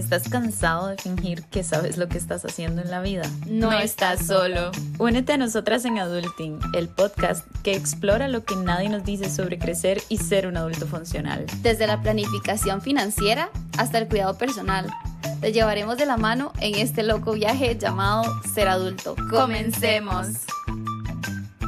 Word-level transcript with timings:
¿Estás 0.00 0.30
cansado 0.30 0.86
de 0.86 0.96
fingir 0.96 1.44
que 1.44 1.62
sabes 1.62 1.98
lo 1.98 2.08
que 2.08 2.16
estás 2.16 2.46
haciendo 2.46 2.80
en 2.80 2.90
la 2.90 3.02
vida? 3.02 3.22
No 3.46 3.70
estás 3.70 4.26
solo. 4.26 4.72
Únete 4.98 5.34
a 5.34 5.36
nosotras 5.36 5.84
en 5.84 5.98
Adulting, 5.98 6.58
el 6.72 6.88
podcast 6.88 7.46
que 7.62 7.74
explora 7.74 8.26
lo 8.26 8.42
que 8.42 8.56
nadie 8.56 8.88
nos 8.88 9.04
dice 9.04 9.28
sobre 9.28 9.58
crecer 9.58 10.02
y 10.08 10.16
ser 10.16 10.46
un 10.46 10.56
adulto 10.56 10.86
funcional. 10.86 11.44
Desde 11.60 11.86
la 11.86 12.00
planificación 12.00 12.80
financiera 12.80 13.50
hasta 13.76 13.98
el 13.98 14.08
cuidado 14.08 14.38
personal. 14.38 14.86
Te 15.42 15.52
llevaremos 15.52 15.98
de 15.98 16.06
la 16.06 16.16
mano 16.16 16.54
en 16.60 16.76
este 16.76 17.02
loco 17.02 17.32
viaje 17.32 17.76
llamado 17.76 18.24
ser 18.54 18.68
adulto. 18.68 19.16
Comencemos. 19.28 20.28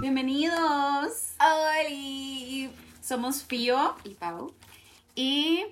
Bienvenidos. 0.01 1.35
¡Hola! 1.39 2.71
Somos 3.03 3.43
Fío 3.43 3.95
¿Y 4.05 4.15
Pau? 4.15 4.55
y 5.15 5.67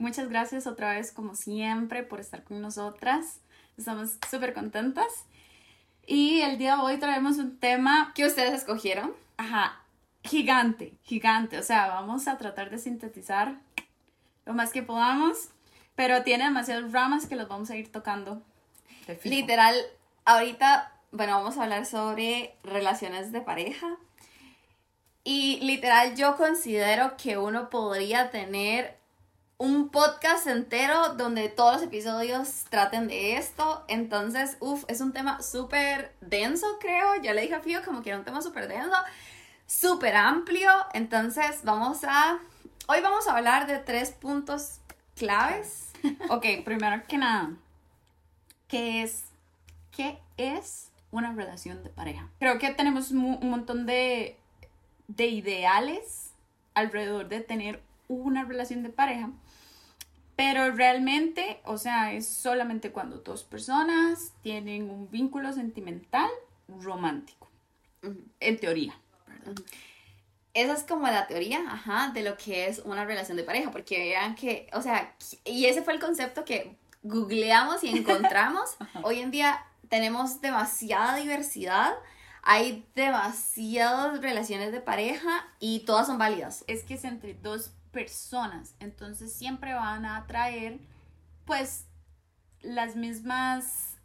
muchas 0.00 0.28
gracias 0.28 0.66
otra 0.66 0.94
vez 0.94 1.12
como 1.12 1.34
siempre 1.34 2.02
por 2.02 2.18
estar 2.20 2.42
con 2.42 2.60
nosotras. 2.60 3.40
Estamos 3.78 4.16
súper 4.28 4.54
contentas. 4.54 5.26
Y 6.06 6.40
el 6.40 6.58
día 6.58 6.76
de 6.76 6.82
hoy 6.82 6.98
traemos 6.98 7.38
un 7.38 7.58
tema, 7.58 8.12
¿Qué 8.14 8.26
ustedes 8.26 8.52
escogieron? 8.52 9.12
ajá, 9.36 9.80
gigante, 10.24 10.94
gigante. 11.02 11.58
O 11.58 11.62
sea, 11.62 11.86
vamos 11.88 12.26
a 12.28 12.36
tratar 12.36 12.70
de 12.70 12.78
sintetizar 12.78 13.60
lo 14.44 14.54
más 14.54 14.72
que 14.72 14.82
podamos, 14.82 15.50
pero 15.94 16.22
tiene 16.22 16.44
demasiadas 16.44 16.92
ramas 16.92 17.26
que 17.26 17.36
los 17.36 17.48
vamos 17.48 17.70
a 17.70 17.76
ir 17.76 17.92
tocando. 17.92 18.42
Literal, 19.24 19.74
ahorita, 20.24 20.92
bueno, 21.12 21.36
vamos 21.36 21.56
a 21.56 21.62
hablar 21.62 21.86
sobre 21.86 22.54
relaciones 22.64 23.32
de 23.32 23.40
pareja. 23.40 23.96
Y 25.24 25.60
literal, 25.60 26.16
yo 26.16 26.36
considero 26.36 27.16
que 27.16 27.38
uno 27.38 27.70
podría 27.70 28.30
tener 28.30 28.99
un 29.60 29.90
podcast 29.90 30.46
entero 30.46 31.16
donde 31.16 31.50
todos 31.50 31.74
los 31.74 31.82
episodios 31.82 32.64
traten 32.70 33.08
de 33.08 33.36
esto. 33.36 33.84
Entonces, 33.88 34.56
uff, 34.58 34.84
es 34.88 35.02
un 35.02 35.12
tema 35.12 35.42
súper 35.42 36.14
denso, 36.22 36.78
creo. 36.80 37.20
Ya 37.22 37.34
le 37.34 37.42
dije 37.42 37.56
a 37.56 37.60
Fío 37.60 37.82
como 37.84 38.00
que 38.00 38.08
era 38.08 38.18
un 38.18 38.24
tema 38.24 38.40
súper 38.40 38.68
denso, 38.68 38.96
súper 39.66 40.16
amplio. 40.16 40.70
Entonces, 40.94 41.60
vamos 41.62 42.04
a... 42.04 42.38
Hoy 42.86 43.02
vamos 43.02 43.28
a 43.28 43.36
hablar 43.36 43.66
de 43.66 43.76
tres 43.78 44.12
puntos 44.12 44.80
claves. 45.14 45.88
Ok, 46.30 46.46
primero 46.64 47.02
que 47.06 47.18
nada, 47.18 47.50
¿qué 48.66 49.02
es, 49.02 49.24
qué 49.94 50.18
es 50.38 50.88
una 51.10 51.34
relación 51.34 51.82
de 51.82 51.90
pareja? 51.90 52.30
Creo 52.38 52.58
que 52.58 52.70
tenemos 52.70 53.10
un 53.10 53.50
montón 53.50 53.84
de, 53.84 54.38
de 55.08 55.26
ideales 55.26 56.30
alrededor 56.72 57.28
de 57.28 57.40
tener 57.40 57.82
una 58.10 58.44
relación 58.44 58.82
de 58.82 58.88
pareja, 58.88 59.30
pero 60.40 60.70
realmente, 60.70 61.60
o 61.66 61.76
sea, 61.76 62.14
es 62.14 62.26
solamente 62.26 62.92
cuando 62.92 63.18
dos 63.18 63.44
personas 63.44 64.32
tienen 64.42 64.88
un 64.88 65.10
vínculo 65.10 65.52
sentimental 65.52 66.30
romántico, 66.66 67.46
Ujú. 68.02 68.24
en 68.40 68.58
teoría. 68.58 68.98
Esa 70.54 70.72
es 70.72 70.84
como 70.84 71.06
la 71.08 71.26
teoría, 71.26 71.60
ajá, 71.68 72.12
de 72.14 72.22
lo 72.22 72.38
que 72.38 72.68
es 72.68 72.78
una 72.78 73.04
relación 73.04 73.36
de 73.36 73.42
pareja, 73.42 73.70
porque 73.70 73.98
vean 73.98 74.34
que, 74.34 74.70
o 74.72 74.80
sea, 74.80 75.14
y 75.44 75.66
ese 75.66 75.82
fue 75.82 75.92
el 75.92 76.00
concepto 76.00 76.46
que 76.46 76.74
googleamos 77.02 77.84
y 77.84 77.88
encontramos. 77.98 78.78
Hoy 79.02 79.20
en 79.20 79.30
día 79.30 79.62
tenemos 79.90 80.40
demasiada 80.40 81.16
diversidad, 81.16 81.92
hay 82.42 82.86
demasiadas 82.94 84.22
relaciones 84.22 84.72
de 84.72 84.80
pareja 84.80 85.46
y 85.58 85.80
todas 85.80 86.06
son 86.06 86.16
válidas. 86.16 86.64
es 86.66 86.82
que 86.82 86.94
es 86.94 87.04
entre 87.04 87.34
dos 87.34 87.72
personas, 87.92 88.74
entonces 88.80 89.32
siempre 89.32 89.74
van 89.74 90.04
a 90.04 90.16
atraer, 90.16 90.80
pues, 91.44 91.86
las 92.62 92.96
mismas, 92.96 93.96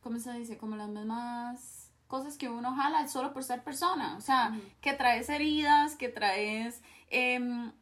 ¿cómo 0.00 0.18
se 0.18 0.32
dice? 0.32 0.56
Como 0.58 0.76
las 0.76 0.88
mismas 0.88 1.90
cosas 2.08 2.36
que 2.36 2.48
uno 2.48 2.74
jala 2.74 3.08
solo 3.08 3.32
por 3.32 3.44
ser 3.44 3.62
persona, 3.62 4.16
o 4.16 4.20
sea, 4.20 4.52
que 4.80 4.92
traes 4.92 5.28
heridas, 5.28 5.96
que 5.96 6.08
traes 6.08 6.82
em, 7.10 7.72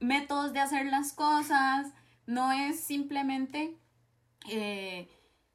métodos 0.00 0.52
de 0.52 0.60
hacer 0.60 0.86
las 0.86 1.12
cosas, 1.12 1.92
no 2.26 2.52
es 2.52 2.80
simplemente... 2.80 3.76
eh, 4.48 5.08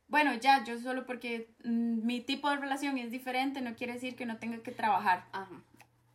bueno, 0.08 0.34
ya, 0.36 0.64
yo 0.64 0.80
solo 0.80 1.06
porque 1.06 1.50
mm, 1.64 2.06
mi 2.06 2.22
tipo 2.22 2.50
de 2.50 2.58
relación 2.58 2.98
es 2.98 3.12
diferente, 3.12 3.62
no 3.62 3.76
quiere 3.76 3.94
decir 3.94 4.16
que 4.16 4.26
no 4.26 4.38
tenga 4.38 4.60
que 4.62 4.72
trabajar. 4.72 5.26
Ajá. 5.32 5.50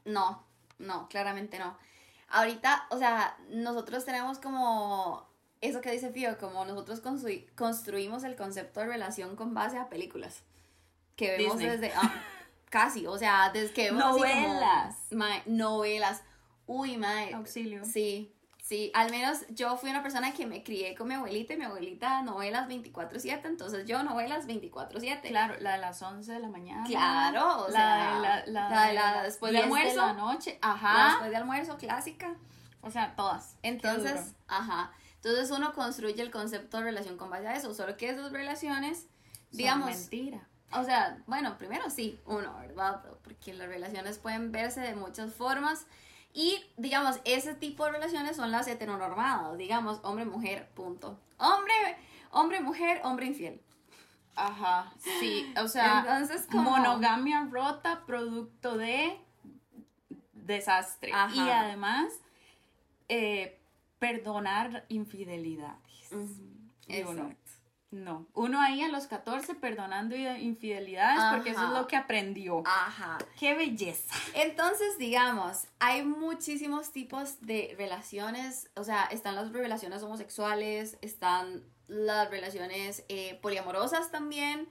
No, 0.04 0.44
no, 0.78 1.08
claramente 1.08 1.58
no. 1.58 1.76
Ahorita, 2.30 2.86
o 2.90 2.98
sea, 2.98 3.36
nosotros 3.50 4.04
tenemos 4.04 4.38
como 4.38 5.28
eso 5.60 5.80
que 5.80 5.90
dice 5.90 6.10
Fío, 6.10 6.38
como 6.38 6.64
nosotros 6.64 7.02
construi- 7.02 7.46
construimos 7.54 8.24
el 8.24 8.36
concepto 8.36 8.80
de 8.80 8.86
relación 8.86 9.36
con 9.36 9.52
base 9.52 9.78
a 9.78 9.88
películas 9.88 10.42
que 11.16 11.32
vemos 11.36 11.58
Disney. 11.58 11.76
desde 11.78 11.92
ah, 11.94 12.12
casi, 12.70 13.06
o 13.06 13.18
sea, 13.18 13.50
desde 13.52 13.74
que 13.74 13.84
vemos 13.90 14.02
así 14.04 14.20
como- 14.20 14.48
Novelas. 14.54 14.96
mae, 15.10 15.42
novelas. 15.46 16.22
Uy, 16.66 16.96
mae. 16.96 17.34
Auxilio. 17.34 17.84
Sí, 17.84 18.32
sí, 18.70 18.92
al 18.94 19.10
menos 19.10 19.38
yo 19.48 19.76
fui 19.76 19.90
una 19.90 20.00
persona 20.00 20.32
que 20.32 20.46
me 20.46 20.62
crié 20.62 20.94
con 20.94 21.08
mi 21.08 21.14
abuelita 21.14 21.54
y 21.54 21.56
mi 21.56 21.64
abuelita 21.64 22.22
novelas 22.22 22.68
24/7, 22.68 23.40
entonces 23.48 23.84
yo 23.84 24.04
novelas 24.04 24.46
24/7. 24.46 25.28
Claro, 25.28 25.56
la 25.58 25.72
de 25.72 25.78
las 25.78 26.00
11 26.00 26.30
de 26.32 26.38
la 26.38 26.48
mañana. 26.48 26.84
Claro, 26.86 27.64
o 27.64 27.68
la 27.68 27.72
sea, 27.72 28.14
de 28.14 28.20
la, 28.20 28.46
la, 28.46 28.70
la 28.70 28.86
de 28.86 28.92
la 28.94 29.22
después 29.24 29.50
de 29.52 29.58
10 29.58 29.64
almuerzo. 29.64 29.96
la 30.06 30.12
noche. 30.12 30.58
La 30.62 30.70
Ajá. 30.70 31.08
después 31.08 31.30
de 31.30 31.36
almuerzo 31.36 31.76
clásica. 31.78 32.36
O 32.80 32.90
sea, 32.92 33.16
todas. 33.16 33.56
Entonces, 33.62 34.34
ajá. 34.46 34.92
Entonces 35.16 35.50
uno 35.50 35.72
construye 35.74 36.22
el 36.22 36.30
concepto 36.30 36.78
de 36.78 36.84
relación 36.84 37.16
con 37.18 37.28
base 37.28 37.48
a 37.48 37.56
eso. 37.56 37.74
Solo 37.74 37.96
que 37.96 38.08
esas 38.08 38.30
relaciones, 38.30 39.00
Son 39.00 39.58
digamos, 39.58 39.90
mentira. 39.90 40.46
o 40.72 40.84
sea, 40.84 41.18
bueno, 41.26 41.58
primero 41.58 41.90
sí, 41.90 42.20
uno, 42.24 42.56
¿verdad? 42.60 43.02
Porque 43.24 43.52
las 43.52 43.66
relaciones 43.68 44.18
pueden 44.18 44.52
verse 44.52 44.80
de 44.80 44.94
muchas 44.94 45.34
formas. 45.34 45.86
Y, 46.32 46.64
digamos, 46.76 47.20
ese 47.24 47.54
tipo 47.54 47.84
de 47.84 47.92
relaciones 47.92 48.36
son 48.36 48.50
las 48.50 48.68
heteronormadas, 48.68 49.58
digamos, 49.58 50.00
hombre-mujer, 50.02 50.68
punto. 50.74 51.18
Hombre, 51.38 51.74
hombre-mujer, 52.30 53.00
hombre 53.04 53.26
infiel. 53.26 53.60
Ajá. 54.36 54.92
Sí, 55.18 55.52
o 55.60 55.68
sea, 55.68 56.00
Entonces, 56.00 56.48
monogamia 56.50 57.48
rota 57.50 58.04
producto 58.06 58.78
de 58.78 59.18
desastre. 60.32 61.12
Ajá. 61.12 61.34
Y 61.34 61.50
además, 61.50 62.12
eh, 63.08 63.58
perdonar 63.98 64.84
infidelidades. 64.88 66.10
Digo, 66.86 67.12
no. 67.12 67.34
No. 67.90 68.28
Uno 68.34 68.60
ahí 68.60 68.82
a 68.82 68.88
los 68.88 69.08
14 69.08 69.56
perdonando 69.56 70.14
infidelidades 70.14 71.20
porque 71.34 71.50
eso 71.50 71.64
es 71.64 71.70
lo 71.70 71.88
que 71.88 71.96
aprendió. 71.96 72.62
Ajá. 72.64 73.18
¡Qué 73.38 73.54
belleza! 73.54 74.14
Entonces, 74.34 74.96
digamos, 74.98 75.66
hay 75.80 76.04
muchísimos 76.04 76.92
tipos 76.92 77.40
de 77.40 77.74
relaciones, 77.76 78.70
o 78.76 78.84
sea, 78.84 79.04
están 79.06 79.34
las 79.34 79.52
relaciones 79.52 80.02
homosexuales, 80.04 80.98
están 81.00 81.64
las 81.88 82.30
relaciones 82.30 83.04
eh, 83.08 83.40
poliamorosas 83.42 84.12
también, 84.12 84.68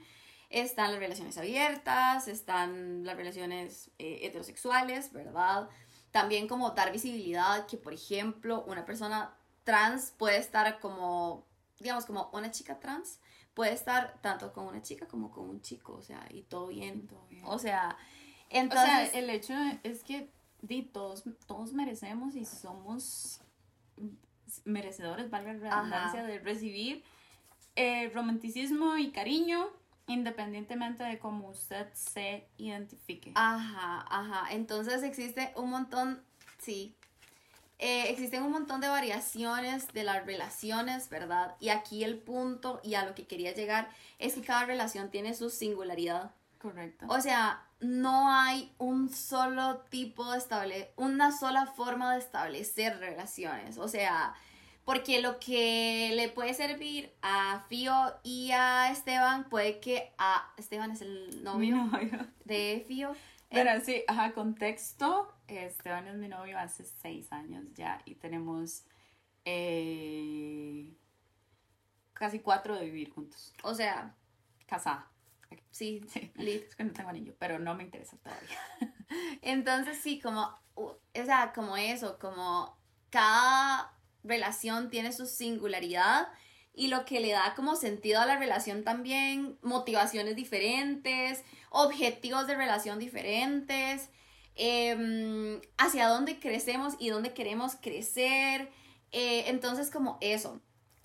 están 0.48 0.90
las 0.90 1.00
relaciones 1.00 1.36
abiertas, 1.36 2.26
están 2.26 3.04
las 3.04 3.16
relaciones 3.16 3.90
eh, 3.98 4.20
heterosexuales, 4.22 5.12
¿verdad? 5.12 5.68
También 6.10 6.48
como 6.48 6.70
dar 6.70 6.90
visibilidad 6.90 7.66
que, 7.66 7.76
por 7.76 7.92
ejemplo, 7.92 8.64
una 8.66 8.86
persona 8.86 9.36
trans 9.64 10.12
puede 10.16 10.38
estar 10.38 10.80
como, 10.80 11.46
digamos, 11.80 12.06
como 12.06 12.30
una 12.32 12.50
chica 12.50 12.78
trans, 12.78 13.18
puede 13.54 13.72
estar 13.72 14.18
tanto 14.20 14.52
con 14.52 14.66
una 14.66 14.80
chica 14.82 15.06
como 15.08 15.30
con 15.30 15.48
un 15.48 15.60
chico, 15.60 15.94
o 15.94 16.02
sea, 16.02 16.24
y 16.30 16.42
todo 16.42 16.68
bien. 16.68 17.06
Todo 17.08 17.26
bien. 17.28 17.42
O 17.46 17.58
sea, 17.58 17.96
O 17.98 18.46
entonces... 18.50 19.10
sea, 19.10 19.18
el 19.18 19.28
hecho 19.30 19.54
es 19.82 20.04
que 20.04 20.30
di, 20.62 20.82
todos, 20.82 21.24
todos 21.46 21.72
merecemos 21.72 22.36
y 22.36 22.44
somos 22.44 23.40
merecedores, 24.64 25.30
valga 25.30 25.52
la 25.54 25.58
redundancia, 25.58 26.20
Ajá. 26.20 26.28
de 26.28 26.38
recibir 26.38 27.02
eh, 27.76 28.10
romanticismo 28.10 28.96
y 28.96 29.10
cariño 29.10 29.68
independientemente 30.06 31.04
de 31.04 31.18
cómo 31.20 31.48
usted 31.50 31.86
se 31.94 32.48
identifique. 32.56 33.32
Ajá, 33.36 34.04
ajá. 34.10 34.52
Entonces 34.52 35.02
existe 35.04 35.52
un 35.56 35.70
montón, 35.70 36.22
sí. 36.58 36.96
Eh, 37.82 38.10
existen 38.10 38.42
un 38.42 38.52
montón 38.52 38.82
de 38.82 38.88
variaciones 38.88 39.90
de 39.94 40.04
las 40.04 40.26
relaciones, 40.26 41.08
¿verdad? 41.08 41.56
Y 41.60 41.70
aquí 41.70 42.04
el 42.04 42.18
punto 42.18 42.78
y 42.84 42.94
a 42.94 43.06
lo 43.06 43.14
que 43.14 43.26
quería 43.26 43.54
llegar 43.54 43.88
es 44.18 44.34
que 44.34 44.42
cada 44.42 44.66
relación 44.66 45.10
tiene 45.10 45.34
su 45.34 45.48
singularidad. 45.48 46.30
Correcto. 46.58 47.06
O 47.08 47.22
sea, 47.22 47.64
no 47.80 48.30
hay 48.30 48.70
un 48.76 49.08
solo 49.08 49.78
tipo 49.88 50.30
de 50.30 50.36
estable, 50.36 50.92
una 50.96 51.32
sola 51.32 51.64
forma 51.64 52.12
de 52.12 52.18
establecer 52.18 52.98
relaciones. 52.98 53.78
O 53.78 53.88
sea, 53.88 54.34
porque 54.84 55.22
lo 55.22 55.40
que 55.40 56.12
le 56.16 56.28
puede 56.28 56.52
servir 56.52 57.14
a 57.22 57.64
Fío 57.70 57.94
y 58.22 58.50
a 58.52 58.90
Esteban 58.90 59.48
puede 59.48 59.80
que 59.80 60.12
a 60.18 60.52
Esteban 60.58 60.90
es 60.90 61.00
el 61.00 61.42
novio. 61.42 61.88
de 62.44 62.84
Fío. 62.86 63.16
Pero 63.48 63.70
sí, 63.84 64.04
ajá, 64.06 64.32
contexto. 64.32 65.32
Esteban 65.58 66.08
es 66.08 66.16
mi 66.16 66.28
novio 66.28 66.58
hace 66.58 66.84
seis 66.84 67.32
años 67.32 67.64
ya 67.74 68.00
y 68.04 68.14
tenemos 68.14 68.84
eh, 69.44 70.92
casi 72.12 72.40
cuatro 72.40 72.76
de 72.76 72.84
vivir 72.84 73.10
juntos. 73.10 73.52
O 73.62 73.74
sea, 73.74 74.14
Casada. 74.66 75.10
sí, 75.70 76.00
Sí. 76.08 76.30
Es 76.36 76.76
que 76.76 76.84
no 76.84 76.92
tengo 76.92 77.10
anillo, 77.10 77.34
pero 77.38 77.58
no 77.58 77.74
me 77.74 77.84
interesa 77.84 78.16
todavía. 78.18 78.58
Entonces 79.42 79.98
sí, 79.98 80.20
como, 80.20 80.56
o 80.74 80.98
sea, 81.12 81.52
como 81.52 81.76
eso, 81.76 82.18
como 82.18 82.78
cada 83.10 83.92
relación 84.22 84.90
tiene 84.90 85.12
su 85.12 85.26
singularidad 85.26 86.28
y 86.72 86.88
lo 86.88 87.04
que 87.04 87.20
le 87.20 87.32
da 87.32 87.54
como 87.56 87.74
sentido 87.74 88.20
a 88.20 88.26
la 88.26 88.36
relación 88.36 88.84
también, 88.84 89.58
motivaciones 89.62 90.36
diferentes, 90.36 91.42
objetivos 91.70 92.46
de 92.46 92.54
relación 92.54 92.98
diferentes, 92.98 94.08
em, 94.56 95.60
hacia 95.78 96.08
dónde 96.08 96.38
crecemos 96.40 96.94
y 96.98 97.10
dónde 97.10 97.32
queremos 97.34 97.76
crecer. 97.76 98.70
eh, 99.12 99.44
entonces 99.48 99.90
como 99.90 100.18
eso. 100.20 100.60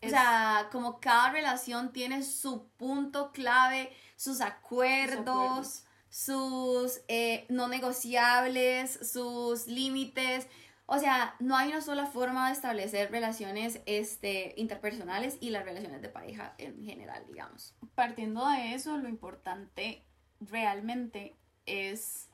O 0.06 0.10
sea, 0.10 0.70
como 0.72 1.00
cada 1.00 1.32
relación 1.32 1.92
tiene 1.92 2.24
su 2.24 2.68
punto 2.78 3.32
clave, 3.32 3.92
sus 4.16 4.42
acuerdos, 4.42 5.28
acuerdos. 5.28 5.84
sus 6.10 7.02
eh, 7.08 7.46
no 7.50 7.68
negociables, 7.68 9.00
sus 9.12 9.68
límites. 9.68 10.48
O 10.86 11.00
sea, 11.00 11.36
no 11.40 11.58
hay 11.58 11.70
una 11.70 11.82
sola 11.82 12.06
forma 12.06 12.48
de 12.48 12.54
establecer 12.54 13.10
relaciones 13.12 13.82
este, 13.88 14.54
interpersonales 14.58 15.38
y 15.40 15.50
las 15.50 15.66
relaciones 15.66 16.02
de 16.02 16.10
pareja 16.10 16.54
en 16.60 16.84
general, 16.86 17.26
digamos. 17.28 17.74
Partiendo 17.96 18.48
de 18.48 18.76
eso, 18.76 18.98
lo 18.98 19.10
importante 19.10 20.06
realmente 20.40 21.36
es 21.66 22.30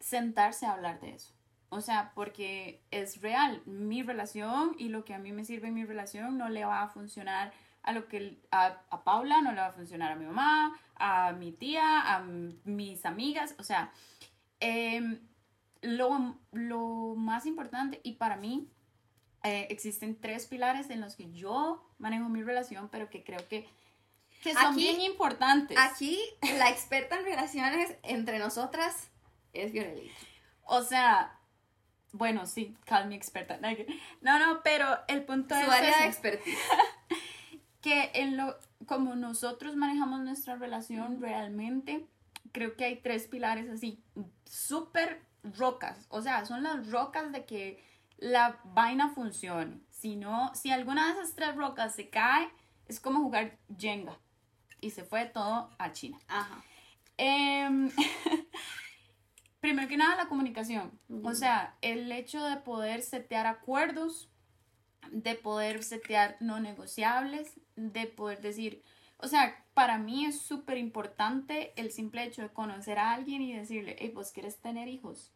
sentarse 0.00 0.66
a 0.66 0.72
hablar 0.72 1.00
de 1.00 1.14
eso. 1.14 1.32
O 1.68 1.80
sea, 1.80 2.12
porque 2.14 2.80
es 2.90 3.20
real, 3.20 3.62
mi 3.66 4.02
relación 4.02 4.74
y 4.78 4.88
lo 4.88 5.04
que 5.04 5.14
a 5.14 5.18
mí 5.18 5.32
me 5.32 5.44
sirve 5.44 5.68
en 5.68 5.74
mi 5.74 5.84
relación 5.84 6.38
no 6.38 6.48
le 6.48 6.64
va 6.64 6.82
a 6.82 6.88
funcionar 6.88 7.52
a 7.82 7.92
lo 7.92 8.08
que 8.08 8.38
a, 8.50 8.80
a 8.90 9.04
Paula, 9.04 9.40
no 9.42 9.52
le 9.52 9.60
va 9.60 9.68
a 9.68 9.72
funcionar 9.72 10.12
a 10.12 10.16
mi 10.16 10.26
mamá, 10.26 10.78
a 10.96 11.32
mi 11.32 11.52
tía, 11.52 12.14
a 12.14 12.20
mis 12.20 13.04
amigas. 13.04 13.54
O 13.58 13.62
sea, 13.64 13.92
em, 14.60 15.20
lo, 15.82 16.36
lo 16.52 17.14
más 17.16 17.46
importante 17.46 18.00
y 18.02 18.12
para 18.14 18.36
mí 18.36 18.68
eh, 19.42 19.66
existen 19.70 20.18
tres 20.20 20.46
pilares 20.46 20.90
en 20.90 21.00
los 21.00 21.14
que 21.16 21.30
yo 21.32 21.84
manejo 21.98 22.28
mi 22.28 22.42
relación, 22.42 22.88
pero 22.88 23.08
que 23.10 23.22
creo 23.22 23.46
que, 23.48 23.68
que 24.42 24.52
son 24.54 24.66
Aquí- 24.72 24.78
bien 24.78 25.00
importantes. 25.00 25.76
Aquí, 25.78 26.18
la 26.58 26.68
experta 26.70 27.18
en 27.18 27.24
relaciones 27.24 27.96
entre 28.02 28.38
nosotras 28.38 29.10
es 29.62 29.72
Fiorelita. 29.72 30.14
O 30.62 30.82
sea, 30.82 31.38
bueno, 32.12 32.46
sí, 32.46 32.76
call 32.84 33.08
me 33.08 33.14
experta. 33.14 33.58
No, 34.20 34.38
no, 34.38 34.62
pero 34.62 34.86
el 35.08 35.24
punto 35.24 35.54
Su 35.54 35.60
es 35.60 35.68
área 35.68 35.90
de 35.90 35.90
ese, 35.90 36.06
expertise. 36.06 36.58
que 37.80 38.10
en 38.14 38.36
lo, 38.36 38.56
como 38.86 39.14
nosotros 39.14 39.76
manejamos 39.76 40.20
nuestra 40.20 40.56
relación 40.56 41.20
realmente, 41.20 42.06
creo 42.52 42.76
que 42.76 42.84
hay 42.84 42.96
tres 42.96 43.26
pilares 43.26 43.68
así, 43.68 44.02
súper 44.44 45.22
rocas. 45.42 46.06
O 46.08 46.22
sea, 46.22 46.44
son 46.46 46.62
las 46.62 46.90
rocas 46.90 47.32
de 47.32 47.44
que 47.44 47.84
la 48.18 48.58
vaina 48.64 49.10
funcione. 49.10 49.80
Si 49.90 50.16
no, 50.16 50.54
si 50.54 50.70
alguna 50.70 51.06
de 51.06 51.12
esas 51.12 51.34
tres 51.34 51.54
rocas 51.54 51.94
se 51.94 52.08
cae, 52.08 52.48
es 52.88 53.00
como 53.00 53.20
jugar 53.20 53.58
Jenga. 53.78 54.18
Y 54.80 54.90
se 54.90 55.04
fue 55.04 55.26
todo 55.26 55.70
a 55.78 55.92
China. 55.92 56.18
Ajá. 56.28 56.62
Em, 57.18 57.90
primero 59.66 59.88
que 59.88 59.96
nada, 59.96 60.14
la 60.14 60.28
comunicación. 60.28 60.96
O 61.24 61.34
sea, 61.34 61.76
el 61.82 62.12
hecho 62.12 62.44
de 62.44 62.56
poder 62.58 63.02
setear 63.02 63.48
acuerdos, 63.48 64.30
de 65.10 65.34
poder 65.34 65.82
setear 65.82 66.36
no 66.38 66.60
negociables, 66.60 67.58
de 67.74 68.06
poder 68.06 68.40
decir, 68.42 68.84
o 69.18 69.26
sea, 69.26 69.66
para 69.74 69.98
mí 69.98 70.24
es 70.24 70.40
súper 70.40 70.78
importante 70.78 71.72
el 71.74 71.90
simple 71.90 72.22
hecho 72.22 72.42
de 72.42 72.50
conocer 72.50 73.00
a 73.00 73.12
alguien 73.12 73.42
y 73.42 73.54
decirle, 73.54 73.96
hey, 73.98 74.12
vos 74.14 74.30
quieres 74.30 74.60
tener 74.60 74.86
hijos. 74.86 75.32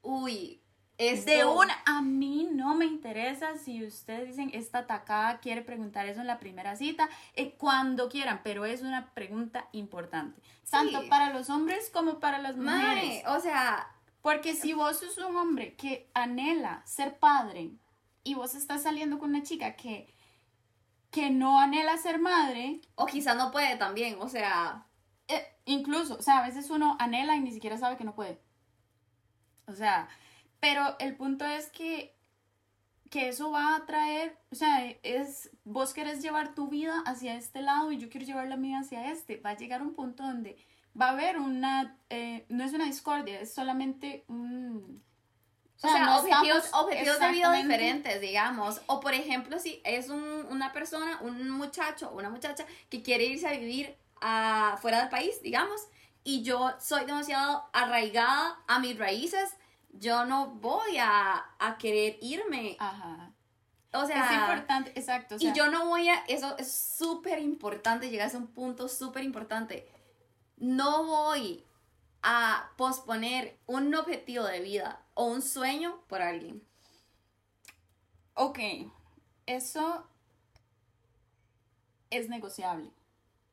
Uy, 0.00 0.62
es 0.96 1.24
De 1.24 1.44
una, 1.44 1.76
a 1.86 2.02
mí 2.02 2.48
no 2.52 2.74
me 2.76 2.84
interesa 2.84 3.56
si 3.58 3.84
ustedes 3.84 4.28
dicen 4.28 4.50
esta 4.54 4.78
atacada 4.80 5.40
quiere 5.40 5.62
preguntar 5.62 6.06
eso 6.06 6.20
en 6.20 6.28
la 6.28 6.38
primera 6.38 6.76
cita, 6.76 7.08
eh, 7.34 7.54
cuando 7.58 8.08
quieran, 8.08 8.40
pero 8.44 8.64
es 8.64 8.82
una 8.82 9.12
pregunta 9.12 9.68
importante, 9.72 10.40
tanto 10.70 11.08
para 11.08 11.32
los 11.32 11.50
hombres 11.50 11.90
como 11.90 12.20
para 12.20 12.38
las 12.38 12.56
mujeres. 12.56 13.24
O 13.26 13.40
sea, 13.40 13.90
Porque 14.22 14.54
si 14.54 14.72
vos 14.72 14.98
sos 15.00 15.18
un 15.18 15.36
hombre 15.36 15.74
que 15.74 16.08
anhela 16.14 16.82
ser 16.86 17.18
padre 17.18 17.72
y 18.22 18.34
vos 18.34 18.54
estás 18.54 18.82
saliendo 18.82 19.18
con 19.18 19.30
una 19.30 19.42
chica 19.42 19.76
que, 19.76 20.14
que 21.10 21.28
no 21.30 21.60
anhela 21.60 21.98
ser 21.98 22.18
madre, 22.18 22.80
o 22.94 23.04
quizá 23.06 23.34
no 23.34 23.50
puede 23.50 23.76
también, 23.76 24.16
o 24.20 24.28
sea, 24.28 24.86
eh, 25.28 25.46
incluso, 25.66 26.16
o 26.16 26.22
sea, 26.22 26.38
a 26.38 26.46
veces 26.46 26.70
uno 26.70 26.96
anhela 27.00 27.36
y 27.36 27.40
ni 27.40 27.52
siquiera 27.52 27.76
sabe 27.76 27.96
que 27.96 28.04
no 28.04 28.14
puede. 28.14 28.40
O 29.66 29.72
sea, 29.74 30.08
pero 30.64 30.96
el 30.98 31.14
punto 31.14 31.44
es 31.44 31.66
que, 31.70 32.16
que 33.10 33.28
eso 33.28 33.50
va 33.50 33.76
a 33.76 33.84
traer, 33.84 34.38
o 34.50 34.54
sea, 34.54 34.86
es, 35.02 35.50
vos 35.62 35.92
querés 35.92 36.22
llevar 36.22 36.54
tu 36.54 36.68
vida 36.68 37.02
hacia 37.04 37.34
este 37.34 37.60
lado 37.60 37.92
y 37.92 37.98
yo 37.98 38.08
quiero 38.08 38.24
llevar 38.24 38.48
la 38.48 38.56
mía 38.56 38.78
hacia 38.78 39.10
este. 39.12 39.36
Va 39.36 39.50
a 39.50 39.56
llegar 39.58 39.82
un 39.82 39.92
punto 39.94 40.22
donde 40.22 40.56
va 40.98 41.08
a 41.08 41.10
haber 41.10 41.36
una, 41.38 41.98
eh, 42.08 42.46
no 42.48 42.64
es 42.64 42.72
una 42.72 42.86
discordia, 42.86 43.40
es 43.40 43.52
solamente 43.52 44.24
un... 44.28 45.02
o 45.82 45.86
sea, 45.86 46.06
no 46.06 46.16
objetivos, 46.20 46.64
estamos 46.64 46.84
objetivos 46.86 47.20
de 47.20 47.28
vida 47.32 47.52
diferentes, 47.52 48.20
digamos. 48.22 48.80
O 48.86 49.00
por 49.00 49.12
ejemplo, 49.12 49.58
si 49.58 49.82
es 49.84 50.08
un- 50.08 50.46
una 50.48 50.72
persona, 50.72 51.18
un 51.20 51.50
muchacho 51.50 52.08
o 52.08 52.16
una 52.16 52.30
muchacha 52.30 52.64
que 52.88 53.02
quiere 53.02 53.26
irse 53.26 53.46
a 53.46 53.52
vivir 53.52 53.98
a, 54.22 54.78
fuera 54.80 55.00
del 55.00 55.10
país, 55.10 55.42
digamos, 55.42 55.78
y 56.22 56.42
yo 56.42 56.72
soy 56.80 57.04
demasiado 57.04 57.68
arraigada 57.74 58.62
a 58.66 58.78
mis 58.78 58.98
raíces, 58.98 59.50
yo 59.98 60.24
no 60.24 60.48
voy 60.48 60.98
a, 60.98 61.44
a 61.58 61.78
querer 61.78 62.18
irme. 62.20 62.76
Ajá. 62.78 63.32
O 63.92 64.06
sea, 64.06 64.26
es 64.26 64.40
importante, 64.40 64.92
exacto. 64.98 65.36
o 65.36 65.38
sea, 65.38 65.50
y 65.50 65.56
yo 65.56 65.70
no 65.70 65.86
voy 65.86 66.08
a, 66.08 66.24
eso 66.26 66.56
es 66.58 66.72
súper 66.72 67.38
importante, 67.38 68.10
llegas 68.10 68.34
a 68.34 68.38
un 68.38 68.48
punto 68.48 68.88
súper 68.88 69.22
importante. 69.22 69.88
No 70.56 71.04
voy 71.04 71.64
a 72.22 72.70
posponer 72.76 73.56
un 73.66 73.94
objetivo 73.94 74.44
de 74.44 74.60
vida 74.60 75.00
o 75.14 75.26
un 75.26 75.42
sueño 75.42 76.00
por 76.08 76.22
alguien. 76.22 76.66
Ok, 78.34 78.58
eso 79.46 80.08
es 82.10 82.28
negociable 82.28 82.90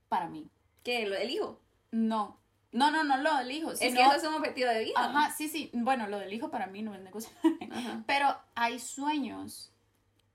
para 0.10 0.28
mí. 0.28 0.50
¿Qué? 0.84 1.06
¿Lo 1.06 1.16
del 1.16 1.30
hijo? 1.30 1.60
No, 1.92 2.41
no, 2.72 2.92
no, 2.92 3.04
no 3.04 3.18
lo 3.18 3.36
del 3.38 3.52
hijo. 3.52 3.72
es 3.72 3.80
sino- 3.80 3.96
que 3.96 4.02
eso 4.04 4.16
es 4.16 4.24
un 4.24 4.34
objetivo 4.36 4.70
de 4.70 4.84
vida. 4.84 4.94
Ajá, 4.98 5.32
sí, 5.32 5.48
sí. 5.50 5.70
Bueno, 5.74 6.08
lo 6.08 6.20
del 6.20 6.34
hijo 6.34 6.50
para 6.50 6.68
mí 6.68 6.82
no 6.82 6.94
es 6.96 7.02
negociable. 7.02 7.70
Ajá. 7.72 8.04
Pero 8.08 8.36
hay 8.56 8.80
sueños 8.80 9.72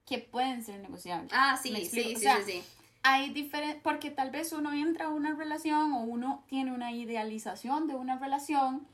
que 0.04 0.18
pueden 0.18 0.62
ser 0.64 0.80
negociables. 0.80 1.32
Ah, 1.34 1.58
sí, 1.60 1.70
¿Me 1.70 1.80
sí, 1.84 2.02
sí, 2.02 2.14
O 2.16 2.18
sea, 2.18 2.36
sí, 2.44 2.52
sí. 2.52 2.62
Hay 3.02 3.30
diferentes, 3.30 3.80
porque 3.82 4.10
tal 4.10 4.30
vez 4.30 4.52
uno 4.52 4.72
entra 4.72 5.06
a 5.06 5.08
una 5.08 5.34
relación 5.34 5.92
o 5.92 6.00
uno 6.00 6.44
tiene 6.48 6.72
una 6.72 6.90
idealización 6.92 7.86
de 7.86 7.94
una 7.94 8.18
relación 8.18 8.86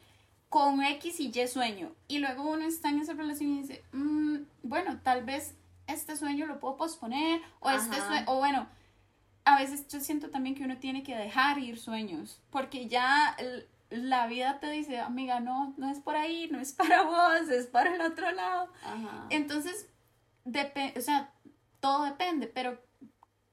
con 0.51 0.83
X 0.85 1.19
y 1.21 1.33
Y 1.35 1.49
sueño. 1.49 1.93
Y 2.09 2.19
luego 2.19 2.43
uno 2.43 2.65
está 2.67 2.91
en 2.91 3.01
esa 3.01 3.15
relación 3.15 3.51
y 3.51 3.63
dice, 3.63 3.83
"Mm, 3.93 4.37
bueno, 4.63 5.01
tal 5.03 5.25
vez 5.25 5.55
este 5.87 6.15
sueño 6.17 6.45
lo 6.47 6.61
puedo 6.61 6.77
posponer 6.77 7.41
o 7.61 7.71
este 7.71 7.97
Ajá. 7.97 8.07
sueño, 8.07 8.25
o 8.27 8.37
bueno, 8.39 8.67
a 9.45 9.59
veces 9.59 9.87
yo 9.89 10.01
siento 10.01 10.31
también 10.31 10.55
que 10.55 10.65
uno 10.65 10.79
tiene 10.79 11.03
que 11.03 11.17
dejar 11.17 11.59
ir 11.59 11.79
sueños, 11.79 12.41
porque 12.51 12.89
ya 12.89 13.37
la 13.91 14.27
vida 14.27 14.61
te 14.61 14.71
dice, 14.71 14.99
amiga, 15.01 15.41
no, 15.41 15.75
no 15.77 15.91
es 15.91 15.99
por 15.99 16.17
ahí, 16.17 16.49
no 16.51 16.61
es 16.61 16.73
para 16.73 17.03
vos, 17.05 17.49
es 17.51 17.67
para 17.67 17.95
el 17.95 18.01
otro 18.01 18.31
lado. 18.33 18.73
Ajá. 18.85 19.27
Entonces, 19.31 19.89
o 20.45 21.01
sea, 21.01 21.33
todo 21.81 22.05
depende, 22.05 22.47
pero 22.47 22.81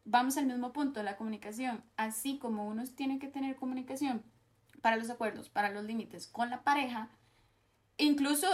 vamos 0.05 0.38
al 0.38 0.46
mismo 0.46 0.72
punto, 0.74 1.03
la 1.03 1.17
comunicación. 1.17 1.84
Así 1.98 2.38
como 2.38 2.67
uno 2.67 2.84
tiene 2.96 3.19
que 3.19 3.27
tener 3.27 3.55
comunicación 3.55 4.24
para 4.81 4.98
los 4.98 5.10
acuerdos, 5.10 5.50
para 5.50 5.69
los 5.69 5.84
límites 5.84 6.27
con 6.27 6.50
la 6.50 6.63
pareja, 6.63 7.10
incluso, 7.98 8.48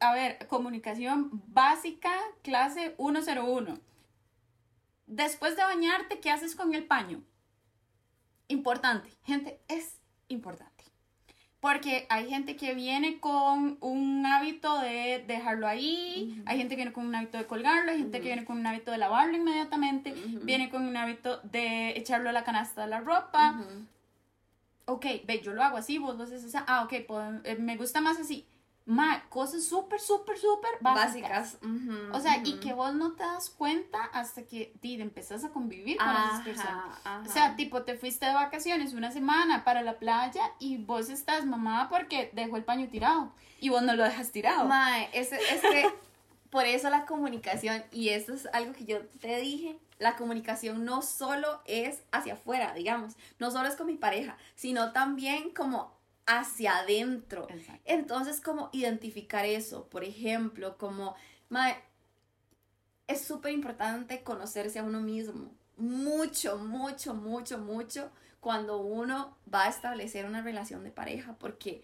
a 0.00 0.12
ver, 0.12 0.46
comunicación 0.48 1.30
básica, 1.46 2.12
clase 2.42 2.94
101. 2.98 3.78
Después 5.06 5.56
de 5.56 5.62
bañarte, 5.62 6.20
¿qué 6.20 6.30
haces 6.30 6.56
con 6.56 6.74
el 6.74 6.86
paño? 6.86 7.22
Importante, 8.48 9.10
gente, 9.22 9.60
es 9.68 10.00
importante. 10.28 10.84
Porque 11.60 12.06
hay 12.10 12.28
gente 12.28 12.56
que 12.56 12.74
viene 12.74 13.20
con 13.20 13.78
un 13.80 14.26
hábito 14.26 14.80
de 14.80 15.24
dejarlo 15.26 15.66
ahí, 15.66 16.42
hay 16.44 16.58
gente 16.58 16.74
que 16.74 16.82
viene 16.82 16.92
con 16.92 17.06
un 17.06 17.14
hábito 17.14 17.38
de 17.38 17.46
colgarlo, 17.46 17.90
hay 17.90 17.98
gente 18.00 18.20
que 18.20 18.26
viene 18.26 18.44
con 18.44 18.58
un 18.58 18.66
hábito 18.66 18.90
de 18.90 18.98
lavarlo 18.98 19.34
inmediatamente, 19.34 20.12
viene 20.42 20.68
con 20.68 20.86
un 20.86 20.94
hábito 20.94 21.40
de 21.42 21.96
echarlo 21.96 22.28
a 22.28 22.32
la 22.32 22.44
canasta 22.44 22.82
de 22.82 22.88
la 22.88 23.00
ropa. 23.00 23.64
Ok, 24.84 25.06
ve, 25.24 25.40
yo 25.42 25.54
lo 25.54 25.62
hago 25.62 25.78
así, 25.78 25.96
vos 25.96 26.18
lo 26.18 26.24
haces 26.24 26.44
así. 26.44 26.62
Ah, 26.66 26.82
ok, 26.82 26.92
eh, 27.44 27.56
me 27.58 27.78
gusta 27.78 28.02
más 28.02 28.18
así. 28.18 28.46
Ma, 28.86 29.24
cosas 29.30 29.64
súper, 29.64 29.98
súper, 30.00 30.36
súper 30.38 30.70
básicas. 30.80 31.54
Básicas. 31.54 31.58
ujú, 31.62 32.16
O 32.16 32.20
sea, 32.20 32.42
y 32.44 32.52
ujú. 32.52 32.60
que 32.60 32.72
vos 32.74 32.94
no 32.94 33.12
te 33.12 33.22
das 33.22 33.48
cuenta 33.50 34.04
hasta 34.12 34.42
que 34.42 34.74
di, 34.82 35.00
empezás 35.00 35.42
a 35.44 35.50
convivir 35.50 35.96
con 35.96 36.08
esas 36.10 36.32
Ajá, 36.34 36.44
personas. 36.44 36.98
ajá. 37.04 37.22
O 37.26 37.32
sea, 37.32 37.56
tipo, 37.56 37.82
te 37.82 37.96
fuiste 37.96 38.26
de 38.26 38.34
vacaciones 38.34 38.92
una 38.92 39.10
semana 39.10 39.64
para 39.64 39.82
la 39.82 39.98
playa 39.98 40.42
y 40.58 40.76
vos 40.76 41.08
estás 41.08 41.46
mamada 41.46 41.88
porque 41.88 42.30
dejó 42.34 42.56
el 42.56 42.64
paño 42.64 42.88
tirado 42.88 43.32
y 43.58 43.70
vos 43.70 43.82
no 43.82 43.94
lo 43.94 44.04
dejas 44.04 44.30
tirado. 44.32 44.66
Mae, 44.66 45.08
es, 45.12 45.32
es 45.32 45.62
que 45.62 45.86
por 46.50 46.66
eso 46.66 46.90
la 46.90 47.06
comunicación, 47.06 47.82
y 47.90 48.10
esto 48.10 48.34
es 48.34 48.46
algo 48.52 48.74
que 48.74 48.84
yo 48.84 49.00
te 49.20 49.38
dije, 49.40 49.78
la 49.98 50.16
comunicación 50.16 50.84
no 50.84 51.02
solo 51.02 51.62
es 51.64 52.02
hacia 52.12 52.34
afuera, 52.34 52.74
digamos, 52.74 53.14
no 53.38 53.50
solo 53.50 53.68
es 53.68 53.76
con 53.76 53.86
mi 53.86 53.96
pareja, 53.96 54.36
sino 54.54 54.92
también 54.92 55.50
como 55.50 55.93
hacia 56.26 56.78
adentro. 56.78 57.46
Exacto. 57.50 57.82
Entonces, 57.84 58.40
como 58.40 58.70
identificar 58.72 59.44
eso, 59.44 59.88
por 59.88 60.04
ejemplo, 60.04 60.76
como, 60.78 61.14
mae, 61.48 61.76
es 63.06 63.22
súper 63.24 63.52
importante 63.52 64.22
conocerse 64.22 64.78
a 64.78 64.82
uno 64.84 65.00
mismo, 65.00 65.52
mucho, 65.76 66.56
mucho, 66.58 67.14
mucho, 67.14 67.58
mucho, 67.58 68.10
cuando 68.40 68.78
uno 68.78 69.36
va 69.52 69.64
a 69.64 69.68
establecer 69.68 70.24
una 70.26 70.42
relación 70.42 70.84
de 70.84 70.90
pareja, 70.90 71.34
porque, 71.38 71.82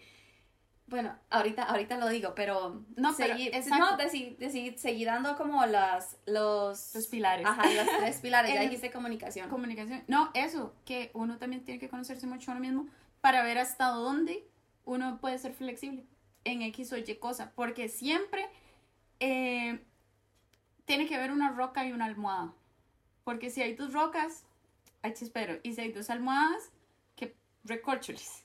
bueno, 0.87 1.15
ahorita, 1.29 1.63
ahorita 1.63 1.97
lo 1.97 2.07
digo, 2.09 2.33
pero 2.35 2.83
No, 2.95 3.13
seguir, 3.13 3.51
no, 3.69 3.97
deci- 3.97 4.35
deci- 4.37 4.75
seguir 4.77 5.07
dando 5.07 5.35
como 5.37 5.65
las, 5.65 6.17
los, 6.25 6.95
Los 6.95 7.07
pilares. 7.07 7.45
ajá, 7.45 7.63
los 7.71 7.87
tres 7.99 8.17
pilares, 8.17 8.53
ya 8.53 8.61
dijiste 8.69 8.91
comunicación. 8.91 9.49
Comunicación. 9.49 10.03
No, 10.07 10.31
eso, 10.33 10.73
que 10.85 11.11
uno 11.13 11.37
también 11.37 11.63
tiene 11.63 11.79
que 11.79 11.89
conocerse 11.89 12.25
mucho 12.27 12.51
a 12.51 12.55
uno 12.55 12.61
mismo 12.61 12.87
para 13.21 13.43
ver 13.43 13.57
hasta 13.57 13.87
dónde 13.87 14.47
uno 14.83 15.19
puede 15.19 15.37
ser 15.37 15.53
flexible 15.53 16.05
en 16.43 16.61
X 16.63 16.91
o 16.91 16.97
Y 16.97 17.15
cosa. 17.15 17.51
Porque 17.55 17.87
siempre 17.87 18.47
eh, 19.19 19.83
tiene 20.85 21.07
que 21.07 21.15
haber 21.15 21.31
una 21.31 21.51
roca 21.51 21.85
y 21.85 21.91
una 21.91 22.05
almohada. 22.05 22.53
Porque 23.23 23.49
si 23.49 23.61
hay 23.61 23.75
dos 23.75 23.93
rocas, 23.93 24.43
hay 25.03 25.13
chispero. 25.13 25.59
Y 25.63 25.73
si 25.73 25.81
hay 25.81 25.91
dos 25.91 26.09
almohadas, 26.09 26.71
que 27.15 27.35
sea, 27.63 28.43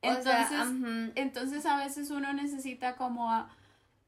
Entonces, 0.00 1.12
entonces 1.16 1.66
a 1.66 1.76
veces 1.76 2.10
uno 2.10 2.32
necesita 2.32 2.96
como 2.96 3.48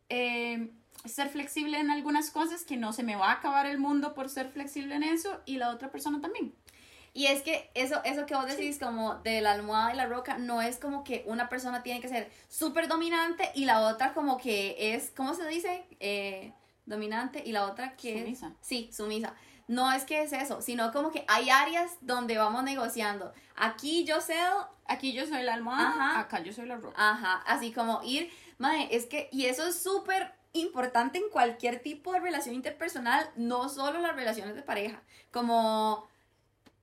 eh, 0.09 0.71
ser 1.05 1.29
flexible 1.29 1.79
en 1.79 1.91
algunas 1.91 2.31
cosas 2.31 2.65
que 2.65 2.77
no 2.77 2.93
se 2.93 3.03
me 3.03 3.17
va 3.17 3.31
a 3.31 3.35
acabar 3.35 3.67
el 3.67 3.79
mundo 3.79 4.15
por 4.15 4.29
ser 4.29 4.49
flexible 4.49 4.95
en 4.95 5.03
eso 5.03 5.41
y 5.47 5.57
la 5.57 5.71
otra 5.71 5.91
persona 5.91 6.21
también. 6.21 6.55
Y 7.13 7.27
es 7.27 7.43
que 7.43 7.71
eso, 7.75 8.01
eso 8.05 8.25
que 8.27 8.35
vos 8.35 8.47
decís 8.47 8.79
como 8.79 9.17
de 9.17 9.41
la 9.41 9.53
almohada 9.53 9.93
y 9.93 9.97
la 9.97 10.07
roca, 10.07 10.39
no 10.39 10.63
es 10.63 10.79
como 10.79 11.03
que 11.05 11.25
una 11.27 11.49
persona 11.49 11.83
tiene 11.83 12.01
que 12.01 12.09
ser 12.09 12.31
súper 12.49 12.87
dominante 12.89 13.51
y 13.55 13.65
la 13.65 13.81
otra 13.81 14.13
como 14.15 14.37
que 14.39 14.95
es, 14.95 15.11
¿cómo 15.17 15.35
se 15.35 15.47
dice? 15.49 15.85
Eh, 15.99 16.53
dominante 16.87 17.43
y 17.45 17.53
la 17.53 17.67
otra 17.67 17.97
que... 17.97 18.15
es- 18.19 18.23
Sumisa. 18.39 18.53
Sí, 18.61 18.91
sumisa. 18.93 19.35
No 19.67 19.93
es 19.93 20.05
que 20.05 20.23
es 20.23 20.33
eso, 20.33 20.63
sino 20.63 20.91
como 20.93 21.11
que 21.13 21.25
hay 21.29 21.49
áreas 21.51 21.93
donde 22.01 22.37
vamos 22.37 22.65
negociando. 22.65 23.33
Aquí 23.57 24.05
yo 24.05 24.21
cedo, 24.21 24.69
Aquí 24.87 25.13
yo 25.13 25.25
soy 25.25 25.45
la 25.45 25.55
almohada, 25.55 25.89
Ajá. 25.89 26.19
acá 26.19 26.41
yo 26.43 26.53
soy 26.53 26.67
la 26.67 26.75
roca. 26.75 26.95
ajá, 26.97 27.45
así 27.47 27.71
como 27.73 28.01
ir, 28.03 28.29
madre, 28.59 28.89
es 28.91 29.07
que, 29.07 29.29
y 29.31 29.47
eso 29.47 29.65
es 29.69 29.81
súper 29.81 30.35
importante 30.53 31.19
en 31.19 31.31
cualquier 31.31 31.81
tipo 31.81 32.13
de 32.13 32.19
relación 32.19 32.57
interpersonal, 32.57 33.31
no 33.37 33.69
solo 33.69 34.01
las 34.01 34.17
relaciones 34.17 34.57
de 34.57 34.63
pareja, 34.63 35.01
como 35.31 36.09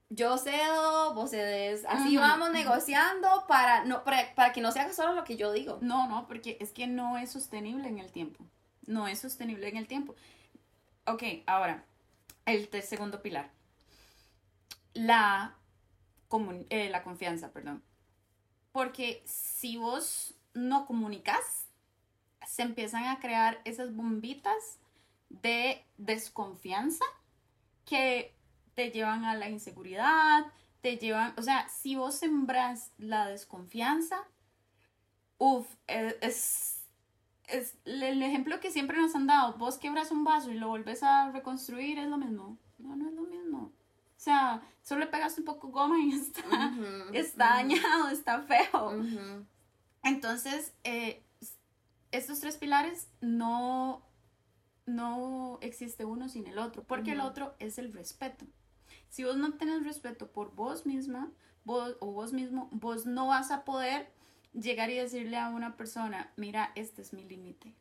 yo 0.10 0.38
cedo, 0.38 1.14
vos 1.14 1.32
cedes, 1.32 1.86
así 1.88 2.18
vamos 2.18 2.52
negociando 2.52 3.46
para, 3.48 3.84
no, 3.84 4.04
para, 4.04 4.34
para 4.36 4.54
que 4.54 4.62
no 4.62 4.72
se 4.72 4.80
haga 4.80 4.94
solo 4.94 5.14
lo 5.14 5.24
que 5.24 5.36
yo 5.36 5.52
digo. 5.52 5.80
No, 5.82 6.08
no, 6.08 6.28
porque 6.28 6.58
es 6.62 6.72
que 6.72 6.88
no 6.88 7.18
es 7.18 7.32
sostenible 7.32 7.88
en 7.90 8.00
el 8.00 8.12
tiempo. 8.12 8.46
No 8.86 9.08
es 9.08 9.20
sostenible 9.20 9.68
en 9.68 9.78
el 9.78 9.88
tiempo. 9.88 10.16
Ok, 11.06 11.24
ahora, 11.46 11.86
el 12.46 12.70
segundo 12.84 13.22
pilar. 13.22 13.52
La, 14.94 15.58
eh, 16.70 16.90
la 16.90 17.04
confianza, 17.04 17.52
perdón. 17.52 17.84
Porque 18.72 19.24
si 19.26 19.78
vos 19.78 20.36
no 20.54 20.86
comunicas, 20.86 21.68
se 22.48 22.62
empiezan 22.62 23.06
a 23.06 23.20
crear 23.20 23.60
esas 23.66 23.94
bombitas 23.94 24.80
de 25.30 25.86
desconfianza 25.98 27.04
que 27.86 28.37
te 28.78 28.92
llevan 28.92 29.26
a 29.26 29.34
la 29.34 29.50
inseguridad, 29.50 30.46
te 30.82 30.98
llevan, 30.98 31.34
o 31.36 31.42
sea, 31.42 31.68
si 31.68 31.96
vos 31.96 32.14
sembras 32.14 32.92
la 33.00 33.26
desconfianza, 33.26 34.24
uff, 35.40 35.66
es, 35.88 36.84
es 37.48 37.76
el 37.86 38.22
ejemplo 38.22 38.60
que 38.60 38.70
siempre 38.70 39.02
nos 39.02 39.16
han 39.16 39.26
dado, 39.26 39.58
vos 39.58 39.80
quebras 39.80 40.12
un 40.12 40.24
vaso 40.24 40.52
y 40.52 40.60
lo 40.60 40.68
volvés 40.68 41.02
a 41.02 41.32
reconstruir, 41.32 41.98
es 41.98 42.08
lo 42.08 42.20
mismo. 42.20 42.60
No, 42.78 42.96
no 42.96 43.10
es 43.10 43.16
lo 43.16 43.24
mismo. 43.24 43.72
O 44.16 44.20
sea, 44.20 44.62
solo 44.84 45.00
le 45.00 45.08
pegas 45.08 45.36
un 45.40 45.46
poco 45.46 45.70
goma 45.70 45.98
y 45.98 46.14
está, 47.14 47.48
dañado, 47.56 48.10
está 48.10 48.44
feo. 48.44 49.04
Entonces, 50.04 50.76
eh, 50.84 51.24
estos 52.12 52.40
tres 52.42 52.58
pilares 52.58 53.08
no, 53.22 54.04
no 54.86 55.58
existe 55.62 56.06
uno 56.06 56.30
sin 56.30 56.46
el 56.46 56.60
otro, 56.60 56.84
porque 56.84 57.14
el 57.14 57.22
otro 57.22 57.56
es 57.58 57.80
el 57.80 57.92
respeto. 57.92 58.46
Si 59.10 59.24
vos 59.24 59.38
no 59.38 59.54
tenés 59.54 59.84
respeto 59.84 60.28
por 60.28 60.54
vos 60.56 60.86
misma 60.86 61.32
vos, 61.68 61.98
o 62.00 62.12
vos 62.12 62.34
mismo, 62.34 62.70
vos 62.72 63.06
no 63.06 63.28
vas 63.28 63.52
a 63.52 63.64
poder 63.64 64.10
llegar 64.54 64.90
y 64.90 64.96
decirle 64.96 65.38
a 65.38 65.50
una 65.50 65.78
persona, 65.78 66.32
mira, 66.38 66.72
este 66.76 67.02
es 67.04 67.14
mi 67.14 67.24
límite. 67.24 67.76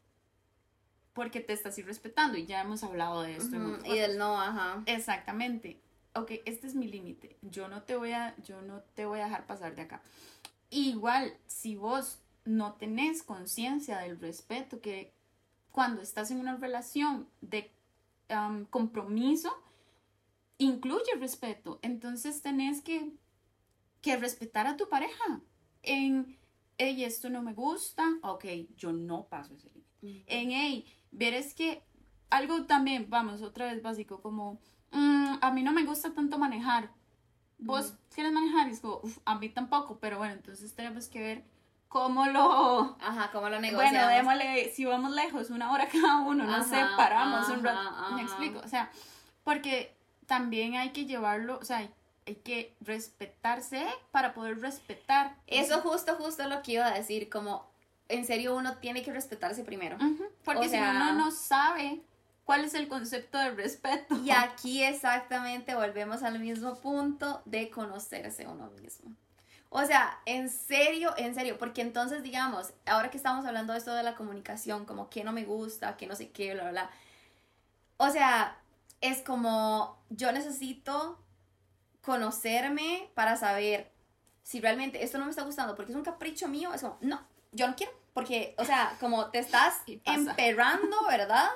Porque 1.14 1.40
te 1.40 1.54
estás 1.54 1.78
irrespetando 1.78 2.37
y 2.37 2.45
ya 2.45 2.61
hemos 2.61 2.83
hablado 2.83 3.23
de 3.23 3.37
esto. 3.37 3.56
Ujú, 3.56 3.75
otros 3.75 3.87
Y 3.87 3.99
del 3.99 4.18
no, 4.18 4.38
ajá. 4.38 4.83
Exactamente. 4.85 5.80
Ok, 6.14 6.33
este 6.45 6.66
es 6.66 6.75
mi 6.75 6.88
límite. 6.88 7.38
Yo 7.40 7.68
no 7.68 7.83
te 7.85 7.97
voy 7.97 8.12
a, 8.12 8.35
yo 8.42 8.61
no 8.61 8.80
te 8.95 9.06
voy 9.06 9.21
a 9.21 9.25
dejar 9.25 9.47
pasar 9.47 9.75
de 9.75 9.83
acá. 9.83 10.02
Igual, 10.68 11.35
si 11.47 11.76
vos 11.76 12.18
no 12.45 12.75
tenés 12.75 13.23
conciencia 13.23 13.99
del 13.99 14.21
respeto, 14.21 14.80
que 14.80 15.14
cuando 15.73 16.02
estás 16.02 16.30
en 16.30 16.40
una 16.40 16.56
relación 16.56 17.28
de 17.40 17.71
um, 18.30 18.64
compromiso, 18.66 19.56
incluye 20.59 21.15
respeto. 21.19 21.79
Entonces 21.83 22.43
tenés 22.43 22.83
que, 22.83 23.13
que 24.01 24.17
respetar 24.17 24.67
a 24.67 24.77
tu 24.77 24.89
pareja. 24.89 25.41
En, 25.83 26.39
hey, 26.79 27.05
esto 27.05 27.31
no 27.31 27.43
me 27.43 27.55
gusta, 27.55 28.05
ok, 28.23 28.45
yo 28.77 28.93
no 28.93 29.27
paso 29.29 29.55
ese 29.55 29.69
límite 29.71 29.87
en 30.27 30.51
hey, 30.51 30.85
ver 31.11 31.35
es 31.35 31.55
que 31.55 31.83
algo 32.31 32.65
también, 32.67 33.07
vamos, 33.09 33.43
otra 33.43 33.67
vez 33.67 33.83
básico, 33.83 34.21
como 34.21 34.61
mm, 34.93 35.35
a 35.41 35.51
mí 35.53 35.63
no 35.63 35.73
me 35.73 35.85
gusta 35.85 36.13
tanto 36.13 36.39
manejar. 36.39 36.91
¿Vos 37.59 37.95
quieres 38.15 38.33
manejar? 38.33 38.69
Y 38.69 38.73
es 38.73 38.81
como, 38.81 39.01
"Uf, 39.03 39.19
a 39.25 39.39
mí 39.39 39.49
tampoco, 39.49 39.99
pero 39.99 40.19
bueno, 40.19 40.35
entonces 40.35 40.75
tenemos 40.75 41.09
que 41.09 41.21
ver 41.21 41.45
cómo 41.89 42.27
lo... 42.27 42.97
Ajá, 43.01 43.31
como 43.33 43.49
lo 43.49 43.59
negociamos. 43.61 43.93
Bueno, 43.93 44.09
démosle, 44.15 44.71
si 44.75 44.85
vamos 44.85 45.13
lejos, 45.13 45.49
una 45.51 45.73
hora 45.73 45.89
cada 45.89 46.19
uno, 46.21 46.45
no 46.45 46.63
sé, 46.65 46.77
paramos 46.97 47.49
un 47.49 47.67
ajá, 47.67 47.83
rato. 47.83 48.15
Me 48.15 48.23
ajá. 48.23 48.23
explico, 48.23 48.61
o 48.63 48.69
sea, 48.69 48.91
porque 49.43 49.96
también 50.26 50.75
hay 50.76 50.90
que 50.90 51.06
llevarlo, 51.06 51.59
o 51.61 51.64
sea, 51.64 51.78
hay, 51.78 51.90
hay 52.26 52.37
que 52.37 52.75
respetarse 52.80 53.87
para 54.11 54.35
poder 54.35 54.61
respetar. 54.61 55.37
Eso 55.47 55.80
justo, 55.80 56.14
justo 56.16 56.47
lo 56.49 56.62
que 56.62 56.73
iba 56.73 56.87
a 56.87 56.95
decir, 56.95 57.28
como 57.28 57.66
en 58.09 58.25
serio 58.25 58.54
uno 58.56 58.76
tiene 58.78 59.02
que 59.02 59.12
respetarse 59.12 59.64
primero. 59.64 59.97
Porque 60.45 60.66
O 60.66 60.68
si 60.68 60.76
uno 60.76 61.12
no 61.14 61.30
sabe 61.30 62.00
cuál 62.45 62.64
es 62.64 62.75
el 62.75 62.88
concepto 62.88 63.38
de 63.38 63.50
respeto. 63.50 64.16
Y 64.25 64.30
aquí 64.30 64.83
exactamente 64.83 65.75
volvemos 65.75 66.23
al 66.23 66.38
mismo 66.38 66.76
punto 66.76 67.42
de 67.45 67.71
conocerse 67.71 68.47
uno 68.47 68.71
mismo. 68.80 69.12
O 69.68 69.85
sea, 69.85 70.21
en 70.26 70.49
serio, 70.49 71.12
en 71.18 71.35
serio, 71.35 71.59
porque 71.59 71.83
entonces 71.83 72.23
digamos, 72.23 72.73
ahora 72.87 73.11
que 73.11 73.16
estamos 73.16 73.45
hablando 73.45 73.73
de 73.73 73.80
esto 73.80 73.92
de 73.92 74.04
la 74.04 74.14
comunicación, 74.14 74.87
como 74.87 75.11
que 75.11 75.25
no 75.25 75.33
me 75.33 75.45
gusta, 75.45 75.97
que 75.97 76.06
no 76.06 76.14
sé 76.14 76.30
qué, 76.30 76.54
bla, 76.54 76.62
bla, 76.62 76.71
bla. 76.71 76.90
O 77.99 78.11
sea, 78.11 78.56
es 79.00 79.23
como 79.23 80.03
yo 80.11 80.33
necesito 80.33 81.19
conocerme 82.00 83.11
para 83.15 83.37
saber 83.37 83.93
si 84.43 84.61
realmente 84.61 85.03
esto 85.03 85.19
no 85.19 85.25
me 85.25 85.31
está 85.31 85.43
gustando, 85.43 85.75
porque 85.75 85.91
es 85.91 85.97
un 85.97 86.05
capricho 86.05 86.47
mío, 86.47 86.73
es 86.73 86.81
como, 86.83 86.99
no, 87.00 87.21
yo 87.50 87.67
no 87.67 87.75
quiero, 87.75 87.93
porque, 88.15 88.55
o 88.59 88.65
sea, 88.65 88.97
como 89.00 89.31
te 89.31 89.41
estás 89.41 89.83
emperrando, 90.05 90.97
¿verdad? 91.09 91.49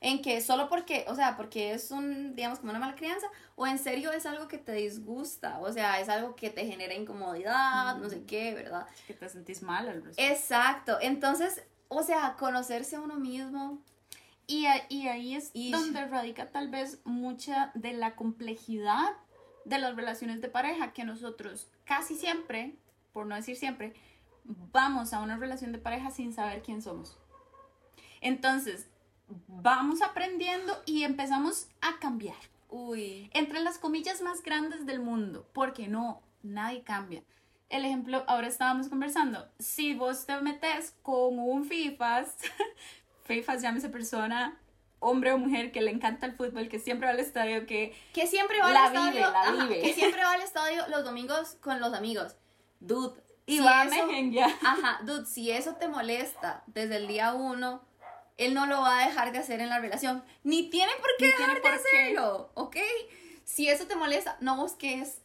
En 0.00 0.22
que 0.22 0.40
solo 0.40 0.68
porque, 0.68 1.04
o 1.08 1.16
sea, 1.16 1.36
porque 1.36 1.72
es 1.72 1.90
un, 1.90 2.36
digamos, 2.36 2.60
como 2.60 2.70
una 2.70 2.78
mala 2.78 2.94
crianza, 2.94 3.26
o 3.56 3.66
en 3.66 3.80
serio 3.80 4.12
es 4.12 4.26
algo 4.26 4.46
que 4.46 4.58
te 4.58 4.72
disgusta, 4.72 5.58
o 5.58 5.72
sea, 5.72 5.98
es 5.98 6.08
algo 6.08 6.36
que 6.36 6.50
te 6.50 6.64
genera 6.66 6.94
incomodidad, 6.94 7.96
no 7.96 8.08
sé 8.08 8.22
qué, 8.24 8.54
¿verdad? 8.54 8.86
que 9.08 9.14
te 9.14 9.28
sentís 9.28 9.62
mal 9.62 9.88
al 9.88 10.04
respecto. 10.04 10.32
Exacto, 10.32 10.98
entonces, 11.00 11.64
o 11.88 12.04
sea, 12.04 12.36
conocerse 12.38 12.94
a 12.94 13.00
uno 13.00 13.16
mismo, 13.16 13.82
Y, 14.48 14.66
ahí 14.66 15.34
es 15.34 15.50
Y- 15.54 15.72
donde 15.72 16.06
radica 16.06 16.50
tal 16.50 16.68
vez 16.68 17.00
mucha 17.04 17.72
de 17.74 17.92
la 17.92 18.14
complejidad 18.14 19.12
de 19.64 19.78
las 19.78 19.96
relaciones 19.96 20.40
de 20.40 20.48
pareja 20.48 20.92
que 20.92 21.04
nosotros 21.04 21.68
casi 21.84 22.14
siempre, 22.14 22.76
por 23.12 23.26
no 23.26 23.34
decir 23.34 23.56
siempre, 23.56 23.94
vamos 24.44 25.12
a 25.12 25.20
una 25.20 25.36
relación 25.36 25.72
de 25.72 25.78
pareja 25.78 26.10
sin 26.10 26.32
saber 26.32 26.62
quién 26.62 26.80
somos. 26.82 27.18
Entonces, 28.20 28.88
vamos 29.48 30.02
aprendiendo 30.02 30.80
y 30.86 31.02
empezamos 31.02 31.68
a 31.80 31.98
cambiar. 31.98 32.36
Uy. 32.68 33.30
Entre 33.34 33.60
las 33.60 33.78
comillas 33.78 34.22
más 34.22 34.42
grandes 34.42 34.86
del 34.86 35.00
mundo, 35.00 35.48
porque 35.52 35.88
no, 35.88 36.22
nadie 36.42 36.82
cambia. 36.82 37.22
El 37.68 37.84
ejemplo, 37.84 38.24
ahora 38.28 38.46
estábamos 38.46 38.88
conversando, 38.88 39.48
si 39.58 39.94
vos 39.94 40.26
te 40.26 40.40
metes 40.40 40.94
con 41.02 41.38
un 41.40 41.64
FIFAs, 41.64 42.36
FIFAs 43.26 43.62
llámese 43.62 43.88
persona, 43.88 44.58
hombre 44.98 45.32
o 45.32 45.38
mujer 45.38 45.72
que 45.72 45.80
le 45.82 45.90
encanta 45.90 46.26
el 46.26 46.32
fútbol, 46.34 46.68
que 46.68 46.78
siempre 46.78 47.06
va 47.06 47.12
al 47.12 47.20
estadio, 47.20 47.66
que 47.66 47.94
Que 48.14 48.26
siempre 48.26 48.60
va 48.60 48.70
La 48.72 48.84
al 48.84 48.94
estadio. 48.94 49.10
vive, 49.12 49.20
la 49.20 49.40
ajá, 49.42 49.64
vive. 49.66 49.80
que 49.82 49.92
siempre 49.94 50.22
va 50.22 50.32
al 50.32 50.42
estadio 50.50 50.86
los 50.88 51.04
domingos 51.04 51.56
con 51.60 51.80
los 51.80 51.92
amigos. 51.94 52.36
Dude. 52.80 53.20
y 53.46 53.58
si 53.58 53.64
va 53.64 53.82
a 53.82 53.84
eso- 53.84 54.06
mejenguear. 54.06 54.50
Ajá, 54.62 55.00
dude, 55.04 55.26
si 55.26 55.50
eso 55.50 55.74
te 55.76 55.88
molesta 55.88 56.62
desde 56.66 56.96
el 56.96 57.06
día 57.06 57.32
uno, 57.34 57.82
él 58.38 58.54
no 58.54 58.66
lo 58.66 58.80
va 58.80 59.00
a 59.02 59.06
dejar 59.08 59.32
de 59.32 59.38
hacer 59.38 59.60
en 59.60 59.68
la 59.68 59.78
relación. 59.78 60.22
Ni 60.42 60.68
tiene 60.68 60.92
por 61.00 61.08
qué 61.18 61.26
Ni 61.26 61.30
dejar 61.32 61.54
de 61.54 61.60
por 61.60 61.70
qué. 61.70 61.76
hacerlo, 61.76 62.50
¿ok? 62.54 62.76
Si 63.44 63.68
eso 63.68 63.86
te 63.86 63.94
molesta, 63.96 64.36
no 64.40 64.56
busques 64.56 65.22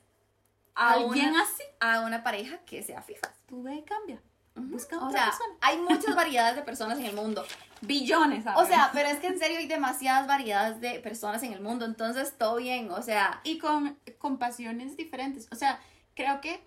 a 0.75 0.93
Alguien 0.93 1.29
una, 1.31 1.41
así. 1.41 1.63
a 1.79 2.01
una 2.01 2.23
pareja 2.23 2.59
que 2.59 2.83
sea 2.83 3.01
FIFA. 3.01 3.33
Tú 3.47 3.63
ve 3.63 3.75
y 3.75 3.81
cambia. 3.83 4.21
Busca 4.55 4.97
O 4.97 5.11
sea, 5.11 5.25
persona. 5.25 5.55
hay 5.61 5.77
muchas 5.77 6.15
variedades 6.15 6.55
de 6.55 6.61
personas 6.61 6.99
en 6.99 7.05
el 7.05 7.15
mundo. 7.15 7.43
Billones, 7.81 8.45
O 8.55 8.65
sea, 8.65 8.91
pero 8.93 9.09
es 9.09 9.19
que 9.19 9.27
en 9.27 9.39
serio 9.39 9.57
hay 9.57 9.67
demasiadas 9.67 10.27
variedades 10.27 10.81
de 10.81 10.99
personas 10.99 11.41
en 11.43 11.53
el 11.53 11.61
mundo, 11.61 11.85
entonces 11.85 12.37
todo 12.37 12.57
bien, 12.57 12.91
o 12.91 13.01
sea, 13.01 13.41
y 13.43 13.57
con, 13.57 13.97
con 14.19 14.37
pasiones 14.37 14.97
diferentes. 14.97 15.47
O 15.51 15.55
sea, 15.55 15.79
creo 16.13 16.41
que 16.41 16.61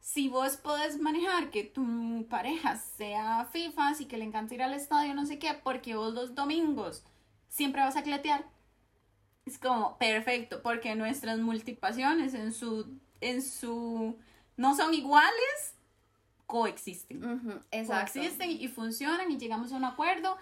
si 0.00 0.28
vos 0.28 0.56
podés 0.56 1.00
manejar 1.00 1.50
que 1.50 1.62
tu 1.64 2.26
pareja 2.28 2.76
sea 2.76 3.48
FIFA 3.52 3.92
y 4.00 4.06
que 4.06 4.18
le 4.18 4.24
encanta 4.24 4.54
ir 4.54 4.62
al 4.62 4.74
estadio, 4.74 5.14
no 5.14 5.24
sé 5.24 5.38
qué, 5.38 5.54
porque 5.54 5.94
vos 5.94 6.12
los 6.12 6.34
domingos 6.34 7.04
siempre 7.48 7.82
vas 7.82 7.96
a 7.96 8.02
cletear, 8.02 8.44
es 9.46 9.58
como 9.58 9.96
perfecto, 9.98 10.60
porque 10.62 10.94
nuestras 10.96 11.38
multipasiones 11.38 12.34
en 12.34 12.52
su, 12.52 12.98
en 13.20 13.42
su, 13.42 14.18
no 14.56 14.76
son 14.76 14.92
iguales, 14.92 15.74
coexisten. 16.52 17.24
ujú, 17.24 17.60
exacto. 17.70 18.12
Coexisten 18.20 18.50
y 18.50 18.68
funcionan 18.68 19.30
y 19.30 19.38
llegamos 19.38 19.72
a 19.72 19.76
un 19.76 19.84
acuerdo 19.86 20.36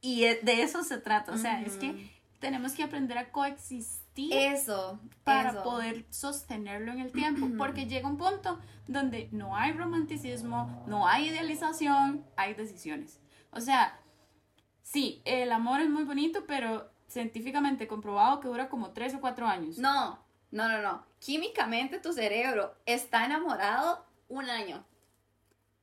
y 0.00 0.24
e- 0.24 0.40
de 0.42 0.62
eso 0.62 0.82
se 0.82 0.98
trata. 0.98 1.30
O 1.32 1.38
sea, 1.38 1.62
es 1.62 1.76
que 1.76 2.10
tenemos 2.40 2.72
que 2.72 2.82
aprender 2.82 3.16
a 3.16 3.30
coexistir 3.30 4.32
Eso, 4.34 4.98
para 5.22 5.50
eso. 5.50 5.62
poder 5.62 6.04
sostenerlo 6.10 6.90
en 6.90 6.98
el 6.98 7.12
tiempo, 7.12 7.46
porque 7.58 7.86
llega 7.86 8.08
un 8.08 8.16
punto 8.16 8.58
donde 8.88 9.28
no 9.30 9.54
hay 9.56 9.72
romanticismo, 9.72 10.82
no 10.88 11.06
hay 11.06 11.28
idealización, 11.28 12.24
hay 12.36 12.54
decisiones. 12.54 13.20
O 13.52 13.60
sea, 13.60 13.98
sí, 14.82 15.22
el 15.24 15.52
amor 15.52 15.80
es 15.80 15.88
muy 15.88 16.02
bonito, 16.02 16.44
pero 16.46 16.90
científicamente 17.06 17.86
comprobado 17.86 18.40
que 18.40 18.48
dura 18.48 18.68
como 18.68 18.90
tres 18.90 19.14
o 19.14 19.20
cuatro 19.20 19.46
años. 19.46 19.78
No, 19.78 20.18
no, 20.50 20.68
no, 20.68 20.82
no. 20.82 21.04
Químicamente 21.20 22.00
tu 22.00 22.12
cerebro 22.12 22.74
está 22.84 23.24
enamorado 23.24 24.04
un 24.28 24.50
año. 24.50 24.84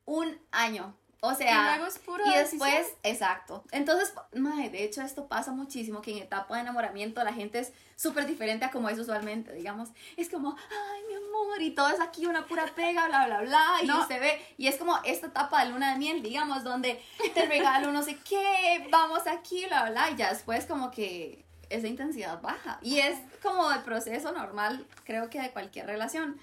Un 0.05 0.37
año. 0.51 0.95
O 1.25 1.33
sea, 1.33 1.51
Y 1.51 1.77
luego 1.77 1.85
es 1.85 1.99
pura 1.99 2.25
y 2.27 2.37
después, 2.37 2.69
decisión. 2.73 2.97
exacto. 3.03 3.63
Entonces, 3.71 4.13
mae, 4.33 4.69
de 4.69 4.83
hecho 4.83 5.01
esto 5.01 5.29
pasa 5.29 5.53
muchísimo, 5.53 6.01
que 6.01 6.11
en 6.11 6.17
etapa 6.17 6.55
de 6.55 6.61
enamoramiento 6.63 7.23
la 7.23 7.31
gente 7.31 7.59
es 7.59 7.71
súper 7.95 8.25
diferente 8.25 8.65
a 8.65 8.71
como 8.71 8.89
es 8.89 8.99
usualmente, 8.99 9.53
digamos. 9.53 9.87
Es 10.17 10.29
como, 10.29 10.57
ay, 10.57 11.01
mi 11.07 11.13
amor, 11.15 11.61
y 11.61 11.71
todo 11.71 11.87
es 11.87 12.01
aquí 12.01 12.25
una 12.25 12.45
pura 12.45 12.65
pega, 12.75 13.07
bla, 13.07 13.25
bla, 13.27 13.39
bla, 13.39 13.65
y 13.81 13.87
No. 13.87 14.01
usted 14.01 14.19
ve, 14.19 14.45
y 14.57 14.67
es 14.67 14.75
como 14.75 14.99
esta 15.05 15.27
etapa 15.27 15.63
de 15.63 15.71
luna 15.71 15.93
de 15.93 15.97
miel, 15.99 16.21
digamos, 16.21 16.65
donde 16.65 17.01
te 17.33 17.45
regalo 17.45 17.93
no 17.93 18.03
sé 18.03 18.17
qué, 18.27 18.85
vamos 18.91 19.25
aquí, 19.25 19.65
bla, 19.67 19.89
bla, 19.91 20.09
y 20.11 20.17
ya 20.17 20.29
después 20.33 20.65
como 20.65 20.91
que 20.91 21.45
esa 21.69 21.87
intensidad 21.87 22.41
baja. 22.41 22.79
Y 22.81 22.99
es 22.99 23.17
como 23.41 23.71
el 23.71 23.79
proceso 23.83 24.33
normal, 24.33 24.85
creo 25.05 25.29
que 25.29 25.39
de 25.39 25.51
cualquier 25.51 25.85
relación. 25.85 26.37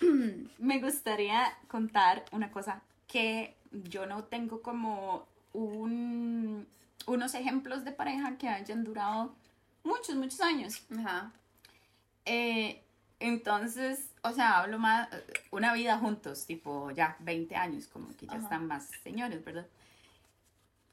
Me 0.58 0.80
gustaría 0.80 1.56
contar 1.68 2.24
una 2.32 2.50
cosa 2.50 2.82
que 3.06 3.54
yo 3.72 4.06
no 4.06 4.24
tengo 4.24 4.62
como 4.62 5.26
un, 5.52 6.66
unos 7.06 7.34
ejemplos 7.34 7.84
de 7.84 7.92
pareja 7.92 8.36
que 8.36 8.48
hayan 8.48 8.84
durado 8.84 9.34
muchos, 9.84 10.16
muchos 10.16 10.40
años. 10.40 10.82
Ajá. 10.98 11.32
Eh, 12.24 12.82
entonces, 13.20 14.10
o 14.22 14.32
sea, 14.32 14.58
hablo 14.60 14.78
más, 14.78 15.10
eh, 15.12 15.24
una 15.50 15.72
vida 15.72 15.98
juntos, 15.98 16.44
tipo 16.46 16.90
ya 16.90 17.16
20 17.20 17.56
años, 17.56 17.86
como 17.86 18.14
que 18.16 18.26
ya 18.26 18.34
Ajá. 18.34 18.42
están 18.42 18.66
más 18.66 18.90
señores, 19.02 19.44
¿verdad? 19.44 19.66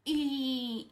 Y, 0.06 0.92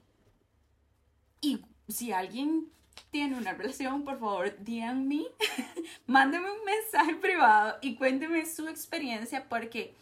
y 1.39 1.63
si 1.87 2.11
alguien 2.11 2.67
tiene 3.11 3.37
una 3.37 3.53
relación, 3.53 4.03
por 4.03 4.19
favor, 4.19 4.55
díganme, 4.59 5.25
mándeme 6.07 6.51
un 6.51 6.63
mensaje 6.65 7.15
privado 7.15 7.77
y 7.81 7.95
cuénteme 7.95 8.45
su 8.45 8.67
experiencia 8.67 9.47
porque 9.49 9.93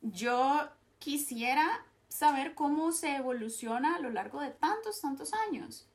yo 0.00 0.68
quisiera 0.98 1.84
saber 2.08 2.54
cómo 2.54 2.92
se 2.92 3.16
evoluciona 3.16 3.96
a 3.96 3.98
lo 3.98 4.10
largo 4.10 4.40
de 4.40 4.50
tantos, 4.50 5.00
tantos 5.00 5.32
años. 5.48 5.88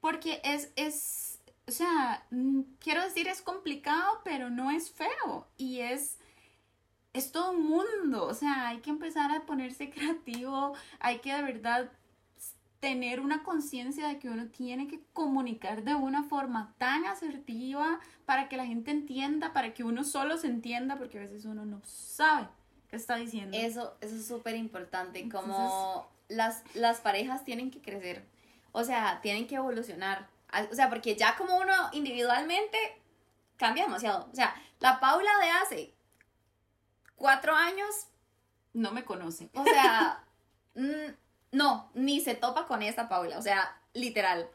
Porque 0.00 0.40
es, 0.44 0.72
es, 0.76 1.40
o 1.66 1.72
sea, 1.72 2.24
mm, 2.30 2.62
quiero 2.78 3.02
decir, 3.02 3.28
es 3.28 3.42
complicado, 3.42 4.20
pero 4.24 4.48
no 4.48 4.70
es 4.70 4.90
feo. 4.90 5.48
Y 5.58 5.80
es, 5.80 6.18
es 7.12 7.32
todo 7.32 7.50
un 7.50 7.66
mundo. 7.66 8.24
O 8.24 8.34
sea, 8.34 8.68
hay 8.68 8.78
que 8.78 8.90
empezar 8.90 9.30
a 9.30 9.44
ponerse 9.44 9.90
creativo, 9.94 10.74
hay 11.00 11.18
que 11.18 11.34
de 11.34 11.42
verdad 11.42 11.90
tener 12.80 13.20
una 13.20 13.42
conciencia 13.42 14.08
de 14.08 14.18
que 14.18 14.28
uno 14.30 14.46
tiene 14.48 14.88
que 14.88 15.00
comunicar 15.12 15.84
de 15.84 15.94
una 15.94 16.24
forma 16.24 16.74
tan 16.78 17.04
asertiva 17.04 18.00
para 18.24 18.48
que 18.48 18.56
la 18.56 18.66
gente 18.66 18.90
entienda, 18.90 19.52
para 19.52 19.74
que 19.74 19.84
uno 19.84 20.02
solo 20.02 20.38
se 20.38 20.46
entienda, 20.46 20.96
porque 20.96 21.18
a 21.18 21.20
veces 21.20 21.44
uno 21.44 21.66
no 21.66 21.82
sabe 21.84 22.48
qué 22.88 22.96
está 22.96 23.16
diciendo. 23.16 23.56
Eso, 23.56 23.96
eso 24.00 24.16
es 24.16 24.26
súper 24.26 24.56
importante, 24.56 25.28
como 25.28 26.10
las, 26.28 26.62
las 26.74 27.00
parejas 27.00 27.44
tienen 27.44 27.70
que 27.70 27.82
crecer, 27.82 28.24
o 28.72 28.82
sea, 28.82 29.20
tienen 29.20 29.46
que 29.46 29.56
evolucionar, 29.56 30.28
o 30.70 30.74
sea, 30.74 30.88
porque 30.88 31.16
ya 31.16 31.36
como 31.36 31.58
uno 31.58 31.72
individualmente 31.92 32.78
cambia 33.58 33.84
demasiado, 33.84 34.26
o 34.32 34.34
sea, 34.34 34.54
la 34.78 35.00
Paula 35.00 35.30
de 35.42 35.50
hace 35.50 35.94
cuatro 37.14 37.54
años, 37.54 38.06
No 38.72 38.90
me 38.92 39.04
conoce. 39.04 39.50
o 39.52 39.64
sea, 39.64 40.24
mm, 40.74 41.12
no, 41.52 41.90
ni 41.94 42.20
se 42.20 42.34
topa 42.34 42.66
con 42.66 42.82
esta 42.82 43.08
Paula, 43.08 43.38
o 43.38 43.42
sea, 43.42 43.76
literal. 43.94 44.48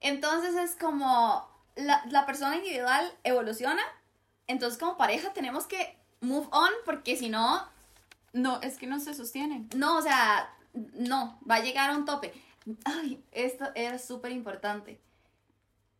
Entonces 0.00 0.54
es 0.54 0.76
como 0.76 1.48
la, 1.76 2.02
la 2.10 2.26
persona 2.26 2.56
individual 2.56 3.12
evoluciona, 3.24 3.82
entonces 4.46 4.78
como 4.78 4.96
pareja 4.96 5.32
tenemos 5.32 5.66
que 5.66 5.98
move 6.20 6.48
on, 6.52 6.70
porque 6.84 7.16
si 7.16 7.28
no, 7.28 7.66
No, 8.32 8.60
es 8.62 8.78
que 8.78 8.86
no 8.86 8.98
se 9.00 9.14
sostienen. 9.14 9.68
no, 9.76 9.96
o 9.96 10.02
sea, 10.02 10.50
no, 10.74 11.38
va 11.48 11.56
a 11.56 11.60
llegar 11.60 11.90
a 11.90 11.96
un 11.96 12.04
tope. 12.04 12.32
Ay, 12.84 13.22
esto 13.32 13.66
era 13.74 13.98
súper 13.98 14.32
importante. 14.32 15.00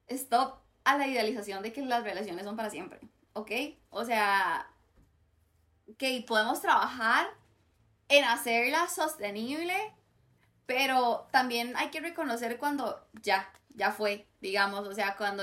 Stop 0.09 0.59
a 0.85 0.99
la 0.99 1.07
idealización 1.07 1.63
de 1.63 1.73
que 1.73 1.83
las 1.83 2.03
relaciones 2.05 2.45
son 2.45 2.57
para 2.57 2.71
siempre, 2.71 3.01
¿ok? 3.35 3.51
O 3.91 4.05
sea, 4.05 4.67
que 5.99 6.25
podemos 6.27 6.61
trabajar 6.61 7.27
en 8.09 8.25
hacerla 8.25 8.89
sostenible, 8.89 9.75
pero 10.67 11.27
también 11.31 11.75
hay 11.77 11.91
que 11.91 12.01
reconocer 12.01 12.59
cuando 12.59 13.01
ya, 13.23 13.51
ya 13.75 13.93
fue, 13.93 14.27
digamos, 14.41 14.87
o 14.87 14.95
sea, 14.95 15.17
cuando... 15.17 15.43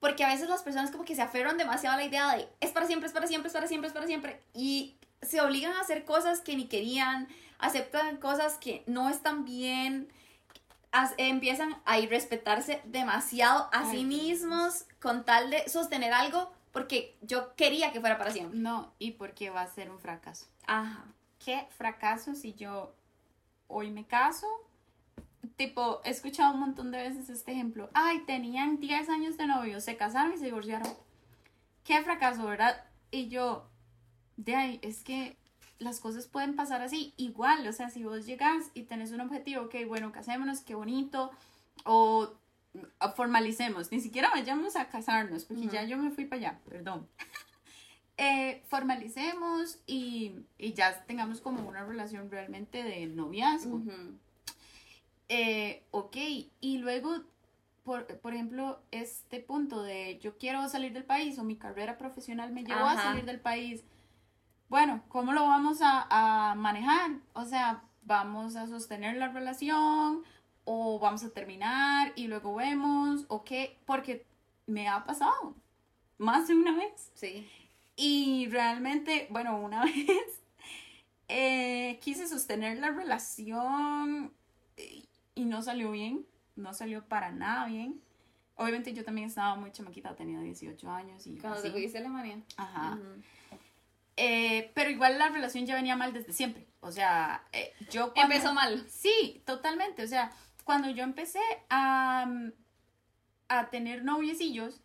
Porque 0.00 0.24
a 0.24 0.28
veces 0.28 0.48
las 0.48 0.62
personas 0.62 0.90
como 0.90 1.04
que 1.04 1.14
se 1.14 1.22
aferran 1.22 1.56
demasiado 1.58 1.94
a 1.94 1.98
la 1.98 2.04
idea 2.04 2.34
de 2.36 2.48
es 2.60 2.72
para 2.72 2.86
siempre, 2.86 3.06
es 3.06 3.12
para 3.12 3.26
siempre, 3.26 3.46
es 3.48 3.52
para 3.54 3.68
siempre, 3.68 3.86
es 3.88 3.94
para 3.94 4.06
siempre, 4.06 4.40
y 4.52 4.96
se 5.22 5.40
obligan 5.40 5.72
a 5.74 5.80
hacer 5.80 6.04
cosas 6.04 6.40
que 6.40 6.56
ni 6.56 6.66
querían, 6.66 7.28
aceptan 7.58 8.16
cosas 8.16 8.54
que 8.58 8.82
no 8.86 9.08
están 9.08 9.44
bien, 9.44 10.12
as- 10.90 11.14
empiezan 11.18 11.80
a 11.84 12.00
irrespetarse 12.00 12.80
demasiado 12.84 13.68
a 13.72 13.88
sí 13.90 14.04
mismos 14.04 14.86
con 15.00 15.24
tal 15.24 15.50
de 15.50 15.68
sostener 15.68 16.12
algo 16.12 16.52
porque 16.72 17.16
yo 17.20 17.54
quería 17.54 17.92
que 17.92 18.00
fuera 18.00 18.18
para 18.18 18.32
siempre. 18.32 18.58
No, 18.58 18.92
y 18.98 19.12
porque 19.12 19.50
va 19.50 19.62
a 19.62 19.68
ser 19.68 19.90
un 19.90 20.00
fracaso. 20.00 20.46
Ajá. 20.66 21.04
¿Qué 21.44 21.66
fracaso 21.76 22.34
si 22.34 22.54
yo 22.54 22.94
hoy 23.72 23.90
me 23.90 24.06
caso? 24.06 24.46
Tipo, 25.56 26.00
he 26.04 26.10
escuchado 26.10 26.54
un 26.54 26.60
montón 26.60 26.90
de 26.90 26.98
veces 26.98 27.28
este 27.28 27.52
ejemplo. 27.52 27.90
Ay, 27.94 28.20
tenían 28.26 28.78
10 28.78 29.08
años 29.08 29.36
de 29.36 29.46
novio, 29.46 29.80
se 29.80 29.96
casaron 29.96 30.32
y 30.32 30.38
se 30.38 30.44
divorciaron. 30.46 30.92
Qué 31.84 32.00
fracaso, 32.02 32.44
¿verdad? 32.44 32.84
Y 33.10 33.28
yo, 33.28 33.66
de 34.36 34.54
ahí, 34.54 34.80
es 34.82 35.02
que 35.02 35.36
las 35.78 35.98
cosas 35.98 36.26
pueden 36.26 36.54
pasar 36.54 36.80
así. 36.80 37.12
Igual, 37.16 37.66
o 37.66 37.72
sea, 37.72 37.90
si 37.90 38.04
vos 38.04 38.24
llegas 38.24 38.70
y 38.74 38.84
tenés 38.84 39.10
un 39.10 39.20
objetivo, 39.20 39.64
ok, 39.64 39.74
bueno, 39.88 40.12
casémonos, 40.12 40.60
qué 40.60 40.74
bonito, 40.74 41.30
o 41.84 42.32
formalicemos, 43.16 43.92
ni 43.92 44.00
siquiera 44.00 44.30
vayamos 44.30 44.76
a 44.76 44.88
casarnos, 44.88 45.44
porque 45.44 45.66
ya 45.66 45.82
yo 45.84 45.98
me 45.98 46.10
fui 46.10 46.24
para 46.24 46.40
allá, 46.40 46.60
perdón. 46.68 47.06
Eh, 48.22 48.62
formalicemos 48.68 49.80
y, 49.86 50.36
y 50.56 50.74
ya 50.74 51.04
tengamos 51.06 51.40
como 51.40 51.68
una 51.68 51.84
relación 51.84 52.30
realmente 52.30 52.84
de 52.84 53.06
noviazgo. 53.06 53.82
Eh, 55.28 55.82
ok, 55.90 56.16
y 56.60 56.78
luego, 56.78 57.22
por, 57.82 58.06
por 58.20 58.32
ejemplo, 58.32 58.80
este 58.92 59.40
punto 59.40 59.82
de 59.82 60.20
yo 60.20 60.38
quiero 60.38 60.68
salir 60.68 60.92
del 60.92 61.04
país 61.04 61.36
o 61.38 61.42
mi 61.42 61.56
carrera 61.56 61.98
profesional 61.98 62.52
me 62.52 62.62
llevó 62.62 62.84
a 62.84 62.94
salir 62.94 63.24
del 63.24 63.40
país. 63.40 63.82
Bueno, 64.68 65.02
¿cómo 65.08 65.32
lo 65.32 65.42
vamos 65.42 65.80
a, 65.82 66.06
a 66.08 66.54
manejar? 66.54 67.10
O 67.32 67.44
sea, 67.44 67.82
¿vamos 68.02 68.54
a 68.54 68.68
sostener 68.68 69.16
la 69.16 69.28
relación 69.28 70.22
o 70.64 71.00
vamos 71.00 71.24
a 71.24 71.30
terminar 71.30 72.12
y 72.14 72.28
luego 72.28 72.54
vemos 72.54 73.24
o 73.26 73.42
qué? 73.42 73.78
Porque 73.84 74.24
me 74.66 74.88
ha 74.88 75.04
pasado 75.04 75.56
más 76.18 76.46
de 76.46 76.54
una 76.54 76.76
vez. 76.76 77.10
Sí. 77.14 77.48
Y 78.04 78.48
realmente, 78.48 79.28
bueno, 79.30 79.60
una 79.60 79.84
vez 79.84 80.40
eh, 81.28 82.00
quise 82.02 82.26
sostener 82.26 82.78
la 82.78 82.90
relación 82.90 84.32
y 85.36 85.44
no 85.44 85.62
salió 85.62 85.92
bien, 85.92 86.26
no 86.56 86.74
salió 86.74 87.04
para 87.06 87.30
nada 87.30 87.66
bien. 87.66 88.00
Obviamente 88.56 88.92
yo 88.92 89.04
también 89.04 89.28
estaba 89.28 89.54
muy 89.54 89.70
chamaquita, 89.70 90.16
tenía 90.16 90.40
18 90.40 90.90
años 90.90 91.24
y 91.28 91.36
Cuando 91.38 91.60
así. 91.60 91.68
te 91.68 91.72
fuiste 91.72 91.98
a 91.98 92.00
Alemania. 92.00 92.42
Ajá. 92.56 92.98
Eh, 94.16 94.72
pero 94.74 94.90
igual 94.90 95.16
la 95.16 95.28
relación 95.28 95.64
ya 95.64 95.76
venía 95.76 95.94
mal 95.94 96.12
desde 96.12 96.32
siempre. 96.32 96.66
O 96.80 96.90
sea, 96.90 97.44
eh, 97.52 97.72
yo 97.88 98.12
cuando... 98.12 98.34
Empezó 98.34 98.52
mal. 98.52 98.84
Sí, 98.88 99.42
totalmente. 99.46 100.02
O 100.02 100.08
sea, 100.08 100.32
cuando 100.64 100.90
yo 100.90 101.04
empecé 101.04 101.40
a, 101.70 102.26
a 103.48 103.70
tener 103.70 104.04
noviecillos, 104.04 104.80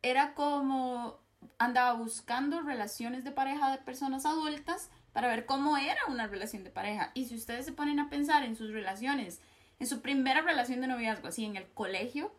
era 0.00 0.32
como 0.32 1.21
andaba 1.58 1.92
buscando 1.94 2.60
relaciones 2.62 3.24
de 3.24 3.32
pareja 3.32 3.70
de 3.70 3.78
personas 3.78 4.26
adultas 4.26 4.90
para 5.12 5.28
ver 5.28 5.46
cómo 5.46 5.76
era 5.76 6.00
una 6.08 6.26
relación 6.26 6.64
de 6.64 6.70
pareja. 6.70 7.10
Y 7.14 7.26
si 7.26 7.36
ustedes 7.36 7.64
se 7.64 7.72
ponen 7.72 8.00
a 8.00 8.08
pensar 8.08 8.44
en 8.44 8.56
sus 8.56 8.70
relaciones, 8.70 9.40
en 9.78 9.86
su 9.86 10.00
primera 10.00 10.42
relación 10.42 10.80
de 10.80 10.86
noviazgo, 10.86 11.28
así 11.28 11.44
en 11.44 11.56
el 11.56 11.66
colegio, 11.72 12.32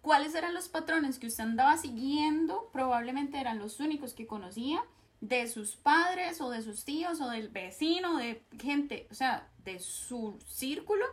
¿cuáles 0.00 0.34
eran 0.34 0.54
los 0.54 0.68
patrones 0.68 1.18
que 1.18 1.26
usted 1.26 1.44
andaba 1.44 1.76
siguiendo? 1.76 2.70
Probablemente 2.72 3.40
eran 3.40 3.58
los 3.58 3.80
únicos 3.80 4.14
que 4.14 4.26
conocía 4.26 4.82
de 5.20 5.48
sus 5.48 5.76
padres 5.76 6.40
o 6.40 6.50
de 6.50 6.62
sus 6.62 6.84
tíos 6.84 7.20
o 7.20 7.28
del 7.28 7.48
vecino, 7.48 8.18
de 8.18 8.42
gente, 8.60 9.08
o 9.10 9.14
sea, 9.14 9.48
de 9.64 9.80
su 9.80 10.38
círculo, 10.46 11.04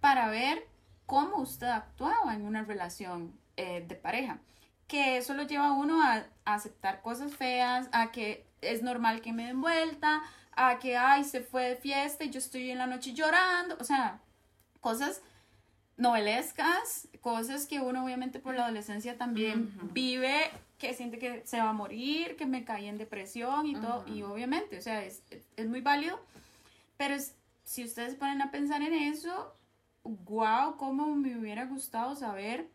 para 0.00 0.28
ver 0.28 0.66
cómo 1.06 1.38
usted 1.38 1.66
actuaba 1.66 2.34
en 2.34 2.46
una 2.46 2.64
relación 2.64 3.38
eh, 3.56 3.84
de 3.86 3.94
pareja. 3.94 4.38
Que 4.92 5.16
eso 5.16 5.32
lo 5.32 5.44
lleva 5.44 5.68
a 5.68 5.72
uno 5.72 6.02
a, 6.02 6.26
a 6.44 6.52
aceptar 6.54 7.00
cosas 7.00 7.34
feas, 7.34 7.88
a 7.92 8.12
que 8.12 8.44
es 8.60 8.82
normal 8.82 9.22
que 9.22 9.32
me 9.32 9.46
den 9.46 9.62
vuelta, 9.62 10.20
a 10.54 10.78
que, 10.78 10.98
ay, 10.98 11.24
se 11.24 11.40
fue 11.40 11.62
de 11.70 11.76
fiesta 11.76 12.24
y 12.24 12.30
yo 12.30 12.38
estoy 12.38 12.70
en 12.70 12.76
la 12.76 12.86
noche 12.86 13.14
llorando, 13.14 13.74
o 13.80 13.84
sea, 13.84 14.20
cosas 14.82 15.22
novelescas, 15.96 17.08
cosas 17.22 17.66
que 17.66 17.80
uno 17.80 18.04
obviamente 18.04 18.38
por 18.38 18.54
la 18.54 18.64
adolescencia 18.64 19.16
también 19.16 19.72
Ujú. 19.78 19.88
vive, 19.94 20.50
que 20.76 20.92
siente 20.92 21.18
que 21.18 21.40
se 21.46 21.58
va 21.58 21.70
a 21.70 21.72
morir, 21.72 22.36
que 22.36 22.44
me 22.44 22.64
caí 22.66 22.86
en 22.86 22.98
depresión 22.98 23.64
y 23.64 23.74
todo, 23.74 24.00
Ujú. 24.02 24.12
y 24.12 24.22
obviamente, 24.24 24.76
o 24.76 24.82
sea, 24.82 25.02
es, 25.04 25.22
es 25.56 25.68
muy 25.68 25.80
válido, 25.80 26.20
pero 26.98 27.14
es- 27.14 27.34
si 27.64 27.82
ustedes 27.82 28.14
ponen 28.16 28.42
a 28.42 28.50
pensar 28.50 28.82
en 28.82 28.92
eso, 28.92 29.54
wow, 30.04 30.76
cómo 30.76 31.06
me 31.16 31.34
hubiera 31.38 31.64
gustado 31.64 32.14
saber 32.14 32.68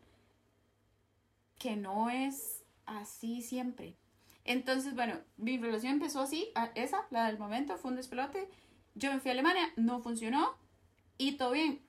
que 1.58 1.76
no 1.76 2.08
es 2.10 2.62
así 2.86 3.42
siempre. 3.42 3.94
Entonces, 4.44 4.94
bueno, 4.94 5.14
mi 5.36 5.58
relación 5.58 5.92
empezó 5.94 6.20
así, 6.20 6.48
esa, 6.74 7.06
la 7.10 7.26
del 7.26 7.38
momento, 7.38 7.76
fue 7.76 7.90
un 7.90 7.96
despelote. 7.96 8.48
Yo 8.94 9.12
me 9.12 9.20
fui 9.20 9.30
a 9.30 9.32
Alemania, 9.32 9.70
no 9.76 10.00
funcionó 10.00 10.54
y 11.18 11.32
todo 11.32 11.52
bien. 11.52 11.80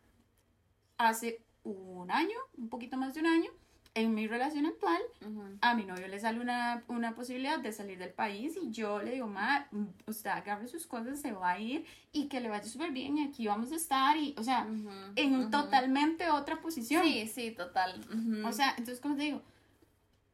Hace 0.97 1.41
un 1.63 2.11
año, 2.11 2.35
un 2.57 2.67
poquito 2.69 2.97
más 2.97 3.13
de 3.13 3.21
un 3.21 3.27
año, 3.27 3.49
en 3.95 4.13
mi 4.13 4.27
relación 4.27 4.65
actual, 4.65 5.01
Ujú. 5.21 5.43
a 5.61 5.73
mi 5.73 5.83
novio 5.85 6.07
le 6.07 6.19
sale 6.19 6.39
una, 6.39 6.83
una 6.87 7.15
posibilidad 7.15 7.59
de 7.59 7.71
salir 7.71 7.97
del 7.97 8.11
país 8.11 8.57
y 8.61 8.71
yo 8.71 9.01
le 9.01 9.11
digo, 9.11 9.27
ma, 9.27 9.67
usted 10.05 10.29
agarre 10.29 10.67
sus 10.67 10.85
cosas, 10.85 11.19
se 11.19 11.31
va 11.31 11.51
a 11.51 11.59
ir 11.59 11.85
y 12.11 12.27
que 12.27 12.39
le 12.39 12.49
vaya 12.49 12.63
súper 12.65 12.91
bien 12.91 13.17
y 13.17 13.23
aquí 13.27 13.47
vamos 13.47 13.71
a 13.71 13.75
estar 13.75 14.15
y, 14.17 14.35
o 14.37 14.43
sea, 14.43 14.67
Ujú. 14.69 14.89
en 15.15 15.35
Ujú. 15.39 15.49
totalmente 15.49 16.29
otra 16.29 16.61
posición. 16.61 17.03
Sí, 17.03 17.27
sí, 17.27 17.51
total. 17.51 17.99
O 18.45 18.51
sea, 18.51 18.69
entonces, 18.71 18.99
como 18.99 19.15
te 19.15 19.23
digo, 19.23 19.41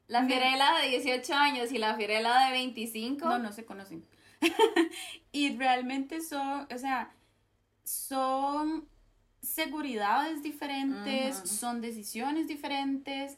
la 0.07 0.25
Fiorella 0.25 0.73
de 0.81 0.89
18 0.89 1.33
años 1.33 1.71
y 1.71 1.77
la 1.77 1.95
Fiorella 1.95 2.45
de 2.45 2.51
25. 2.51 3.25
no, 3.25 3.39
no 3.39 3.51
se 3.51 3.65
conocen. 3.65 4.05
y 5.31 5.55
realmente 5.57 6.21
son, 6.21 6.67
o 6.71 6.77
sea, 6.77 7.11
son 7.83 8.87
seguridades 9.41 10.43
diferentes, 10.43 11.37
son 11.49 11.81
decisiones 11.81 12.47
diferentes, 12.47 13.37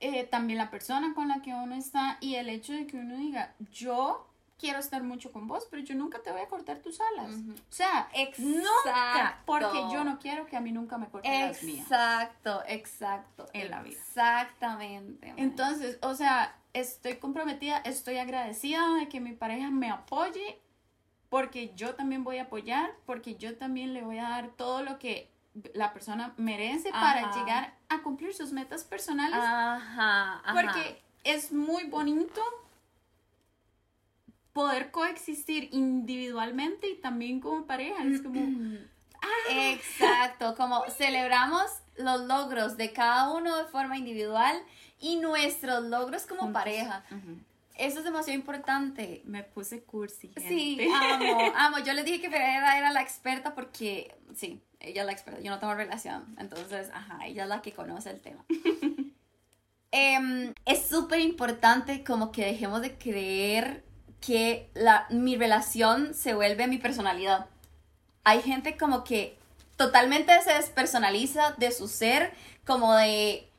eh, 0.00 0.24
también 0.24 0.58
la 0.58 0.70
persona 0.70 1.14
con 1.14 1.28
la 1.28 1.42
que 1.42 1.54
uno 1.54 1.74
está 1.74 2.18
y 2.20 2.34
el 2.34 2.48
hecho 2.48 2.72
de 2.72 2.86
que 2.86 2.96
uno 2.96 3.16
diga, 3.16 3.54
yo 3.72 4.31
quiero 4.62 4.78
estar 4.78 5.02
mucho 5.02 5.32
con 5.32 5.48
vos, 5.48 5.66
pero 5.68 5.82
yo 5.82 5.96
nunca 5.96 6.22
te 6.22 6.30
voy 6.30 6.40
a 6.40 6.46
cortar 6.46 6.78
tus 6.78 7.00
alas. 7.00 7.32
Ujú. 7.32 7.50
O 7.50 7.72
sea, 7.72 8.08
nunca, 8.38 8.62
Exacto. 8.84 9.42
porque 9.44 9.78
yo 9.92 10.04
no 10.04 10.20
quiero 10.20 10.46
que 10.46 10.56
a 10.56 10.60
mí 10.60 10.70
nunca 10.70 10.98
me 10.98 11.08
corten 11.08 11.48
las 11.48 11.64
mías. 11.64 11.80
Exacto, 11.80 12.62
exacto. 12.68 13.48
En 13.54 13.72
la 13.72 13.82
vida. 13.82 13.98
Exactamente. 13.98 15.26
man. 15.26 15.38
Entonces, 15.40 15.98
o 16.00 16.14
sea, 16.14 16.56
estoy 16.74 17.16
comprometida, 17.16 17.78
estoy 17.78 18.18
agradecida 18.18 18.94
de 18.94 19.08
que 19.08 19.18
mi 19.18 19.32
pareja 19.32 19.68
me 19.68 19.90
apoye, 19.90 20.60
porque 21.28 21.74
yo 21.74 21.96
también 21.96 22.22
voy 22.22 22.38
a 22.38 22.42
apoyar, 22.42 22.94
porque 23.04 23.34
yo 23.34 23.58
también 23.58 23.92
le 23.94 24.02
voy 24.04 24.18
a 24.20 24.28
dar 24.28 24.50
todo 24.50 24.84
lo 24.84 25.00
que 25.00 25.28
la 25.74 25.92
persona 25.92 26.34
merece 26.36 26.92
para 26.92 27.30
Ajá. 27.30 27.36
llegar 27.40 27.74
a 27.88 28.00
cumplir 28.02 28.32
sus 28.32 28.52
metas 28.52 28.84
personales, 28.84 29.34
Ajá, 29.34 30.36
ajá. 30.36 30.52
porque 30.54 31.02
es 31.24 31.50
muy 31.52 31.82
bonito 31.84 32.40
poder 34.52 34.90
coexistir 34.90 35.68
individualmente 35.72 36.88
y 36.88 36.96
también 37.00 37.40
como 37.40 37.66
pareja. 37.66 38.02
Es 38.04 38.20
como, 38.20 38.40
Exacto, 39.50 40.54
como 40.56 40.84
celebramos 40.90 41.66
los 41.96 42.22
logros 42.22 42.76
de 42.76 42.92
cada 42.92 43.30
uno 43.32 43.56
de 43.56 43.64
forma 43.64 43.96
individual 43.96 44.56
y 45.00 45.16
nuestros 45.16 45.84
logros 45.84 46.26
como 46.26 46.42
Juntos. 46.42 46.62
pareja. 46.62 47.04
Ujú. 47.10 47.38
Eso 47.76 47.98
es 47.98 48.04
demasiado 48.04 48.38
importante. 48.38 49.22
me 49.24 49.42
puse 49.42 49.82
cursi. 49.82 50.32
Sí, 50.36 50.76
gente. 50.76 50.88
amo, 50.94 51.52
amo. 51.56 51.78
Yo 51.78 51.92
les 51.94 52.04
dije 52.04 52.20
que 52.20 52.30
Ferreira 52.30 52.76
era 52.78 52.92
la 52.92 53.00
experta 53.00 53.54
porque, 53.54 54.14
sí, 54.34 54.60
ella 54.78 55.02
es 55.02 55.06
la 55.06 55.12
experta. 55.12 55.40
Yo 55.40 55.50
no 55.50 55.58
tengo 55.58 55.74
relación, 55.74 56.34
entonces, 56.38 56.90
ajá, 56.92 57.26
ella 57.26 57.44
es 57.44 57.48
la 57.48 57.62
que 57.62 57.72
conoce 57.72 58.10
el 58.10 58.20
tema. 58.20 58.44
Em, 59.94 60.54
es 60.64 60.86
súper 60.88 61.20
importante 61.20 62.02
como 62.02 62.32
que 62.32 62.46
dejemos 62.46 62.80
de 62.80 62.96
creer 62.96 63.84
que 64.22 64.70
la, 64.72 65.06
mi 65.10 65.36
relación 65.36 66.14
se 66.14 66.32
vuelve 66.32 66.66
mi 66.68 66.78
personalidad. 66.78 67.46
Hay 68.24 68.40
gente 68.40 68.78
como 68.78 69.04
que 69.04 69.36
totalmente 69.76 70.32
se 70.42 70.54
despersonaliza 70.54 71.54
de 71.58 71.72
su 71.72 71.88
ser, 71.88 72.32
como 72.64 72.94
de 72.94 73.50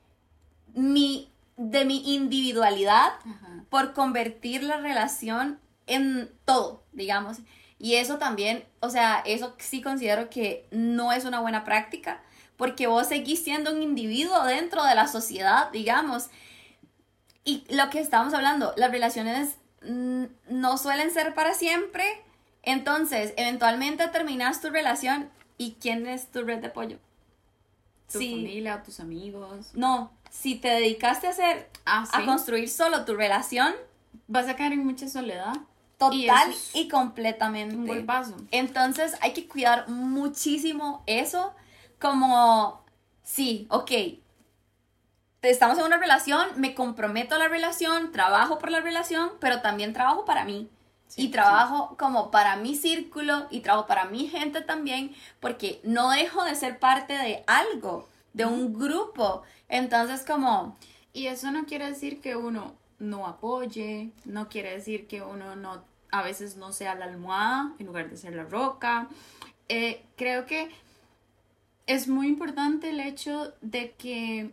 mi, 0.74 1.30
de 1.58 1.86
mi 1.86 2.16
individualidad 2.16 3.12
Ajá. 3.26 3.66
por 3.70 3.94
convertir 3.94 4.64
la 4.64 4.78
relación 4.78 5.60
en 5.86 6.32
todo, 6.46 6.84
digamos. 6.94 7.40
Y 7.78 7.96
eso 7.96 8.18
también, 8.18 8.64
o 8.80 8.90
sea, 8.90 9.22
eso 9.26 9.56
sí 9.60 9.82
considero 9.82 10.30
que 10.30 10.66
no 10.72 11.12
es 11.12 11.26
una 11.26 11.42
buena 11.42 11.66
práctica, 11.66 12.22
porque 12.56 12.88
vos 12.88 13.08
seguís 13.08 13.44
siendo 13.44 13.74
un 13.74 13.84
individuo 13.84 14.46
dentro 14.46 14.86
de 14.86 14.96
la 14.96 15.10
sociedad, 15.10 15.70
digamos. 15.72 16.30
Y 17.44 17.66
lo 17.70 17.90
que 17.90 18.00
estábamos 18.00 18.34
hablando, 18.34 18.74
las 18.78 18.92
relaciones 18.92 19.58
no 19.86 20.78
suelen 20.78 21.12
ser 21.12 21.34
para 21.34 21.54
siempre, 21.54 22.06
entonces 22.64 23.34
eventualmente 23.38 24.08
terminas 24.10 24.62
tu 24.62 24.70
relación 24.70 25.30
y 25.58 25.74
¿quién 25.82 26.08
es 26.08 26.28
tu 26.32 26.44
red 26.44 26.60
de 26.60 26.68
apoyo? 26.68 26.98
Tu 28.12 28.20
Sí. 28.20 28.32
familia, 28.32 28.84
tus 28.84 29.00
amigos. 29.00 29.72
No, 29.74 30.12
si 30.30 30.56
te 30.56 30.68
dedicaste 30.70 31.28
a 31.28 31.32
hacer, 31.32 31.70
Ah, 31.86 32.06
a 32.14 32.26
construir 32.26 32.70
solo 32.70 33.06
tu 33.06 33.16
relación, 33.16 33.74
Vas 34.28 34.48
a 34.48 34.56
caer 34.56 34.74
en 34.74 34.86
mucha 34.86 35.10
soledad. 35.10 35.54
total 35.98 36.54
Y 36.74 36.82
y, 36.82 36.88
completamente. 36.88 37.76
Un 37.76 37.88
golpazo. 37.88 38.36
Entonces 38.52 39.16
hay 39.22 39.34
que 39.34 39.48
cuidar 39.48 39.90
muchísimo 39.90 41.04
eso, 41.08 41.54
como, 42.00 42.84
sí, 43.24 43.66
ok, 43.70 43.92
estamos 45.44 45.78
en 45.78 45.86
una 45.86 45.98
relación, 45.98 46.48
me 46.56 46.74
comprometo 46.74 47.36
a 47.36 47.40
la 47.40 47.48
relación, 47.48 48.12
trabajo 48.12 48.60
por 48.60 48.72
la 48.72 48.80
relación, 48.80 49.32
pero 49.40 49.62
también 49.62 49.94
trabajo 49.94 50.26
para 50.26 50.46
mí. 50.46 50.70
Sí, 51.08 51.24
y 51.24 51.28
trabajo 51.30 51.96
como 52.00 52.32
para 52.32 52.56
mi 52.56 52.76
círculo 52.76 53.46
y 53.52 53.60
trabajo 53.60 53.86
para 53.86 54.06
mi 54.06 54.28
gente 54.28 54.62
también, 54.62 55.14
porque 55.40 55.80
no 55.84 56.10
dejo 56.10 56.44
de 56.44 56.56
ser 56.56 56.80
parte 56.80 57.14
de 57.14 57.44
algo, 57.46 58.08
de 58.34 58.46
un 58.46 58.74
grupo. 58.74 59.44
Entonces 59.70 60.26
como, 60.26 60.78
Y 61.12 61.28
eso 61.28 61.52
no 61.52 61.66
quiere 61.66 61.88
decir 61.88 62.22
que 62.22 62.36
uno 62.36 62.74
no 62.98 63.28
apoye, 63.28 64.12
no 64.26 64.50
quiere 64.50 64.72
decir 64.72 65.08
que 65.08 65.22
uno 65.22 65.56
no, 65.56 65.84
a 66.12 66.24
veces 66.24 66.56
no 66.58 66.72
sea 66.72 66.96
la 66.96 67.06
almohada 67.06 67.74
en 67.78 67.86
lugar 67.86 68.10
de 68.10 68.18
ser 68.18 68.36
la 68.36 68.46
roca. 68.46 69.08
Eh, 69.70 70.04
creo 70.16 70.46
que 70.46 70.72
es 71.86 72.08
muy 72.08 72.28
importante 72.28 72.90
el 72.90 73.00
hecho 73.00 73.54
de 73.62 73.92
que 73.92 74.52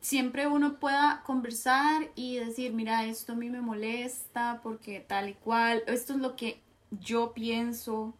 siempre 0.00 0.46
uno 0.46 0.78
pueda 0.78 1.22
conversar 1.24 2.10
y 2.14 2.36
decir, 2.36 2.72
mira, 2.72 3.04
esto 3.06 3.32
a 3.32 3.36
mí 3.36 3.50
me 3.50 3.60
molesta 3.60 4.60
porque 4.62 5.00
tal 5.00 5.30
y 5.30 5.34
cual, 5.34 5.82
esto 5.86 6.14
es 6.14 6.20
lo 6.20 6.36
que 6.36 6.60
yo 6.90 7.32
pienso, 7.32 8.14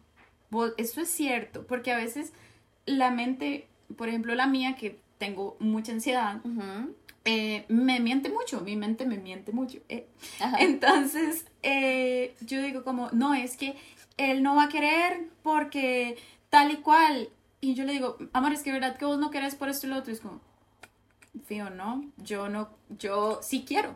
esto 0.77 1.01
es 1.01 1.09
cierto, 1.09 1.65
porque 1.65 1.91
a 1.91 1.97
veces 1.97 2.33
la 2.85 3.11
mente, 3.11 3.67
por 3.97 4.09
ejemplo 4.09 4.35
la 4.35 4.47
mía, 4.47 4.75
que 4.75 4.99
tengo 5.17 5.55
mucha 5.59 5.93
ansiedad, 5.93 6.41
eh, 7.25 7.65
me 7.69 7.99
miente 7.99 8.29
mucho, 8.29 8.61
mi 8.61 8.75
mente 8.75 9.05
me 9.05 9.17
miente 9.17 9.51
mucho. 9.51 9.79
Eh. 9.87 10.07
Entonces, 10.59 11.45
eh, 11.61 12.35
yo 12.41 12.61
digo 12.61 12.83
como, 12.83 13.09
no, 13.11 13.33
es 13.33 13.55
que 13.55 13.75
él 14.17 14.43
no 14.43 14.55
va 14.55 14.65
a 14.65 14.69
querer 14.69 15.29
porque 15.41 16.17
tal 16.49 16.71
y 16.71 16.77
cual. 16.77 17.29
Y 17.61 17.75
yo 17.75 17.85
le 17.85 17.93
digo, 17.93 18.17
amor, 18.33 18.51
es 18.51 18.61
que 18.61 18.73
verdad 18.73 18.97
que 18.97 19.05
vos 19.05 19.17
no 19.17 19.31
querés 19.31 19.55
por 19.55 19.69
esto 19.69 19.87
y 19.87 19.91
lo 19.91 19.97
otro. 19.97 20.11
es 20.11 20.19
como, 20.19 20.41
fío, 21.45 21.69
no, 21.69 22.05
yo 22.17 22.49
no, 22.49 22.69
yo 22.89 23.39
sí 23.41 23.65
quiero. 23.67 23.95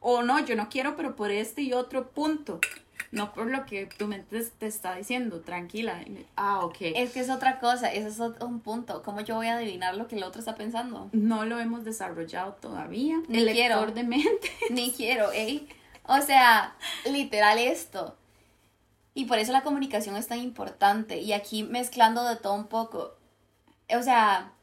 O 0.00 0.22
no, 0.22 0.44
yo 0.44 0.54
no 0.54 0.68
quiero, 0.68 0.96
pero 0.96 1.16
por 1.16 1.30
este 1.30 1.62
y 1.62 1.72
otro 1.72 2.10
punto. 2.10 2.60
No 3.10 3.32
por 3.32 3.46
lo 3.46 3.64
que 3.64 3.86
tu 3.86 4.06
mente 4.06 4.44
te 4.58 4.66
está 4.66 4.96
diciendo, 4.96 5.40
tranquila. 5.40 6.04
Ah, 6.36 6.64
ok. 6.64 6.76
Es 6.80 7.12
que 7.12 7.20
es 7.20 7.30
otra 7.30 7.60
cosa, 7.60 7.92
ese 7.92 8.08
es 8.08 8.18
un 8.18 8.60
punto. 8.60 9.02
¿Cómo 9.02 9.20
yo 9.20 9.36
voy 9.36 9.46
a 9.46 9.56
adivinar 9.56 9.96
lo 9.96 10.08
que 10.08 10.16
el 10.16 10.24
otro 10.24 10.40
está 10.40 10.56
pensando? 10.56 11.10
No 11.12 11.44
lo 11.44 11.60
hemos 11.60 11.84
desarrollado 11.84 12.54
todavía. 12.54 13.22
Ni 13.28 13.38
el 13.38 13.52
quiero. 13.52 13.86
de 13.86 14.02
mente. 14.02 14.50
Ni 14.70 14.90
quiero, 14.90 15.32
¿eh? 15.32 15.66
O 16.06 16.20
sea, 16.20 16.74
literal 17.06 17.58
esto. 17.58 18.16
Y 19.14 19.26
por 19.26 19.38
eso 19.38 19.52
la 19.52 19.62
comunicación 19.62 20.16
es 20.16 20.26
tan 20.26 20.40
importante. 20.40 21.20
Y 21.20 21.32
aquí 21.32 21.62
mezclando 21.62 22.24
de 22.24 22.36
todo 22.36 22.54
un 22.54 22.66
poco. 22.66 23.14
O 23.96 24.02
sea, 24.02 24.53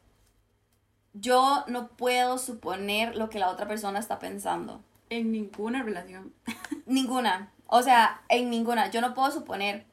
yo 1.14 1.64
no 1.68 1.88
puedo 1.88 2.38
suponer 2.38 3.16
lo 3.16 3.28
que 3.28 3.38
la 3.38 3.50
otra 3.50 3.66
persona 3.66 3.98
está 3.98 4.18
pensando. 4.18 4.82
En 5.10 5.32
ninguna 5.32 5.82
relación. 5.82 6.32
ninguna. 6.86 7.52
O 7.66 7.82
sea, 7.82 8.22
en 8.28 8.50
ninguna. 8.50 8.90
Yo 8.90 9.00
no 9.00 9.14
puedo 9.14 9.30
suponer. 9.30 9.86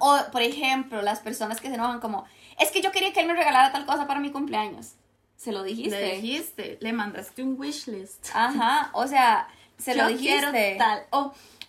O, 0.00 0.18
por 0.30 0.42
ejemplo, 0.42 1.02
las 1.02 1.18
personas 1.18 1.60
que 1.60 1.68
se 1.68 1.74
enojan 1.74 1.98
como, 1.98 2.24
es 2.60 2.70
que 2.70 2.80
yo 2.80 2.92
quería 2.92 3.12
que 3.12 3.20
él 3.20 3.26
me 3.26 3.34
regalara 3.34 3.72
tal 3.72 3.86
cosa 3.86 4.06
para 4.06 4.20
mi 4.20 4.30
cumpleaños. 4.30 4.92
Se 5.36 5.52
lo 5.52 5.62
dijiste. 5.62 6.00
Le 6.00 6.14
dijiste, 6.16 6.78
le 6.80 6.92
mandaste 6.92 7.42
un 7.42 7.58
wish 7.58 7.88
list. 7.88 8.28
Ajá, 8.32 8.90
o 8.94 9.06
sea, 9.06 9.48
se 9.78 9.94
lo 9.94 10.06
dijiste. 10.08 10.76
tal. 10.78 11.04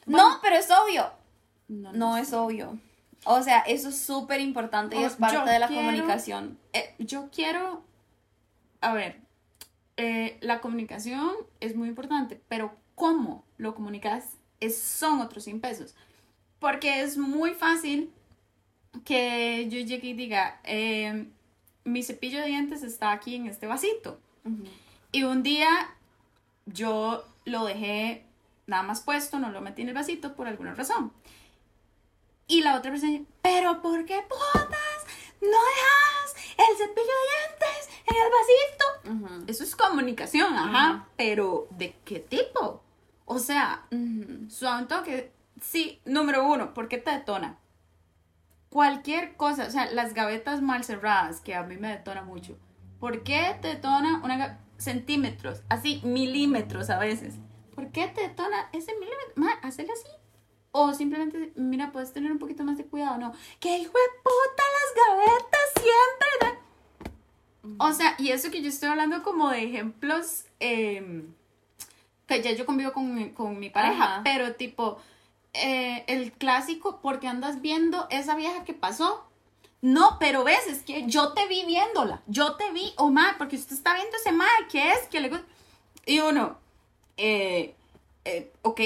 no, 0.06 0.40
pero 0.42 0.56
es 0.56 0.70
obvio. 0.70 1.12
No, 1.68 2.18
es 2.18 2.32
obvio. 2.34 2.78
O 3.26 3.42
sea, 3.42 3.60
eso 3.62 3.90
es 3.90 4.00
súper 4.00 4.40
importante 4.40 4.96
y 4.96 5.04
es 5.04 5.14
parte 5.14 5.50
de 5.50 5.60
la 5.60 5.68
comunicación. 5.68 6.60
Eh, 6.74 6.94
yo 7.00 7.30
quiero, 7.32 7.84
a 8.86 8.94
ver, 8.94 9.20
eh, 9.98 10.38
la 10.42 10.62
comunicación 10.62 11.32
es 11.60 11.76
muy 11.76 11.88
importante, 11.88 12.40
pero 12.48 12.76
¿cómo 12.94 13.44
lo 13.58 13.74
comunicas? 13.74 14.38
son 14.72 15.22
otros 15.22 15.44
100 15.44 15.60
pesos. 15.60 15.96
Porque 16.60 17.02
es 17.02 17.18
muy 17.18 17.54
fácil 17.54 18.12
que 19.04 19.68
yo 19.70 19.80
llegue 19.80 20.10
y 20.10 20.14
diga, 20.14 20.60
em, 20.64 21.30
mi 21.84 22.02
cepillo 22.02 22.40
de 22.40 22.48
dientes 22.48 22.82
está 22.82 23.12
aquí 23.12 23.36
en 23.36 23.46
este 23.48 23.68
vasito. 23.68 24.20
Y 25.12 25.24
un 25.24 25.44
día 25.44 25.70
yo 26.66 27.26
lo 27.46 27.66
dejé 27.66 28.24
nada 28.66 28.84
más 28.84 29.02
puesto, 29.02 29.38
no 29.38 29.52
lo 29.52 29.62
metí 29.62 29.82
en 29.84 29.90
el 29.90 29.96
vasito 29.96 30.36
por 30.36 30.48
alguna 30.48 30.74
razón. 30.74 31.12
Y 32.48 32.62
la 32.62 32.76
otra 32.76 32.92
persona, 32.92 33.22
pero 33.42 33.82
¿por 33.82 34.06
qué 34.06 34.24
putas 34.28 35.06
no 35.42 35.48
dejas 35.48 36.25
el 36.58 36.78
cepillo 36.78 37.06
de 37.06 37.28
dientes 37.32 37.90
en 38.08 38.16
el 38.16 38.32
vasito? 38.32 39.46
Eso 39.52 39.64
es 39.64 39.76
comunicación, 39.76 40.54
ajá, 40.54 41.08
pero 41.16 41.68
¿de 41.72 41.96
qué 42.06 42.20
tipo? 42.20 42.84
O 43.26 43.40
sea, 43.40 43.88
suave 44.50 44.86
toque. 44.86 45.34
Sí, 45.62 46.02
número 46.06 46.46
uno, 46.46 46.74
¿por 46.74 46.88
qué 46.88 46.98
te 46.98 47.12
detona? 47.12 47.58
Cualquier 48.70 49.36
cosa, 49.38 49.68
o 49.68 49.72
sea, 49.72 49.90
las 49.92 50.14
gavetas 50.14 50.62
mal 50.62 50.84
cerradas, 50.84 51.40
que 51.40 51.56
a 51.56 51.64
mí 51.64 51.78
me 51.78 51.90
detona 51.90 52.24
mucho. 52.24 52.58
¿Por 53.00 53.24
qué 53.24 53.58
te 53.62 53.70
detona 53.70 54.22
una 54.24 54.60
centímetros, 54.78 55.64
así 55.70 56.02
milímetros 56.04 56.90
a 56.90 57.00
veces? 57.00 57.36
¿Por 57.74 57.92
qué 57.92 58.08
te 58.08 58.22
detona 58.22 58.70
ese 58.74 58.94
milímetro? 58.94 59.34
Ma, 59.36 59.52
así. 59.64 59.86
O 60.78 60.94
simplemente, 60.94 61.54
mira, 61.56 61.94
puedes 61.94 62.12
tener 62.12 62.34
un 62.34 62.38
poquito 62.38 62.66
más 62.66 62.78
de 62.78 62.84
cuidado, 62.84 63.18
¿no? 63.18 63.32
¡Qué 63.62 63.78
hijo 63.78 63.94
de 63.94 64.20
puta 64.22 64.64
las 64.76 65.08
gavetas 65.08 65.74
siempre! 65.80 66.60
O 67.78 67.94
sea, 67.94 68.16
y 68.18 68.32
eso 68.32 68.52
que 68.52 68.62
yo 68.62 68.68
estoy 68.68 68.90
hablando 68.90 69.24
como 69.24 69.50
de 69.50 69.64
ejemplos 69.64 70.44
eh, 70.60 71.24
que 72.28 72.42
ya 72.42 72.52
yo 72.52 72.66
convivo 72.66 72.92
con, 72.92 73.58
mi 73.58 73.70
pareja, 73.70 74.20
pero 74.26 74.56
tipo, 74.56 74.98
eh, 75.54 76.04
el 76.08 76.34
clásico, 76.34 77.00
porque 77.02 77.30
andas 77.30 77.62
viendo 77.62 78.08
esa 78.10 78.36
vieja 78.36 78.66
que 78.66 78.74
pasó. 78.74 79.26
No, 79.82 80.18
pero 80.20 80.44
ves, 80.44 80.68
es 80.68 80.84
que 80.84 81.06
yo 81.08 81.32
te 81.32 81.48
vi 81.48 81.64
viéndola, 81.64 82.22
yo 82.28 82.56
te 82.56 82.70
vi, 82.74 82.94
o 82.98 83.06
oh, 83.06 83.12
ma, 83.12 83.36
porque 83.38 83.56
usted 83.56 83.78
está 83.78 83.94
viendo 83.94 84.18
ese 84.18 84.34
ma, 84.34 84.48
¿qué 84.70 84.92
es? 84.92 85.08
que 85.08 85.22
le 85.22 85.32
Y 86.06 86.20
uno, 86.20 86.58
eh, 87.16 87.76
eh, 88.26 88.52
ok, 88.64 88.82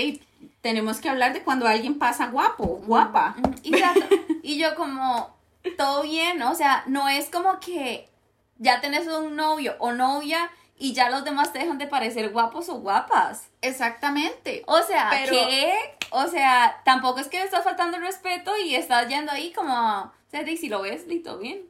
tenemos 0.61 0.99
que 0.99 1.09
hablar 1.09 1.33
de 1.33 1.43
cuando 1.43 1.67
alguien 1.67 1.97
pasa 1.97 2.27
guapo, 2.27 2.81
guapa. 2.85 3.35
Y, 3.63 3.73
y 4.43 4.57
yo 4.57 4.75
como, 4.75 5.35
todo 5.77 6.03
bien, 6.03 6.41
o 6.41 6.55
sea, 6.55 6.83
no 6.87 7.07
es 7.09 7.29
como 7.29 7.59
que 7.59 8.09
ya 8.57 8.81
tenés 8.81 9.07
un 9.07 9.35
novio 9.35 9.75
o 9.79 9.91
novia 9.91 10.51
y 10.77 10.93
ya 10.93 11.09
los 11.09 11.23
demás 11.23 11.51
te 11.51 11.59
dejan 11.59 11.77
de 11.77 11.87
parecer 11.87 12.31
guapos 12.31 12.69
o 12.69 12.75
guapas. 12.75 13.49
Exactamente. 13.61 14.63
O 14.65 14.81
sea, 14.81 15.09
¿qué? 15.29 15.73
O 16.11 16.27
sea, 16.27 16.81
tampoco 16.85 17.19
es 17.19 17.27
que 17.27 17.39
le 17.39 17.45
estás 17.45 17.63
faltando 17.63 17.97
el 17.97 18.03
respeto 18.03 18.57
y 18.57 18.75
estás 18.75 19.07
yendo 19.07 19.31
ahí 19.31 19.51
como, 19.51 19.73
o 19.73 20.29
sea, 20.31 20.45
si 20.45 20.69
lo 20.69 20.81
ves, 20.81 21.05
listo, 21.07 21.37
bien. 21.37 21.61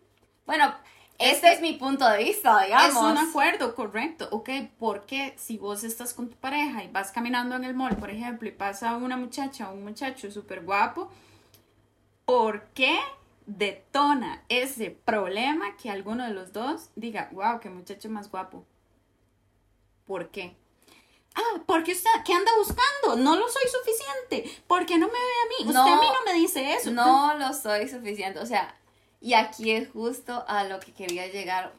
Bueno, 0.46 0.74
este 1.20 1.52
es 1.52 1.62
mi 1.62 1.74
punto 1.74 2.08
de 2.08 2.24
vista, 2.24 2.64
digamos. 2.64 2.96
Es 2.96 2.96
un 2.96 3.18
acuerdo, 3.18 3.76
correcto. 3.76 4.30
Ok, 4.32 4.50
porque 4.80 5.36
si 5.38 5.58
vos 5.58 5.84
estás 5.84 6.14
con 6.14 6.30
tu 6.30 6.38
pareja 6.38 6.84
y 6.84 6.88
vas 6.88 7.12
caminando 7.12 7.56
en 7.56 7.66
el 7.66 7.76
mall, 7.76 7.98
por 7.98 8.10
ejemplo, 8.10 8.48
y 8.48 8.52
pasa 8.52 8.96
una 8.96 9.18
muchacha 9.18 9.70
o 9.70 9.74
un 9.74 9.84
muchacho 9.84 10.32
súper 10.32 10.64
guapo, 10.64 11.12
¿por 12.26 12.64
qué 12.70 12.98
detona 13.46 14.44
ese 14.48 14.92
problema 14.92 15.76
que 15.76 15.90
alguno 15.90 16.24
de 16.26 16.34
los 16.34 16.54
dos 16.54 16.90
diga, 16.96 17.30
wow, 17.34 17.60
qué 17.60 17.70
muchacho 17.70 18.10
más 18.10 18.32
guapo? 18.32 18.66
¿Por 20.06 20.30
qué? 20.30 20.56
Ah, 21.36 21.62
porque 21.66 21.92
usted, 21.92 22.10
¿qué 22.26 22.34
anda 22.34 22.52
buscando? 22.58 23.22
No 23.22 23.36
lo 23.36 23.48
soy 23.48 23.64
suficiente. 23.70 24.64
¿Por 24.68 24.86
qué 24.86 24.98
no 24.98 25.08
me 25.08 25.14
ve 25.14 25.20
a 25.20 25.64
mí? 25.64 25.68
usted 25.68 25.92
a 25.92 26.00
mí 26.00 26.08
no 26.08 26.32
me 26.32 26.34
dice 26.40 26.74
eso. 26.74 26.92
No 26.92 27.34
lo 27.38 27.54
soy 27.54 27.88
suficiente. 27.88 28.40
O 28.40 28.46
sea, 28.46 28.79
y 29.22 29.34
aquí 29.34 29.72
es 29.72 29.90
justo 29.90 30.46
a 30.48 30.64
lo 30.64 30.80
que 30.80 30.94
quería 30.94 31.28
llegar. 31.28 31.74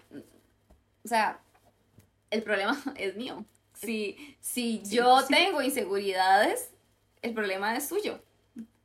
O 1.05 1.09
sea, 1.09 1.41
el 2.31 2.43
problema 2.43 2.79
es 2.97 3.17
mío. 3.17 3.45
Si, 3.75 4.37
si 4.41 4.83
yo 4.83 5.25
tengo 5.27 5.63
inseguridades, 5.63 6.71
el 7.23 7.33
problema 7.33 7.77
es 7.77 7.89
suyo. 7.89 8.21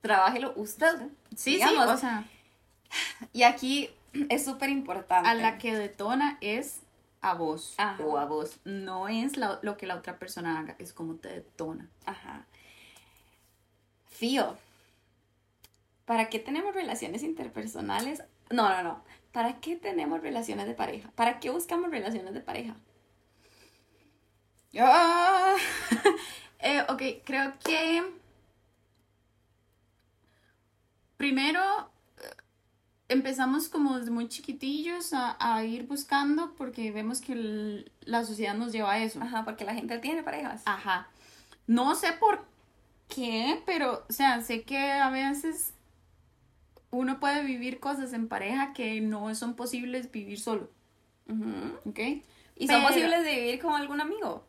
Trabájelo 0.01 0.53
usted. 0.55 1.09
Sí, 1.35 1.59
sí, 1.59 1.75
o 1.75 1.97
sea. 1.97 2.25
Y 3.33 3.43
aquí 3.43 3.89
es 4.29 4.45
súper 4.45 4.69
importante. 4.69 5.27
A 5.27 5.33
la 5.33 5.57
que 5.57 5.75
detona 5.75 6.37
es 6.39 6.79
a 7.21 7.33
vos 7.33 7.75
o 7.99 8.17
a 8.17 8.25
vos. 8.25 8.59
No 8.63 9.09
es 9.09 9.33
lo 9.35 9.77
que 9.77 9.87
la 9.87 9.95
otra 9.95 10.17
persona 10.17 10.59
haga, 10.59 10.75
es 10.79 10.93
como 10.93 11.15
te 11.15 11.29
detona. 11.29 11.89
Ajá. 12.05 12.45
Fío. 14.07 14.55
¿Para 16.05 16.29
qué 16.29 16.39
tenemos 16.39 16.73
relaciones 16.73 17.23
interpersonales? 17.23 18.21
No, 18.51 18.69
no, 18.69 18.84
no. 18.84 19.03
¿Para 19.31 19.60
qué 19.60 19.75
tenemos 19.75 20.21
relaciones 20.21 20.67
de 20.67 20.73
pareja? 20.73 21.12
¿Para 21.15 21.39
qué 21.39 21.49
buscamos 21.49 21.91
relaciones 21.91 22.34
de 22.34 22.41
pareja? 22.41 22.75
Ah. 24.79 25.55
Eh, 26.60 26.81
ok, 26.89 27.23
creo 27.23 27.53
que 27.63 28.01
primero 31.17 31.62
empezamos 33.08 33.69
como 33.69 33.99
desde 33.99 34.12
muy 34.12 34.27
chiquitillos 34.27 35.12
a, 35.13 35.63
ir 35.63 35.86
buscando 35.86 36.55
porque 36.55 36.91
vemos 36.91 37.21
que 37.21 37.86
la 38.01 38.25
sociedad 38.25 38.55
nos 38.55 38.71
lleva 38.71 38.93
a 38.93 38.99
eso. 38.99 39.21
Ajá, 39.21 39.45
porque 39.45 39.63
la 39.63 39.75
gente 39.75 39.99
tiene 39.99 40.23
parejas. 40.23 40.63
Ajá. 40.65 41.08
No 41.67 41.93
sé 41.95 42.13
por 42.13 42.45
qué, 43.08 43.62
pero, 43.65 44.05
o 44.10 44.13
sea, 44.13 44.41
sé 44.41 44.63
que 44.63 44.91
a 44.91 45.10
veces 45.10 45.74
uno 46.95 47.19
puede 47.19 47.43
vivir 47.43 47.79
cosas 47.79 48.13
en 48.13 48.27
pareja 48.27 48.73
que 48.73 49.01
no 49.01 49.34
son 49.36 49.55
posibles 49.55 50.12
vivir 50.12 50.39
solo. 50.39 50.69
¿Ok? 51.86 51.99
¿Y 52.55 52.67
son 52.67 52.84
posibles 52.84 53.23
de 53.23 53.36
vivir 53.36 53.60
con 53.60 53.73
algún 53.73 53.99
amigo? 53.99 54.45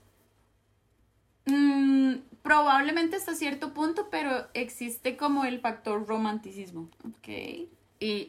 Mm, 1.47 2.15
probablemente 2.43 3.17
hasta 3.17 3.35
cierto 3.35 3.75
punto, 3.75 4.09
pero 4.11 4.47
existe 4.55 5.17
como 5.17 5.45
el 5.45 5.61
factor 5.61 6.07
romanticismo. 6.07 6.89
Ok. 7.09 7.29
Y, 7.29 7.69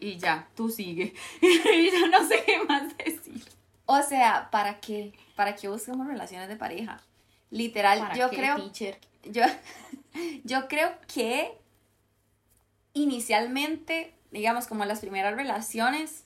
y 0.01 0.17
ya, 0.17 0.47
tú 0.55 0.69
sigue. 0.69 1.13
y 1.41 1.91
yo 1.91 2.07
no 2.07 2.27
sé 2.27 2.43
qué 2.45 2.63
más 2.63 2.97
decir. 2.97 3.43
O 3.85 4.01
sea, 4.01 4.49
¿para 4.49 4.79
qué? 4.79 5.13
¿Para 5.35 5.55
qué 5.55 5.67
buscamos 5.67 6.07
relaciones 6.07 6.47
de 6.47 6.55
pareja? 6.55 7.01
Literal, 7.51 7.99
¿Para 7.99 8.15
yo 8.15 8.29
qué, 8.29 8.37
creo, 8.37 8.55
teacher? 8.55 8.97
yo, 9.23 9.43
yo 10.43 10.67
creo 10.67 10.93
que 11.13 11.57
inicialmente, 12.93 14.13
digamos, 14.31 14.67
como 14.67 14.85
las 14.85 14.99
primeras 14.99 15.35
relaciones, 15.35 16.23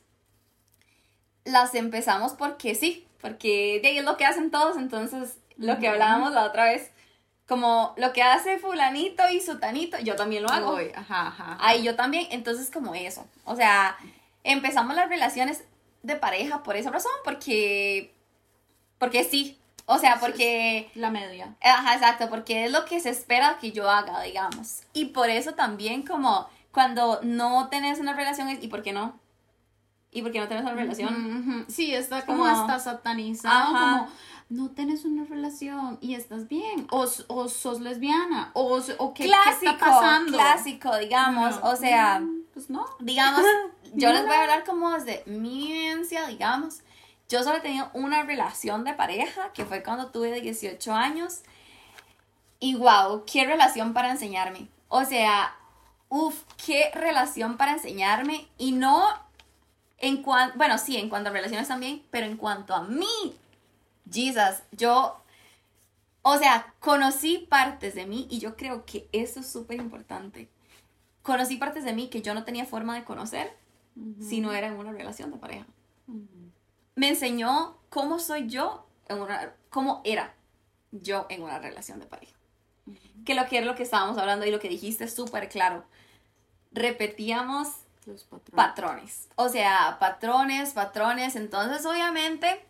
las 1.46 1.76
empezamos 1.76 2.34
porque 2.34 2.76
sí, 2.76 3.08
porque 3.20 3.80
de 3.82 3.90
ahí 3.90 3.98
es 3.98 4.06
lo 4.06 4.18
que 4.18 4.26
hacen 4.26 4.52
todos, 4.52 4.78
entonces 4.78 5.38
lo 5.58 5.80
que 5.80 5.88
hablábamos 5.88 6.34
la 6.34 6.46
otra 6.46 6.66
vez, 6.66 6.92
como 7.48 7.94
lo 7.98 8.14
que 8.14 8.24
hace 8.24 8.58
fulanito 8.58 9.24
y 9.30 9.42
sutanito, 9.42 9.98
yo 10.00 10.16
también 10.16 10.44
lo 10.44 10.50
hago. 10.50 10.76
Uy, 10.76 10.92
ajá, 10.96 11.28
ajá. 11.28 11.58
Ay, 11.60 11.84
yo 11.84 11.96
también, 11.96 12.28
entonces 12.32 12.72
como 12.72 12.96
eso. 12.96 13.28
O 13.46 13.56
sea, 13.56 13.98
empezamos 14.44 14.96
las 14.96 15.10
relaciones 15.10 15.64
de 16.04 16.16
pareja 16.16 16.64
por 16.64 16.76
esa 16.78 16.92
razón, 16.92 17.12
porque, 17.24 18.14
porque 18.98 19.24
sí. 19.24 19.61
O 19.94 20.00
sea, 20.00 20.20
porque, 20.20 20.90
La 20.96 21.10
media. 21.12 21.56
ajá, 21.62 21.94
exacto, 21.96 22.30
porque 22.30 22.66
es 22.66 22.72
lo 22.72 22.86
que 22.86 23.00
se 23.00 23.10
espera 23.10 23.58
que 23.60 23.72
yo 23.72 23.90
haga, 23.90 24.22
digamos. 24.22 24.82
Y 24.94 25.06
por 25.06 25.30
eso 25.30 25.54
también 25.54 26.04
como 26.04 26.48
cuando 26.72 27.20
no 27.24 27.68
tenés 27.70 28.00
una 28.00 28.14
relación 28.14 28.48
es, 28.50 28.64
¿y 28.64 28.68
por 28.68 28.82
qué 28.84 28.94
no? 28.94 29.20
¿Y 30.12 30.22
por 30.22 30.32
qué 30.32 30.40
no 30.40 30.48
tenés 30.48 30.64
una 30.64 30.74
relación? 30.74 31.14
Ujú, 31.42 31.52
ujú. 31.62 31.66
Sí, 31.70 31.94
está 31.94 32.26
como 32.26 32.44
Como- 32.44 32.50
hasta 32.50 32.80
satanizado, 32.80 33.76
Ajá. 33.76 33.98
como 34.00 34.12
no 34.50 34.70
tienes 34.72 35.06
una 35.06 35.24
relación 35.24 35.98
y 36.02 36.16
estás 36.16 36.50
bien, 36.50 36.86
o, 36.92 37.08
o 37.28 37.48
sos 37.48 37.80
lesbiana, 37.80 38.52
o, 38.54 38.80
o 38.98 39.14
qué, 39.14 39.24
qué 39.24 39.30
clásico, 39.30 39.72
está 39.72 39.78
pasando. 39.86 40.34
clásico, 40.38 40.98
digamos. 40.98 41.60
No. 41.62 41.70
O 41.70 41.76
sea, 41.78 42.20
Mm, 42.20 42.42
pues 42.54 42.70
no. 42.70 42.86
digamos, 43.00 43.42
yo 43.94 44.10
No, 44.10 44.14
les 44.16 44.26
voy 44.26 44.36
a 44.36 44.42
hablar 44.42 44.66
como 44.66 44.92
desde 44.92 45.24
mi 45.26 45.68
vivencia, 45.68 46.28
digamos. 46.28 46.80
Yo 47.32 47.44
solo 47.44 47.60
he 47.60 47.62
tenido 47.62 47.90
una 47.94 48.24
relación 48.24 48.84
de 48.84 48.94
pareja, 48.94 49.54
que 49.54 49.64
fue 49.64 49.82
cuando 49.82 50.08
tuve 50.08 50.42
18 50.42 50.94
años. 50.94 51.44
Y 52.60 52.76
wow, 52.76 53.24
qué 53.26 53.46
relación 53.46 53.94
para 53.94 54.12
enseñarme. 54.12 54.68
O 54.90 55.06
sea, 55.06 55.56
uff, 56.10 56.44
qué 56.66 56.92
relación 56.94 57.56
para 57.56 57.72
enseñarme. 57.72 58.50
Y 58.58 58.74
no 58.74 59.08
en 59.98 60.22
cuanto, 60.24 60.58
bueno, 60.58 60.78
sí, 60.78 60.98
en 60.98 61.08
cuanto 61.08 61.30
a 61.30 61.32
relaciones 61.32 61.70
también, 61.70 62.04
pero 62.12 62.26
en 62.26 62.36
cuanto 62.36 62.76
a 62.76 62.84
mí, 62.84 63.38
Jesus, 64.12 64.64
yo, 64.74 65.24
o 66.24 66.38
sea, 66.38 66.74
conocí 66.82 67.48
partes 67.50 67.96
de 67.96 68.08
mí 68.08 68.28
y 68.30 68.40
yo 68.40 68.58
creo 68.58 68.86
que 68.86 69.08
eso 69.14 69.40
es 69.40 69.50
súper 69.50 69.78
importante. 69.78 70.50
Conocí 71.22 71.56
partes 71.56 71.86
de 71.86 71.94
mí 71.94 72.10
que 72.10 72.22
yo 72.22 72.34
no 72.34 72.44
tenía 72.44 72.66
forma 72.66 72.94
de 72.96 73.06
conocer 73.06 73.56
si 74.20 74.42
no 74.42 74.52
era 74.52 74.68
en 74.68 74.74
una 74.74 74.92
relación 74.92 75.32
de 75.32 75.38
pareja. 75.38 75.66
Me 76.96 77.10
enseñó 77.10 77.78
cómo 77.90 78.20
soy 78.20 78.48
yo, 78.48 78.86
en 79.08 79.22
una, 79.22 79.54
cómo 79.70 80.02
era 80.04 80.34
yo 80.92 81.26
en 81.30 81.44
una 81.44 81.60
relación 81.60 82.00
de 82.00 82.06
pareja. 82.06 82.34
Que 83.26 83.36
lo 83.36 83.46
que 83.48 83.60
es 83.60 83.66
lo 83.66 83.76
que 83.76 83.84
estábamos 83.84 84.18
hablando 84.18 84.46
y 84.46 84.52
lo 84.52 84.60
que 84.60 84.70
dijiste 84.70 85.04
es 85.06 85.14
súper 85.16 85.48
claro. 85.50 85.86
Repetíamos 86.72 87.68
Los 88.06 88.24
patrones. 88.24 88.56
patrones. 88.56 89.30
O 89.36 89.50
sea, 89.50 89.98
patrones, 90.00 90.72
patrones. 90.74 91.36
Entonces, 91.36 91.86
obviamente, 91.86 92.66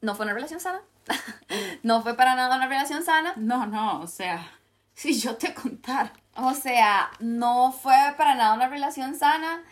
no 0.00 0.14
fue 0.14 0.24
una 0.24 0.34
relación 0.34 0.60
sana. 0.60 0.82
no 1.82 2.02
fue 2.02 2.14
para 2.14 2.34
nada 2.34 2.56
una 2.56 2.68
relación 2.68 3.02
sana. 3.04 3.34
No, 3.36 3.66
no, 3.66 4.00
o 4.00 4.06
sea, 4.06 4.50
si 4.94 5.18
yo 5.18 5.36
te 5.36 5.52
contara. 5.54 6.12
O 6.36 6.54
sea, 6.54 7.10
no 7.18 7.72
fue 7.72 7.96
para 8.16 8.34
nada 8.34 8.54
una 8.54 8.68
relación 8.68 9.14
sana. 9.14 9.62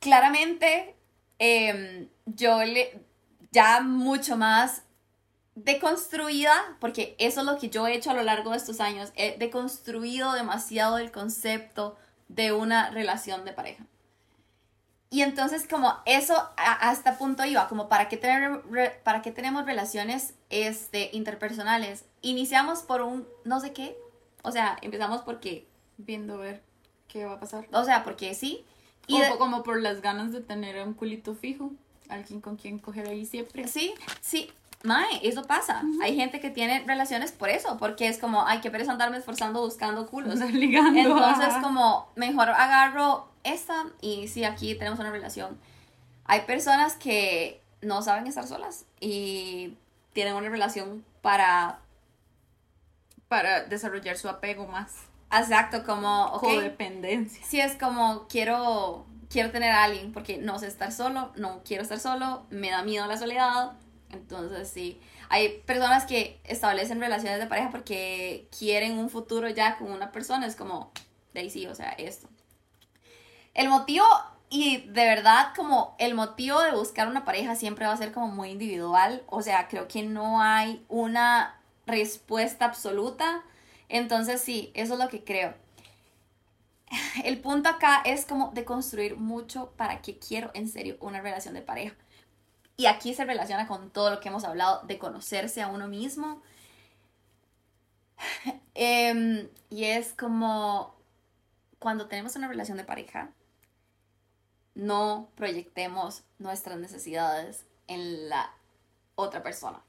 Claramente, 0.00 0.94
em, 1.38 2.08
yo 2.26 2.64
le, 2.64 3.04
ya 3.52 3.80
mucho 3.80 4.36
más 4.36 4.82
deconstruida, 5.54 6.52
porque 6.80 7.14
eso 7.18 7.40
es 7.40 7.46
lo 7.46 7.58
que 7.58 7.70
yo 7.70 7.86
he 7.86 7.94
hecho 7.94 8.10
a 8.10 8.14
lo 8.14 8.22
largo 8.22 8.50
de 8.50 8.56
estos 8.56 8.80
años, 8.80 9.12
he 9.14 9.38
deconstruido 9.38 10.32
demasiado 10.32 10.98
el 10.98 11.12
concepto 11.12 11.96
de 12.28 12.52
una 12.52 12.90
relación 12.90 13.44
de 13.44 13.52
pareja. 13.52 13.84
Y 15.10 15.22
entonces 15.22 15.68
como 15.68 15.94
eso 16.06 16.34
hasta 16.56 17.18
punto 17.18 17.44
iba, 17.44 17.68
como 17.68 17.88
para 17.88 18.08
qué, 18.08 18.16
tener, 18.16 18.62
para 19.04 19.22
qué 19.22 19.30
tenemos 19.30 19.64
relaciones 19.64 20.34
este, 20.50 21.10
interpersonales. 21.12 22.04
Iniciamos 22.20 22.80
por 22.80 23.02
un 23.02 23.28
no 23.44 23.60
sé 23.60 23.72
qué, 23.72 23.96
o 24.42 24.50
sea, 24.50 24.76
empezamos 24.82 25.22
porque, 25.22 25.68
Viendo 25.96 26.38
ver 26.38 26.60
qué 27.06 27.24
va 27.24 27.34
a 27.34 27.40
pasar. 27.40 27.68
o 27.72 27.84
sea, 27.84 28.02
porque 28.02 28.34
sí. 28.34 28.64
Y 29.06 29.20
de- 29.20 29.36
como 29.38 29.62
por 29.62 29.80
las 29.80 30.00
ganas 30.02 30.32
de 30.32 30.40
tener 30.40 30.84
un 30.84 30.94
culito 30.94 31.36
fijo. 31.36 31.70
Alguien 32.08 32.40
con 32.40 32.56
quien 32.56 32.78
coger 32.78 33.08
ahí 33.08 33.24
siempre. 33.26 33.66
Sí, 33.68 33.94
sí. 34.20 34.50
Mae, 34.82 35.26
eso 35.26 35.44
pasa. 35.44 35.82
Hay 36.02 36.14
gente 36.14 36.40
que 36.40 36.50
tiene 36.50 36.84
relaciones 36.86 37.32
por 37.32 37.48
eso, 37.48 37.78
porque 37.78 38.06
es 38.06 38.18
como, 38.18 38.46
ay, 38.46 38.60
qué 38.60 38.70
pereza 38.70 38.92
andarme 38.92 39.16
esforzando 39.16 39.62
buscando 39.62 40.06
culos. 40.06 40.38
Ligando. 40.52 41.00
Entonces, 41.00 41.46
ajá. 41.46 41.62
como, 41.62 42.10
mejor 42.16 42.50
agarro 42.50 43.26
esta 43.44 43.86
y 44.02 44.28
sí, 44.28 44.44
aquí 44.44 44.74
tenemos 44.74 44.98
una 45.00 45.10
relación. 45.10 45.58
Hay 46.26 46.42
personas 46.42 46.96
que 46.96 47.62
no 47.80 48.02
saben 48.02 48.26
estar 48.26 48.46
solas 48.46 48.84
y 49.00 49.74
tienen 50.12 50.34
una 50.34 50.50
relación 50.50 51.02
para, 51.22 51.80
Para 53.28 53.64
desarrollar 53.64 54.18
su 54.18 54.28
apego 54.28 54.66
más. 54.66 54.92
exacto, 55.32 55.82
como, 55.84 56.26
ok, 56.26 56.42
Codependencia. 56.42 57.42
sí 57.46 57.58
es 57.60 57.74
como, 57.76 58.26
quiero, 58.28 59.06
quiero 59.28 59.50
tener 59.50 59.70
a 59.72 59.84
alguien 59.84 60.12
porque 60.12 60.38
no 60.38 60.58
sé 60.58 60.66
estar 60.66 60.92
solo, 60.92 61.32
no 61.36 61.62
quiero 61.64 61.82
estar 61.82 62.00
solo, 62.00 62.46
me 62.50 62.70
da 62.70 62.82
miedo 62.82 63.06
la 63.06 63.16
soledad. 63.16 63.72
Entonces, 64.10 64.68
sí, 64.68 65.00
hay 65.28 65.60
personas 65.66 66.06
que 66.06 66.40
establecen 66.44 67.00
relaciones 67.00 67.40
de 67.40 67.46
pareja 67.46 67.70
porque 67.70 68.48
quieren 68.56 68.98
un 68.98 69.10
futuro 69.10 69.48
ya 69.48 69.76
con 69.76 69.90
una 69.90 70.12
persona, 70.12 70.46
es 70.46 70.56
como, 70.56 70.92
de 71.32 71.40
ahí 71.40 71.50
sí, 71.50 71.66
o 71.66 71.74
sea, 71.74 71.90
esto. 71.90 72.28
El 73.54 73.68
motivo, 73.68 74.04
y 74.50 74.86
de 74.88 75.04
verdad, 75.04 75.48
como 75.56 75.96
el 75.98 76.14
motivo 76.14 76.60
de 76.60 76.72
buscar 76.72 77.08
una 77.08 77.24
pareja 77.24 77.56
siempre 77.56 77.86
va 77.86 77.92
a 77.92 77.96
ser 77.96 78.12
como 78.12 78.28
muy 78.28 78.50
individual, 78.50 79.22
o 79.26 79.42
sea, 79.42 79.68
creo 79.68 79.88
que 79.88 80.02
no 80.02 80.40
hay 80.40 80.84
una 80.88 81.60
respuesta 81.86 82.64
absoluta, 82.64 83.42
entonces 83.88 84.40
sí, 84.40 84.70
eso 84.74 84.94
es 84.94 85.00
lo 85.00 85.08
que 85.08 85.24
creo. 85.24 85.54
El 87.24 87.40
punto 87.40 87.68
acá 87.68 88.02
es 88.04 88.24
como 88.24 88.50
de 88.52 88.64
construir 88.64 89.16
mucho 89.16 89.72
para 89.76 90.02
que 90.02 90.18
quiero 90.18 90.50
en 90.54 90.68
serio 90.68 90.96
una 91.00 91.20
relación 91.20 91.54
de 91.54 91.62
pareja. 91.62 91.96
Y 92.76 92.86
aquí 92.86 93.14
se 93.14 93.24
relaciona 93.24 93.66
con 93.66 93.90
todo 93.90 94.10
lo 94.10 94.20
que 94.20 94.28
hemos 94.28 94.44
hablado 94.44 94.84
de 94.86 94.98
conocerse 94.98 95.62
a 95.62 95.68
uno 95.68 95.88
mismo. 95.88 96.42
Em, 98.76 99.48
y 99.70 99.84
es 99.84 100.12
como 100.14 100.96
cuando 101.78 102.08
tenemos 102.08 102.34
una 102.34 102.48
relación 102.48 102.76
de 102.76 102.84
pareja, 102.84 103.30
no 104.74 105.28
proyectemos 105.36 106.24
nuestras 106.38 106.78
necesidades 106.78 107.66
en 107.86 108.28
la 108.28 108.52
otra 109.14 109.44
persona. 109.44 109.80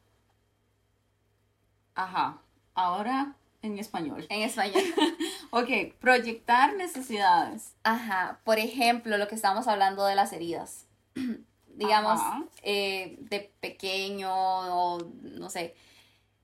Ajá. 1.95 2.41
Ahora 2.75 3.35
en 3.61 3.79
español. 3.79 4.27
En 4.29 4.43
español. 4.43 4.83
Ok, 5.57 5.69
proyectar 6.01 6.75
necesidades. 6.75 7.75
Ajá, 7.83 8.41
por 8.43 8.59
ejemplo, 8.59 9.17
lo 9.17 9.29
que 9.29 9.35
estamos 9.35 9.69
hablando 9.69 10.05
de 10.05 10.13
las 10.13 10.33
heridas. 10.33 10.85
Digamos, 11.77 12.19
eh, 12.61 13.15
de 13.21 13.53
pequeño 13.61 14.33
o 14.33 14.99
no 15.21 15.49
sé. 15.49 15.73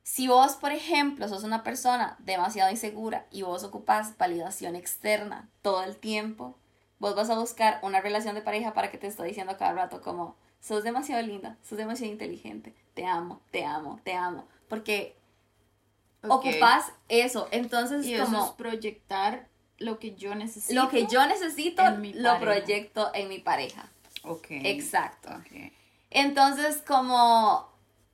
Si 0.01 0.29
vos, 0.29 0.55
por 0.55 0.71
ejemplo, 0.71 1.27
sos 1.27 1.43
una 1.43 1.61
persona 1.61 2.15
demasiado 2.19 2.71
insegura 2.71 3.27
y 3.31 3.41
vos 3.41 3.65
ocupas 3.65 4.17
validación 4.17 4.77
externa 4.77 5.49
todo 5.61 5.83
el 5.83 5.97
tiempo, 5.97 6.57
vos 6.97 7.13
vas 7.13 7.29
a 7.29 7.37
buscar 7.37 7.79
una 7.83 7.99
relación 7.99 8.33
de 8.35 8.41
pareja 8.41 8.73
para 8.73 8.91
que 8.91 8.97
te 8.97 9.07
esté 9.07 9.25
diciendo 9.25 9.57
cada 9.57 9.73
rato 9.73 10.01
como, 10.01 10.37
sos 10.61 10.85
demasiado 10.85 11.21
linda, 11.21 11.57
sos 11.63 11.77
demasiado 11.77 12.13
inteligente, 12.13 12.73
te 12.93 13.05
amo, 13.05 13.41
te 13.51 13.65
amo, 13.65 13.99
te 14.05 14.13
amo. 14.13 14.47
Porque 14.69 15.17
Ok. 16.23 16.45
ocupas 16.45 16.91
eso. 17.09 17.47
Entonces, 17.51 18.05
Y 18.05 18.13
eso 18.13 18.25
como... 18.25 18.45
es 18.45 18.51
proyectar 18.51 19.47
lo 19.77 19.97
que 19.99 20.13
yo 20.15 20.35
necesito. 20.35 20.79
Lo 20.81 20.89
que 20.89 21.07
yo 21.07 21.25
necesito 21.27 21.83
lo 22.13 22.39
proyecto 22.39 23.11
en 23.13 23.29
mi 23.29 23.39
pareja. 23.39 23.89
Ok. 24.23 24.47
Exacto. 24.49 25.29
Ok. 25.29 25.71
Entonces, 26.11 26.83
como, 26.85 27.69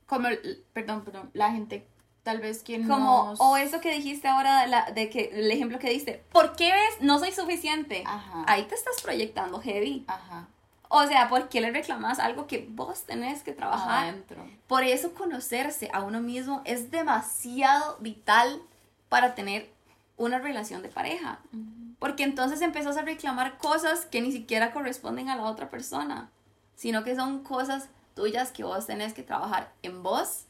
Como, 0.06 0.28
perdón, 0.72 1.04
perdón, 1.04 1.30
la 1.34 1.50
gente 1.52 1.86
tal 2.22 2.40
vez 2.40 2.62
quien 2.62 2.86
como, 2.86 3.24
nos- 3.30 3.40
o 3.40 3.56
eso 3.56 3.80
que 3.80 3.92
dijiste 3.92 4.28
ahora, 4.28 4.62
de, 4.62 4.68
la, 4.68 4.90
de 4.90 5.08
que 5.10 5.30
el 5.32 5.50
ejemplo 5.50 5.78
que 5.78 5.88
diste, 5.90 6.22
¿por 6.32 6.56
qué 6.56 6.72
ves? 6.72 7.00
No 7.00 7.18
soy 7.18 7.32
suficiente. 7.32 8.02
Ajá. 8.06 8.44
Ahí 8.46 8.64
te 8.64 8.74
estás 8.74 9.00
proyectando 9.02 9.60
heavy. 9.60 10.04
Ajá. 10.06 10.46
O 10.88 11.06
sea, 11.06 11.28
¿por 11.28 11.48
qué 11.48 11.60
le 11.60 11.70
reclamas 11.70 12.18
algo 12.18 12.46
que 12.46 12.66
vos 12.70 13.02
tenés 13.02 13.42
que 13.42 13.52
trabajar? 13.52 14.04
Adentro. 14.04 14.44
Por 14.66 14.84
eso 14.84 15.12
conocerse 15.14 15.90
a 15.92 16.02
uno 16.02 16.20
mismo 16.20 16.62
es 16.64 16.90
demasiado 16.90 17.98
vital 18.00 18.62
para 19.08 19.34
tener 19.34 19.70
una 20.16 20.38
relación 20.38 20.82
de 20.82 20.88
pareja. 20.88 21.40
Porque 21.98 22.24
entonces 22.24 22.60
empezás 22.60 22.96
a 22.96 23.02
reclamar 23.02 23.58
cosas 23.58 24.06
que 24.06 24.20
ni 24.20 24.32
siquiera 24.32 24.72
corresponden 24.72 25.28
a 25.28 25.36
la 25.36 25.44
otra 25.44 25.68
persona, 25.68 26.30
sino 26.74 27.04
que 27.04 27.16
son 27.16 27.42
cosas 27.42 27.88
tuyas 28.14 28.50
que 28.50 28.64
vos 28.64 28.86
tenés 28.86 29.14
que 29.14 29.22
trabajar 29.22 29.72
en 29.82 30.02
vos 30.02 30.44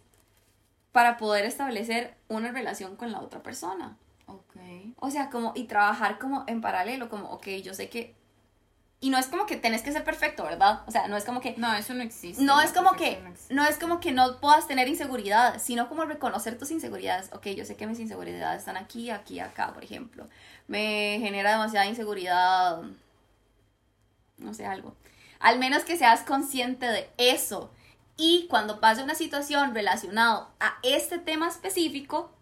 para 0.92 1.16
poder 1.16 1.44
establecer 1.44 2.16
una 2.28 2.50
relación 2.50 2.96
con 2.96 3.12
la 3.12 3.20
otra 3.20 3.42
persona. 3.42 3.96
Ok. 4.26 4.56
O 4.96 5.10
sea, 5.10 5.30
como, 5.30 5.52
y 5.54 5.64
trabajar 5.64 6.18
como 6.18 6.44
en 6.46 6.60
paralelo, 6.60 7.08
como, 7.08 7.30
ok, 7.30 7.46
yo 7.62 7.74
sé 7.74 7.88
que... 7.88 8.14
Y 9.00 9.10
no 9.10 9.18
es 9.18 9.26
como 9.26 9.46
que 9.46 9.56
tenés 9.56 9.82
que 9.82 9.92
ser 9.92 10.02
perfecto, 10.02 10.42
¿verdad? 10.42 10.82
O 10.88 10.90
sea, 10.90 11.06
no 11.06 11.16
es 11.16 11.24
como 11.24 11.40
que... 11.40 11.54
No, 11.56 11.72
eso 11.74 11.94
no 11.94 12.02
existe. 12.02 12.42
No 12.42 12.60
es 12.60 12.72
como 12.72 12.94
que, 12.94 13.22
no 13.48 13.64
es 13.64 13.78
como 13.78 14.00
que 14.00 14.10
no 14.10 14.40
puedas 14.40 14.66
tener 14.66 14.88
inseguridad, 14.88 15.60
sino 15.60 15.88
como 15.88 16.04
reconocer 16.04 16.58
tus 16.58 16.72
inseguridades. 16.72 17.30
Ok, 17.32 17.46
yo 17.48 17.64
sé 17.64 17.76
que 17.76 17.86
mis 17.86 18.00
inseguridades 18.00 18.60
están 18.60 18.76
aquí, 18.76 19.10
aquí, 19.10 19.38
acá, 19.38 19.72
por 19.72 19.84
ejemplo. 19.84 20.28
Me 20.66 21.18
genera 21.20 21.52
demasiada 21.52 21.86
inseguridad, 21.86 22.82
no 24.38 24.52
sé, 24.52 24.66
algo. 24.66 24.96
Al 25.38 25.60
menos 25.60 25.84
que 25.84 25.96
seas 25.96 26.22
consciente 26.22 26.86
de 26.86 27.08
eso. 27.18 27.70
Y 28.16 28.48
cuando 28.50 28.80
pase 28.80 29.04
una 29.04 29.14
situación 29.14 29.74
relacionada 29.74 30.48
a 30.58 30.78
este 30.82 31.18
tema 31.18 31.46
específico, 31.46 32.32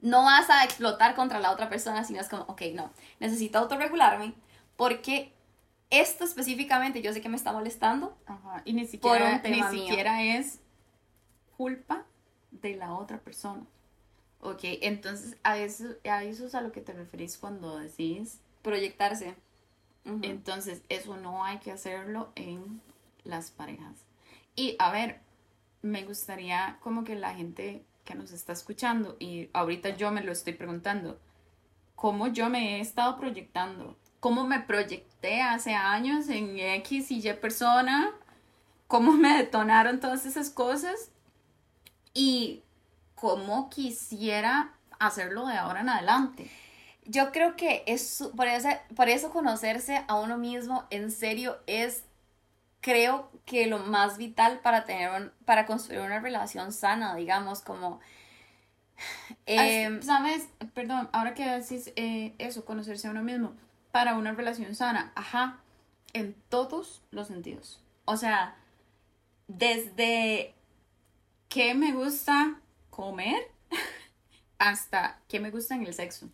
no 0.00 0.24
vas 0.24 0.50
a 0.50 0.64
explotar 0.64 1.14
contra 1.14 1.38
la 1.38 1.52
otra 1.52 1.68
persona, 1.68 2.02
sino 2.02 2.20
es 2.20 2.28
como, 2.28 2.42
ok, 2.42 2.62
no, 2.74 2.90
necesito 3.20 3.60
autorregularme 3.60 4.34
porque 4.76 5.32
esto 5.92 6.24
específicamente 6.24 7.02
yo 7.02 7.12
sé 7.12 7.20
que 7.20 7.28
me 7.28 7.36
está 7.36 7.52
molestando 7.52 8.16
Ajá, 8.26 8.62
Y 8.64 8.72
ni 8.72 8.86
siquiera, 8.86 9.40
ni 9.44 9.50
mío. 9.50 9.70
siquiera 9.70 10.22
es 10.22 10.58
culpa 11.56 12.04
de 12.50 12.76
la 12.76 12.94
otra 12.94 13.18
persona. 13.18 13.62
Ok, 14.40 14.60
entonces 14.62 15.36
a 15.44 15.58
eso, 15.58 15.84
a 16.04 16.24
eso 16.24 16.46
es 16.46 16.54
a 16.54 16.60
lo 16.62 16.72
que 16.72 16.80
te 16.80 16.92
referís 16.92 17.38
cuando 17.38 17.78
decís. 17.78 18.40
proyectarse. 18.62 19.36
Entonces, 20.22 20.82
eso 20.88 21.16
no 21.16 21.44
hay 21.44 21.58
que 21.58 21.70
hacerlo 21.70 22.32
en 22.34 22.80
las 23.22 23.52
parejas. 23.52 23.94
Y 24.56 24.74
a 24.80 24.90
ver, 24.90 25.20
me 25.80 26.04
gustaría 26.04 26.78
como 26.80 27.04
que 27.04 27.14
la 27.14 27.34
gente 27.34 27.84
que 28.04 28.16
nos 28.16 28.32
está 28.32 28.52
escuchando, 28.52 29.16
y 29.20 29.48
ahorita 29.52 29.90
yo 29.90 30.10
me 30.10 30.24
lo 30.24 30.32
estoy 30.32 30.54
preguntando, 30.54 31.20
¿cómo 31.94 32.26
yo 32.26 32.50
me 32.50 32.78
he 32.78 32.80
estado 32.80 33.16
proyectando? 33.16 33.96
¿Cómo 34.22 34.46
me 34.46 34.60
proyecté 34.60 35.42
hace 35.42 35.74
años 35.74 36.28
en 36.28 36.56
X 36.56 37.10
y 37.10 37.28
Y 37.28 37.32
persona? 37.34 38.12
¿Cómo 38.86 39.10
me 39.14 39.36
detonaron 39.36 39.98
todas 39.98 40.26
esas 40.26 40.48
cosas? 40.48 41.10
Y 42.14 42.62
cómo 43.16 43.68
quisiera 43.68 44.74
hacerlo 45.00 45.46
de 45.46 45.54
ahora 45.56 45.80
en 45.80 45.88
adelante. 45.88 46.48
Yo 47.04 47.32
creo 47.32 47.56
que 47.56 47.82
es 47.88 48.22
por 48.36 48.46
eso, 48.46 48.68
por 48.94 49.08
eso 49.08 49.30
conocerse 49.30 50.04
a 50.06 50.14
uno 50.14 50.38
mismo 50.38 50.84
en 50.90 51.10
serio 51.10 51.58
es 51.66 52.04
creo 52.80 53.28
que 53.44 53.66
lo 53.66 53.80
más 53.80 54.18
vital 54.18 54.60
para 54.60 54.84
tener 54.84 55.10
un- 55.20 55.32
para 55.44 55.66
construir 55.66 56.00
una 56.00 56.20
relación 56.20 56.70
sana, 56.72 57.16
digamos, 57.16 57.60
como 57.60 57.98
em, 59.46 60.00
¿Sabes? 60.00 60.48
Perdón, 60.74 61.08
ahora 61.12 61.34
que 61.34 61.44
decís 61.44 61.92
eh, 61.96 62.34
eso, 62.38 62.64
conocerse 62.64 63.08
a 63.08 63.10
uno 63.10 63.24
mismo, 63.24 63.52
para 63.92 64.16
una 64.16 64.32
relación 64.32 64.74
sana, 64.74 65.12
ajá, 65.14 65.60
en 66.12 66.34
todos 66.48 67.02
los 67.10 67.28
sentidos. 67.28 67.80
O 68.04 68.16
sea, 68.16 68.56
desde 69.48 70.54
qué 71.48 71.74
me 71.74 71.92
gusta 71.92 72.58
comer 72.90 73.50
hasta 74.58 75.20
qué 75.28 75.40
me 75.40 75.50
gusta 75.50 75.74
en 75.74 75.86
el 75.86 75.94
sexo. 75.94 76.28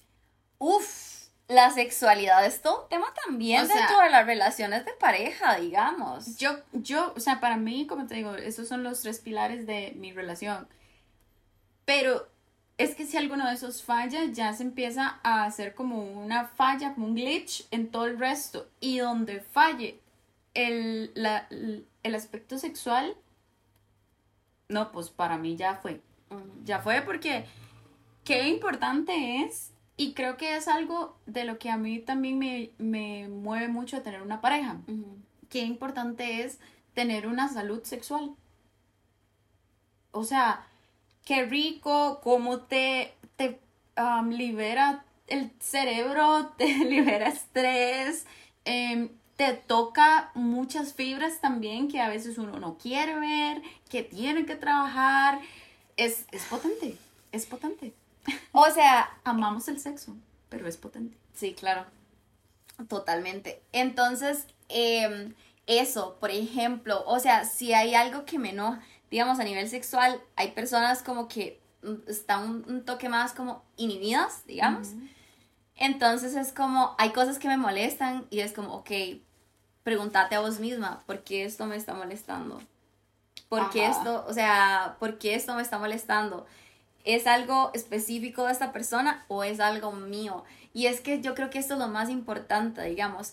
Uf, 0.59 1.29
la 1.49 1.71
sexualidad 1.71 2.45
es 2.45 2.63
todo 2.63 2.85
un 2.85 2.89
tema 2.89 3.13
también 3.25 3.63
O 3.63 3.67
sea- 3.67 3.77
dentro 3.77 4.01
de 4.01 4.11
las 4.11 4.27
relaciones 4.27 4.85
de 4.85 4.93
pareja, 4.95 5.57
digamos. 5.57 6.37
Yo, 6.37 6.59
yo, 6.73 7.13
o 7.17 7.21
sea, 7.21 7.41
para 7.41 7.57
mí, 7.57 7.87
como 7.87 8.07
te 8.07 8.15
digo, 8.15 8.35
esos 8.35 8.69
son 8.69 8.83
los 8.83 9.01
tres 9.03 9.19
pilares 9.21 9.67
de 9.67 9.93
mi 9.97 10.13
relación. 10.13 10.69
Pero 11.85 12.29
es 12.79 12.95
que 12.95 13.05
si 13.07 13.17
alguno 13.17 13.47
de 13.47 13.55
esos 13.55 13.83
falla, 13.83 14.25
ya 14.27 14.53
se 14.55 14.63
empieza 14.63 15.21
a 15.23 15.45
hacer 15.45 15.75
como 15.75 16.03
una 16.03 16.47
falla, 16.47 16.95
como 16.95 17.07
un 17.09 17.15
glitch 17.15 17.67
en 17.71 17.91
todo 17.91 18.07
el 18.07 18.19
resto. 18.19 18.69
Y 18.81 18.99
donde 18.99 19.41
falle 19.41 20.01
el, 20.55 21.11
la- 21.15 21.47
el 21.51 22.15
aspecto 22.15 22.57
sexual, 22.59 23.17
no, 24.69 24.93
pues 24.93 25.11
para 25.11 25.39
mí 25.39 25.57
ya 25.57 25.75
fue. 25.77 26.01
Ya 26.65 26.79
fue 26.81 27.03
porque 27.03 27.47
qué 28.25 28.49
importante 28.49 29.43
es, 29.43 29.73
y 29.97 30.13
creo 30.15 30.37
que 30.37 30.57
es 30.57 30.69
algo 30.69 31.17
de 31.27 31.45
lo 31.45 31.59
que 31.59 31.71
a 31.71 31.77
mí 31.79 31.99
también 31.99 32.39
me, 32.39 32.71
me 32.79 33.27
mueve 33.29 33.69
mucho 33.69 33.97
a 33.97 34.03
tener 34.03 34.23
una 34.23 34.41
pareja 34.41 34.79
qué 35.49 35.61
importante 35.61 36.43
es 36.45 36.59
tener 36.95 37.27
una 37.27 37.49
salud 37.49 37.83
sexual. 37.85 38.35
O 40.13 40.25
sea, 40.25 40.67
qué 41.29 41.45
rico, 41.45 42.21
cómo 42.23 42.61
te, 42.61 43.13
te 43.37 43.61
um, 43.99 44.31
libera 44.31 45.05
el 45.27 45.53
cerebro, 45.61 46.55
te 46.57 46.67
libera 46.67 47.29
estrés, 47.29 48.25
em, 48.65 49.11
te 49.37 49.53
toca 49.53 50.31
muchas 50.35 50.95
fibras 50.95 51.43
también 51.43 51.89
que 51.89 52.01
a 52.01 52.09
veces 52.09 52.39
uno 52.39 52.59
no 52.59 52.79
quiere 52.79 53.21
ver, 53.21 53.61
que 53.91 54.03
tiene 54.03 54.47
que 54.47 54.57
trabajar. 54.57 55.39
Es, 55.99 56.25
es 56.33 56.45
potente, 56.45 56.97
es 57.31 57.45
potente. 57.45 57.93
O 58.53 58.71
sea, 58.71 59.11
Amamos 59.23 59.69
el 59.69 59.79
sexo, 59.79 60.17
pero 60.49 60.67
es 60.67 60.79
potente. 60.79 61.19
Sí, 61.35 61.53
claro. 61.53 61.85
Totalmente. 62.89 63.61
Entonces, 63.73 64.47
em, 64.71 65.35
eso, 65.67 66.17
por 66.21 66.31
ejemplo, 66.31 67.05
o 67.07 67.19
sea, 67.21 67.45
si 67.45 67.75
hay 67.75 67.95
algo 67.95 68.25
que 68.25 68.39
me 68.39 68.51
enoja, 68.51 68.81
digamos, 69.11 69.39
a 69.39 69.45
nivel 69.45 69.69
sexual, 69.69 70.21
hay 70.37 70.53
personas 70.53 71.03
como 71.03 71.29
que 71.29 71.61
mm, 71.83 72.09
están 72.09 72.45
un, 72.45 72.65
un 72.69 72.85
toque 72.85 73.09
más 73.09 73.33
como 73.33 73.63
inhibidas, 73.77 74.47
digamos. 74.47 74.89
Entonces 75.77 76.35
es 76.35 76.53
como, 76.53 76.95
hay 76.99 77.11
cosas 77.11 77.39
que 77.39 77.49
me 77.49 77.57
molestan 77.57 78.27
y 78.31 78.41
es 78.41 78.53
como, 78.53 78.75
ok, 78.75 78.91
pregúntate 79.85 80.35
a 80.35 80.41
vos 80.41 80.59
misma, 80.59 81.03
¿por 81.07 81.23
qué 81.23 81.45
esto 81.45 81.67
me 81.67 81.77
está 81.77 81.95
molestando? 81.95 82.61
¿Por 83.49 83.71
qué 83.71 83.87
Ajá. 83.87 83.99
esto, 83.99 84.25
o 84.29 84.35
sea, 84.35 84.97
por 84.99 85.19
qué 85.19 85.35
esto 85.35 85.55
me 85.55 85.63
está 85.63 85.79
molestando? 85.79 86.47
¿Es 87.05 87.27
algo 87.27 87.71
específico 87.73 88.45
de 88.45 88.53
esta 88.53 88.73
persona 88.73 89.25
o 89.29 89.45
es 89.45 89.61
algo 89.61 89.93
mío? 89.93 90.45
Y 90.75 90.87
es 90.87 91.01
que 91.01 91.23
yo 91.23 91.35
creo 91.35 91.49
que 91.49 91.59
esto 91.59 91.75
es 91.75 91.81
lo 91.81 91.89
más 91.89 92.11
importante, 92.11 92.83
digamos. 92.83 93.33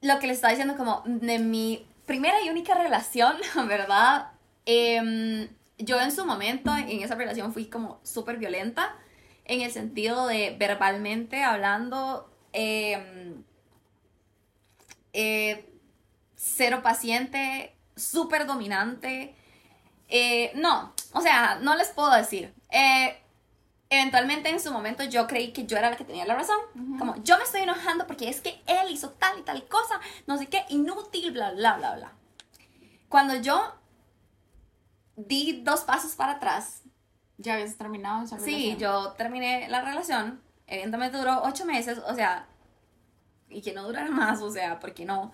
Lo 0.00 0.18
que 0.20 0.28
le 0.28 0.32
estaba 0.32 0.52
diciendo 0.52 0.76
como 0.76 1.02
de 1.04 1.38
mi 1.38 1.86
primera 2.06 2.40
y 2.42 2.48
única 2.48 2.74
relación, 2.74 3.36
¿verdad? 3.68 4.30
Em, 4.70 5.48
yo 5.78 5.98
en 5.98 6.12
su 6.12 6.26
momento, 6.26 6.76
en 6.76 7.02
esa 7.02 7.14
relación, 7.14 7.54
fui 7.54 7.70
como 7.70 8.00
súper 8.02 8.36
violenta 8.36 8.94
en 9.46 9.62
el 9.62 9.72
sentido 9.72 10.26
de 10.26 10.54
verbalmente 10.58 11.42
hablando, 11.42 12.30
em, 12.52 13.44
eh, 15.14 15.72
cero 16.36 16.82
paciente, 16.82 17.74
súper 17.96 18.44
dominante. 18.46 19.34
Eh, 20.08 20.52
no, 20.54 20.92
o 21.14 21.22
sea, 21.22 21.58
no 21.62 21.74
les 21.74 21.88
puedo 21.88 22.10
decir. 22.10 22.52
Eh, 22.70 23.16
eventualmente 23.88 24.50
en 24.50 24.60
su 24.60 24.70
momento 24.70 25.02
yo 25.04 25.26
creí 25.26 25.52
que 25.54 25.64
yo 25.64 25.78
era 25.78 25.88
la 25.88 25.96
que 25.96 26.04
tenía 26.04 26.26
la 26.26 26.34
razón. 26.34 26.58
Como 26.98 27.16
yo 27.24 27.38
me 27.38 27.44
estoy 27.44 27.62
enojando 27.62 28.06
porque 28.06 28.28
es 28.28 28.42
que 28.42 28.60
él 28.66 28.90
hizo 28.90 29.12
tal 29.12 29.38
y 29.38 29.42
tal 29.44 29.66
cosa, 29.66 29.98
no 30.26 30.36
sé 30.36 30.48
qué, 30.48 30.66
inútil, 30.68 31.30
bla, 31.30 31.52
bla, 31.52 31.78
bla, 31.78 31.96
bla. 31.96 32.12
Cuando 33.08 33.34
yo 33.36 33.77
di 35.18 35.62
dos 35.64 35.80
pasos 35.80 36.14
para 36.14 36.32
atrás, 36.34 36.82
¿Ya 37.40 37.54
habías 37.54 37.76
terminado 37.76 38.24
esa 38.24 38.38
sí, 38.40 38.50
relación? 38.50 38.78
yo 38.78 39.12
terminé 39.12 39.68
la 39.68 39.80
relación, 39.82 40.40
evidentemente 40.66 41.18
duró 41.18 41.42
ocho 41.44 41.64
meses, 41.64 41.98
o 41.98 42.14
sea, 42.14 42.48
y 43.48 43.62
que 43.62 43.72
no 43.72 43.84
durara 43.84 44.10
más, 44.10 44.40
o 44.42 44.50
sea, 44.50 44.80
porque 44.80 45.04
no. 45.04 45.32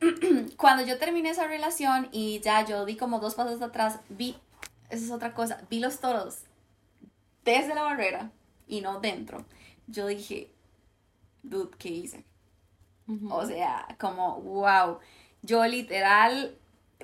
Cuando 0.56 0.84
yo 0.84 0.98
terminé 0.98 1.30
esa 1.30 1.46
relación 1.46 2.08
y 2.10 2.40
ya 2.40 2.64
yo 2.64 2.84
di 2.84 2.96
como 2.96 3.20
dos 3.20 3.36
pasos 3.36 3.62
atrás, 3.62 4.00
vi, 4.08 4.36
esa 4.90 5.04
es 5.04 5.10
otra 5.12 5.34
cosa, 5.34 5.62
vi 5.70 5.78
los 5.78 6.00
toros 6.00 6.38
desde 7.44 7.74
la 7.74 7.82
barrera 7.82 8.32
y 8.66 8.80
no 8.80 9.00
dentro. 9.00 9.44
Yo 9.86 10.08
dije, 10.08 10.50
dude, 11.42 11.76
¿qué 11.78 11.90
hice? 11.90 12.24
O 13.30 13.46
sea, 13.46 13.86
como, 14.00 14.40
wow. 14.40 14.98
Yo 15.42 15.64
literal 15.66 16.58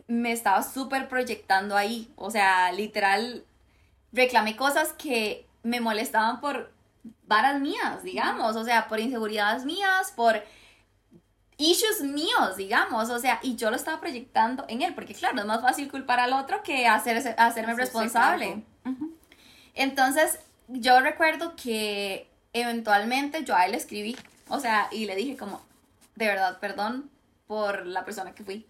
me 0.07 0.32
estaba 0.32 0.62
súper 0.62 1.09
proyectando 1.09 1.76
ahí. 1.76 2.12
O 2.16 2.30
sea, 2.30 2.72
literal 2.72 3.44
reclamé 4.12 4.57
cosas 4.57 4.92
que 4.92 5.46
me 5.62 5.80
molestaban 5.80 6.40
por 6.40 6.72
varas 7.26 7.61
mías, 7.61 8.03
digamos. 8.03 8.57
O 8.57 8.64
sea, 8.64 8.88
por 8.88 9.01
inseguridades 9.01 9.64
mías, 9.64 10.12
por 10.14 10.42
issues 11.57 12.03
míos, 12.03 12.57
digamos. 12.57 13.11
O 13.11 13.18
sea, 13.18 13.38
y 13.42 13.57
yo 13.57 13.70
lo 13.70 13.76
estaba 13.76 14.01
proyectando 14.01 14.64
en 14.68 14.82
él. 14.82 14.94
Porque 14.94 15.14
claro, 15.14 15.38
es 15.38 15.46
más 15.46 15.62
fácil 15.62 15.90
culpar 15.90 16.20
al 16.20 16.32
otro 16.32 16.62
que 16.62 16.86
hacerse, 16.86 17.30
hacerme 17.38 17.72
Hacerse 17.72 17.74
responsable. 17.74 18.64
Entonces, 19.74 20.38
yo 20.68 21.01
recuerdo 21.01 21.55
que 21.57 22.28
eventualmente 22.53 23.44
yo 23.44 23.55
a 23.55 23.66
él 23.66 23.72
le 23.72 23.78
escribí, 23.78 24.16
o 24.48 24.59
sea, 24.59 24.88
y 24.90 25.07
le 25.07 25.14
dije 25.14 25.36
como, 25.36 25.62
de 26.16 26.26
verdad, 26.26 26.59
perdón 26.59 27.11
por 27.46 27.86
la 27.86 28.05
persona 28.05 28.34
que 28.34 28.44
fui. 28.44 28.66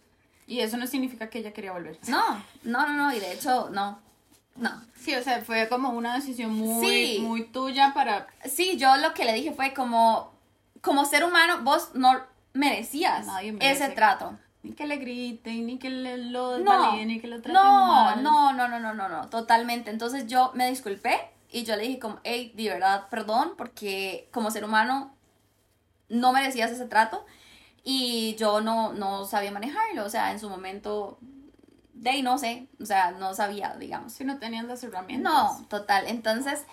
Y 0.51 0.61
eso 0.63 0.77
no 0.77 0.87
significa 0.89 1.31
que 1.31 1.39
ella 1.39 1.53
quería 1.53 1.71
volver. 1.71 1.97
No, 2.09 2.21
no, 2.65 2.85
no, 2.85 2.93
no, 2.95 3.15
y 3.15 3.21
de 3.21 3.33
hecho, 3.33 3.71
no, 3.71 4.01
no. 4.57 4.83
Sí, 4.99 5.15
o 5.15 5.23
sea, 5.23 5.41
fue 5.43 5.69
como 5.69 5.91
una 5.91 6.17
decisión 6.17 6.53
muy, 6.53 6.85
Sí. 6.85 7.19
muy 7.23 7.45
tuya 7.45 7.93
para... 7.95 8.27
Sí, 8.45 8.77
yo 8.77 8.97
lo 8.97 9.15
que 9.15 9.25
le 9.25 9.33
dije 9.35 9.53
fue 9.53 9.73
como, 9.73 10.33
como 10.81 11.05
ser 11.05 11.23
humano, 11.25 11.61
vos 11.63 11.91
no 11.95 12.21
merecías 12.53 13.27
Nadie 13.27 13.53
merece. 13.53 13.85
ese 13.85 13.95
trato. 13.95 14.37
Ni 14.65 14.73
que 14.73 14.89
le 14.89 14.97
griten, 14.97 15.67
ni 15.67 15.79
que 15.79 15.89
le, 15.89 16.19
lo 16.19 16.59
No, 16.59 16.73
desvaliden, 16.73 17.07
ni 17.09 17.21
que 17.21 17.29
lo 17.29 17.37
traten 17.41 17.55
no, 17.55 17.87
mal. 17.87 18.23
no, 18.25 18.53
no, 18.53 18.67
no, 18.67 18.81
no, 18.81 18.93
no, 18.93 19.09
no, 19.09 19.29
totalmente. 19.29 19.91
Entonces 19.93 20.27
yo 20.27 20.51
me 20.55 20.69
disculpé 20.69 21.17
y 21.53 21.63
yo 21.63 21.77
le 21.77 21.85
dije 21.85 22.01
como, 22.01 22.19
hey, 22.25 22.53
de 22.57 22.69
verdad, 22.71 23.07
perdón, 23.09 23.53
porque 23.57 24.29
como 24.33 24.51
ser 24.51 24.65
humano 24.65 25.15
no 26.09 26.33
merecías 26.33 26.73
ese 26.73 26.87
trato 26.87 27.25
y 27.85 28.35
yo 28.37 28.61
no, 28.61 28.93
no 28.93 29.25
sabía 29.25 29.51
manejarlo, 29.51 30.05
o 30.05 30.11
sea, 30.11 30.33
en 30.33 30.41
su 30.41 30.51
momento, 30.51 31.19
de 31.95 32.11
ahí 32.11 32.23
no 32.23 32.39
sé, 32.39 32.69
o 32.81 32.87
sea, 32.87 33.13
no 33.13 33.35
sabía, 33.35 33.77
digamos. 33.79 34.13
Si 34.13 34.25
no 34.25 34.39
tenían 34.39 34.69
las 34.69 34.83
herramientas. 34.85 35.33
No, 35.33 35.67
total. 35.69 36.07
Entonces, 36.07 36.65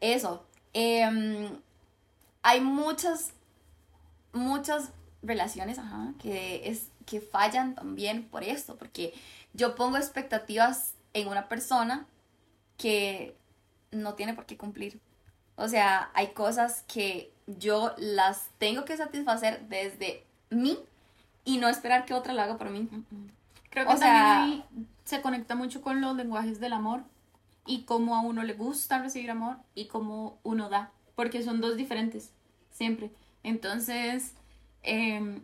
eso. 0.00 0.46
em, 0.72 1.60
hay 2.42 2.60
muchas, 2.60 3.32
muchas 4.32 4.90
relaciones 5.22 5.78
ajá, 5.78 6.12
que, 6.20 6.68
es, 6.68 6.88
que 7.06 7.20
fallan 7.20 7.74
también 7.74 8.28
por 8.28 8.44
esto, 8.44 8.76
porque 8.76 9.14
yo 9.54 9.74
pongo 9.74 9.96
expectativas 9.96 10.94
en 11.14 11.28
una 11.28 11.48
persona 11.48 12.06
que 12.76 13.36
no 13.90 14.14
tiene 14.14 14.34
por 14.34 14.46
qué 14.46 14.56
cumplir. 14.56 15.00
O 15.56 15.68
sea, 15.68 16.10
hay 16.14 16.28
cosas 16.28 16.84
que 16.86 17.32
yo 17.46 17.94
las 17.96 18.48
tengo 18.58 18.84
que 18.84 18.96
satisfacer 18.96 19.66
desde 19.68 20.26
mí 20.54 20.78
y 21.44 21.58
no 21.58 21.68
esperar 21.68 22.04
que 22.04 22.14
otra 22.14 22.32
lo 22.34 22.42
haga 22.42 22.56
por 22.58 22.70
mí. 22.70 22.88
Creo 23.70 23.86
que 23.86 23.92
O 23.92 23.96
sea- 23.96 24.08
también 24.38 24.64
ahí 24.72 24.86
se 25.04 25.20
conecta 25.20 25.54
mucho 25.54 25.82
con 25.82 26.00
los 26.00 26.16
lenguajes 26.16 26.60
del 26.60 26.72
amor 26.72 27.02
y 27.66 27.82
cómo 27.84 28.16
a 28.16 28.20
uno 28.20 28.42
le 28.42 28.54
gusta 28.54 28.98
recibir 29.00 29.30
amor 29.30 29.56
y 29.74 29.86
cómo 29.86 30.38
uno 30.42 30.68
da, 30.68 30.90
porque 31.14 31.42
son 31.42 31.60
dos 31.60 31.76
diferentes, 31.76 32.32
siempre. 32.70 33.10
Entonces, 33.42 34.34
em, 34.82 35.42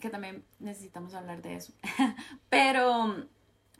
que 0.00 0.10
también 0.10 0.44
necesitamos 0.58 1.14
hablar 1.14 1.42
de 1.42 1.56
eso. 1.56 1.72
pero, 2.48 3.26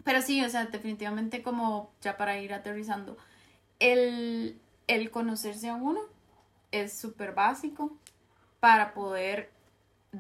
pero 0.05 0.23
sí, 0.23 0.43
o 0.45 0.49
sea, 0.51 0.67
definitivamente 0.67 1.43
como 1.43 1.91
ya 2.01 2.17
para 2.17 2.39
ir 2.39 2.53
aterrizando, 2.55 3.17
el, 3.79 4.59
el 4.87 5.11
conocerse 5.11 5.69
a 5.69 5.75
uno 5.75 6.01
es 6.73 6.99
súper 6.99 7.35
básico 7.35 7.93
para 8.61 8.95
poder 8.95 9.51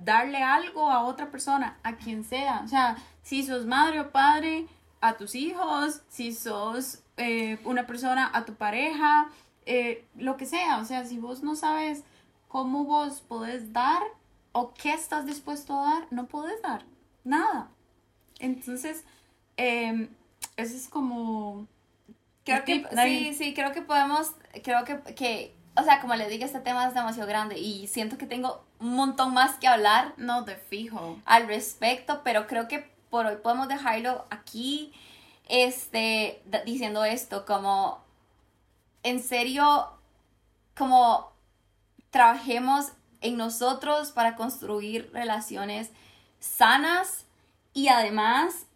darle 0.02 0.42
algo 0.42 0.90
a 0.90 1.04
otra 1.04 1.30
persona, 1.30 1.78
a 1.82 1.96
quien 1.96 2.24
sea. 2.24 2.62
O 2.64 2.68
sea, 2.68 2.96
si 3.22 3.42
sos 3.42 3.66
madre 3.66 4.00
o 4.00 4.10
padre, 4.10 4.66
a 5.00 5.16
tus 5.16 5.34
hijos, 5.34 6.00
si 6.08 6.32
sos 6.32 7.00
eh, 7.18 7.58
una 7.64 7.86
persona, 7.86 8.30
a 8.32 8.44
tu 8.44 8.54
pareja, 8.54 9.28
eh, 9.66 10.04
lo 10.16 10.36
que 10.36 10.46
sea. 10.46 10.78
O 10.78 10.84
sea, 10.84 11.04
si 11.04 11.18
vos 11.18 11.42
no 11.42 11.56
sabes 11.56 12.04
cómo 12.48 12.84
vos 12.84 13.20
podés 13.20 13.72
dar 13.72 14.02
o 14.52 14.72
qué 14.72 14.94
estás 14.94 15.26
dispuesto 15.26 15.78
a 15.78 15.90
dar, 15.90 16.06
no 16.10 16.26
podés 16.26 16.60
dar 16.62 16.84
nada. 17.22 17.68
Entonces, 18.38 19.04
eh, 19.56 20.08
ese 20.56 20.76
es 20.76 20.88
como... 20.88 21.66
Creo 22.44 22.64
que 22.64 22.86
sí, 23.02 23.34
sí, 23.34 23.54
creo 23.54 23.72
que 23.72 23.80
podemos, 23.80 24.32
creo 24.62 24.84
que, 24.84 25.00
que, 25.14 25.54
o 25.76 25.82
sea, 25.82 26.00
como 26.00 26.14
les 26.14 26.28
digo, 26.28 26.44
este 26.44 26.60
tema 26.60 26.86
es 26.86 26.94
demasiado 26.94 27.26
grande 27.26 27.58
y 27.58 27.86
siento 27.86 28.18
que 28.18 28.26
tengo 28.26 28.64
un 28.84 28.96
montón 28.96 29.32
más 29.32 29.56
que 29.56 29.66
hablar 29.66 30.12
No, 30.18 30.42
de 30.42 30.56
fijo. 30.56 31.18
al 31.24 31.46
respecto, 31.46 32.20
pero 32.22 32.46
creo 32.46 32.68
que 32.68 32.90
por 33.08 33.24
hoy 33.26 33.36
podemos 33.36 33.66
dejarlo 33.68 34.26
aquí, 34.28 34.92
este, 35.48 36.42
diciendo 36.66 37.04
esto, 37.04 37.46
como, 37.46 38.02
en 39.02 39.22
serio, 39.22 39.90
como 40.76 41.32
trabajemos 42.10 42.92
en 43.22 43.36
nosotros 43.38 44.12
para 44.12 44.36
construir 44.36 45.10
relaciones 45.12 45.90
sanas 46.40 47.24
y 47.72 47.88
además 47.88 48.66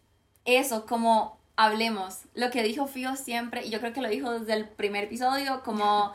eso, 0.45 0.87
como 0.87 1.37
hablemos, 1.55 2.21
lo 2.33 2.49
que 2.49 2.63
dijo 2.63 2.87
Fío 2.87 3.15
siempre, 3.15 3.65
y 3.65 3.69
yo 3.69 3.79
creo 3.79 3.93
que 3.93 4.01
lo 4.01 4.09
dijo 4.09 4.31
desde 4.31 4.53
el 4.53 4.67
primer 4.67 5.03
episodio, 5.03 5.61
como 5.63 6.13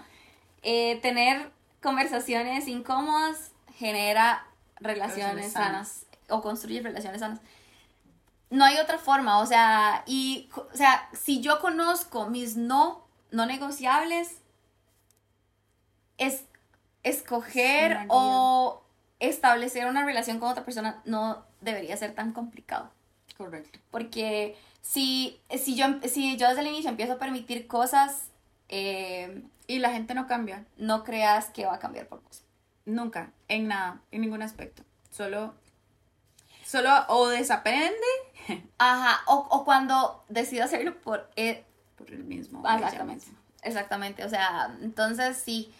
eh, 0.63 0.99
tener 1.01 1.53
conversaciones 1.81 2.67
incómodas 2.67 3.53
genera 3.77 4.47
relaciones 4.81 5.35
Relaciones 5.35 5.53
sanas. 5.53 5.89
sanas 5.89 6.07
o 6.29 6.43
construye 6.43 6.83
relaciones 6.83 7.21
sanas. 7.21 7.41
No 8.51 8.65
hay 8.65 8.77
otra 8.79 8.99
forma, 8.99 9.39
o 9.41 9.47
sea, 9.47 10.05
y, 10.07 10.49
o 10.55 10.77
sea, 10.77 11.09
si 11.13 11.41
yo 11.41 11.61
conozco 11.61 12.29
mis 12.29 12.57
no, 12.57 13.05
no 13.31 13.47
negociables, 13.47 14.39
es 16.19 16.45
escoger 17.03 18.07
o 18.09 18.83
establecer 19.19 19.87
una 19.87 20.05
relación 20.05 20.39
con 20.39 20.51
otra 20.51 20.65
persona 20.65 21.03
no 21.05 21.45
debería 21.61 21.97
ser 21.97 22.15
tan 22.15 22.33
complicado. 22.33 22.91
Correcto. 23.37 23.79
Porque 23.91 24.57
si, 24.83 25.41
si, 25.59 25.75
yo, 25.75 25.87
si 26.09 26.37
yo 26.37 26.49
desde 26.49 26.61
el 26.61 26.69
inicio 26.69 26.91
empiezo 26.91 27.15
a 27.15 27.19
permitir 27.19 27.67
cosas, 27.67 28.29
eh, 28.69 29.43
Y 29.67 29.79
la 29.81 29.91
gente 29.91 30.15
no 30.15 30.27
cambia. 30.27 30.65
no 30.77 31.03
creas 31.05 31.47
que 31.51 31.67
va 31.67 31.75
a 31.75 31.79
cambiar 31.81 32.07
por 32.07 32.23
vos. 32.23 32.44
Nunca, 32.87 33.33
en 33.49 33.69
nada, 33.69 34.01
en 34.11 34.21
ningún 34.21 34.43
aspecto. 34.43 34.83
Solo, 35.11 35.55
solo 36.65 36.91
o 37.09 37.29
desaprende 37.29 37.95
Ajá, 38.79 39.21
o, 39.27 39.47
o 39.51 39.65
cuando 39.65 40.25
decido 40.29 40.65
hacerlo 40.65 41.01
por... 41.01 41.31
eh, 41.37 41.65
por 41.97 42.11
el 42.11 42.25
mismo. 42.25 42.63
exactamente, 42.67 43.27
exactamente, 43.63 44.25
o 44.25 44.29
sea, 44.29 44.77
entonces 44.83 45.37
sí. 45.37 45.73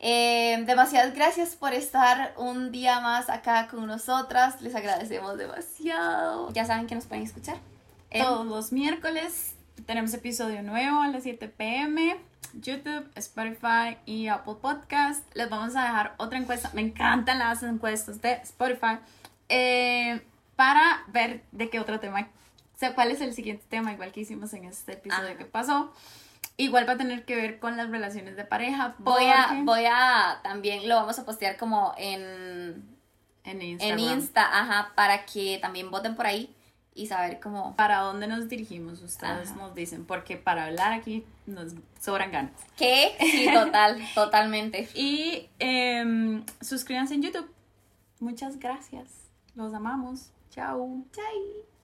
Eh, 0.00 0.62
demasiadas 0.66 1.14
gracias 1.14 1.56
por 1.56 1.72
estar 1.72 2.34
un 2.36 2.70
día 2.72 3.00
más 3.00 3.30
acá 3.30 3.68
con 3.68 3.86
nosotras, 3.86 4.60
les 4.60 4.74
agradecemos 4.74 5.38
demasiado. 5.38 6.52
Ya 6.52 6.64
saben 6.66 6.86
que 6.86 6.94
nos 6.94 7.06
pueden 7.06 7.24
escuchar. 7.24 7.56
Todos 8.10 8.46
los 8.46 8.70
miércoles 8.72 9.54
tenemos 9.86 10.12
episodio 10.12 10.62
nuevo 10.62 11.00
a 11.00 11.08
las 11.08 11.22
7 11.22 11.48
pm. 11.48 12.16
YouTube, 12.60 13.10
Spotify 13.16 13.96
y 14.06 14.28
Apple 14.28 14.54
Podcast. 14.60 15.24
Les 15.34 15.48
vamos 15.48 15.74
a 15.76 15.82
dejar 15.82 16.14
otra 16.18 16.38
encuesta. 16.38 16.70
Me 16.74 16.82
encantan 16.82 17.38
las 17.38 17.62
encuestas 17.62 18.20
de 18.20 18.32
Spotify. 18.42 18.98
eh, 19.48 20.20
para 20.56 21.02
ver 21.08 21.42
de 21.52 21.68
qué 21.68 21.80
otro 21.80 21.98
tema, 21.98 22.20
o 22.20 22.78
sea, 22.78 22.94
cuál 22.94 23.10
es 23.10 23.20
el 23.20 23.34
siguiente 23.34 23.64
tema, 23.68 23.92
igual 23.92 24.12
que 24.12 24.20
hicimos 24.20 24.52
en 24.54 24.64
este 24.64 24.92
episodio 24.92 25.28
Ajá. 25.30 25.38
que 25.38 25.44
pasó. 25.44 25.92
Igual 26.56 26.88
va 26.88 26.92
a 26.92 26.96
tener 26.96 27.24
que 27.24 27.34
ver 27.34 27.58
con 27.58 27.76
las 27.76 27.90
relaciones 27.90 28.36
de 28.36 28.44
pareja. 28.44 28.94
Voy 28.98 29.24
a, 29.24 29.60
voy 29.64 29.84
a, 29.86 30.38
también 30.44 30.88
lo 30.88 30.94
vamos 30.94 31.18
a 31.18 31.24
postear 31.24 31.56
como 31.56 31.92
en, 31.98 32.96
en 33.42 33.62
Instagram. 33.62 33.98
en 33.98 34.04
Insta, 34.04 34.60
ajá, 34.60 34.92
para 34.94 35.26
que 35.26 35.58
también 35.60 35.90
voten 35.90 36.14
por 36.14 36.26
ahí 36.26 36.53
y 36.94 37.06
saber 37.08 37.40
cómo... 37.40 37.74
¿Para 37.76 37.98
dónde 37.98 38.26
nos 38.26 38.48
dirigimos? 38.48 39.02
Ustedes 39.02 39.50
Ajá. 39.50 39.60
nos 39.60 39.74
dicen, 39.74 40.04
porque 40.04 40.36
para 40.36 40.66
hablar 40.66 40.92
aquí 40.92 41.24
nos 41.46 41.74
sobran 42.00 42.30
ganas. 42.30 42.52
¿Qué? 42.76 43.16
Sí, 43.20 43.48
total, 43.52 44.00
totalmente. 44.14 44.88
Y 44.94 45.48
em, 45.58 46.44
suscríbanse 46.60 47.14
en 47.14 47.22
YouTube. 47.22 47.50
Muchas 48.20 48.58
gracias. 48.58 49.28
Los 49.54 49.74
amamos. 49.74 50.30
Chao. 50.50 51.04
Chai. 51.12 51.64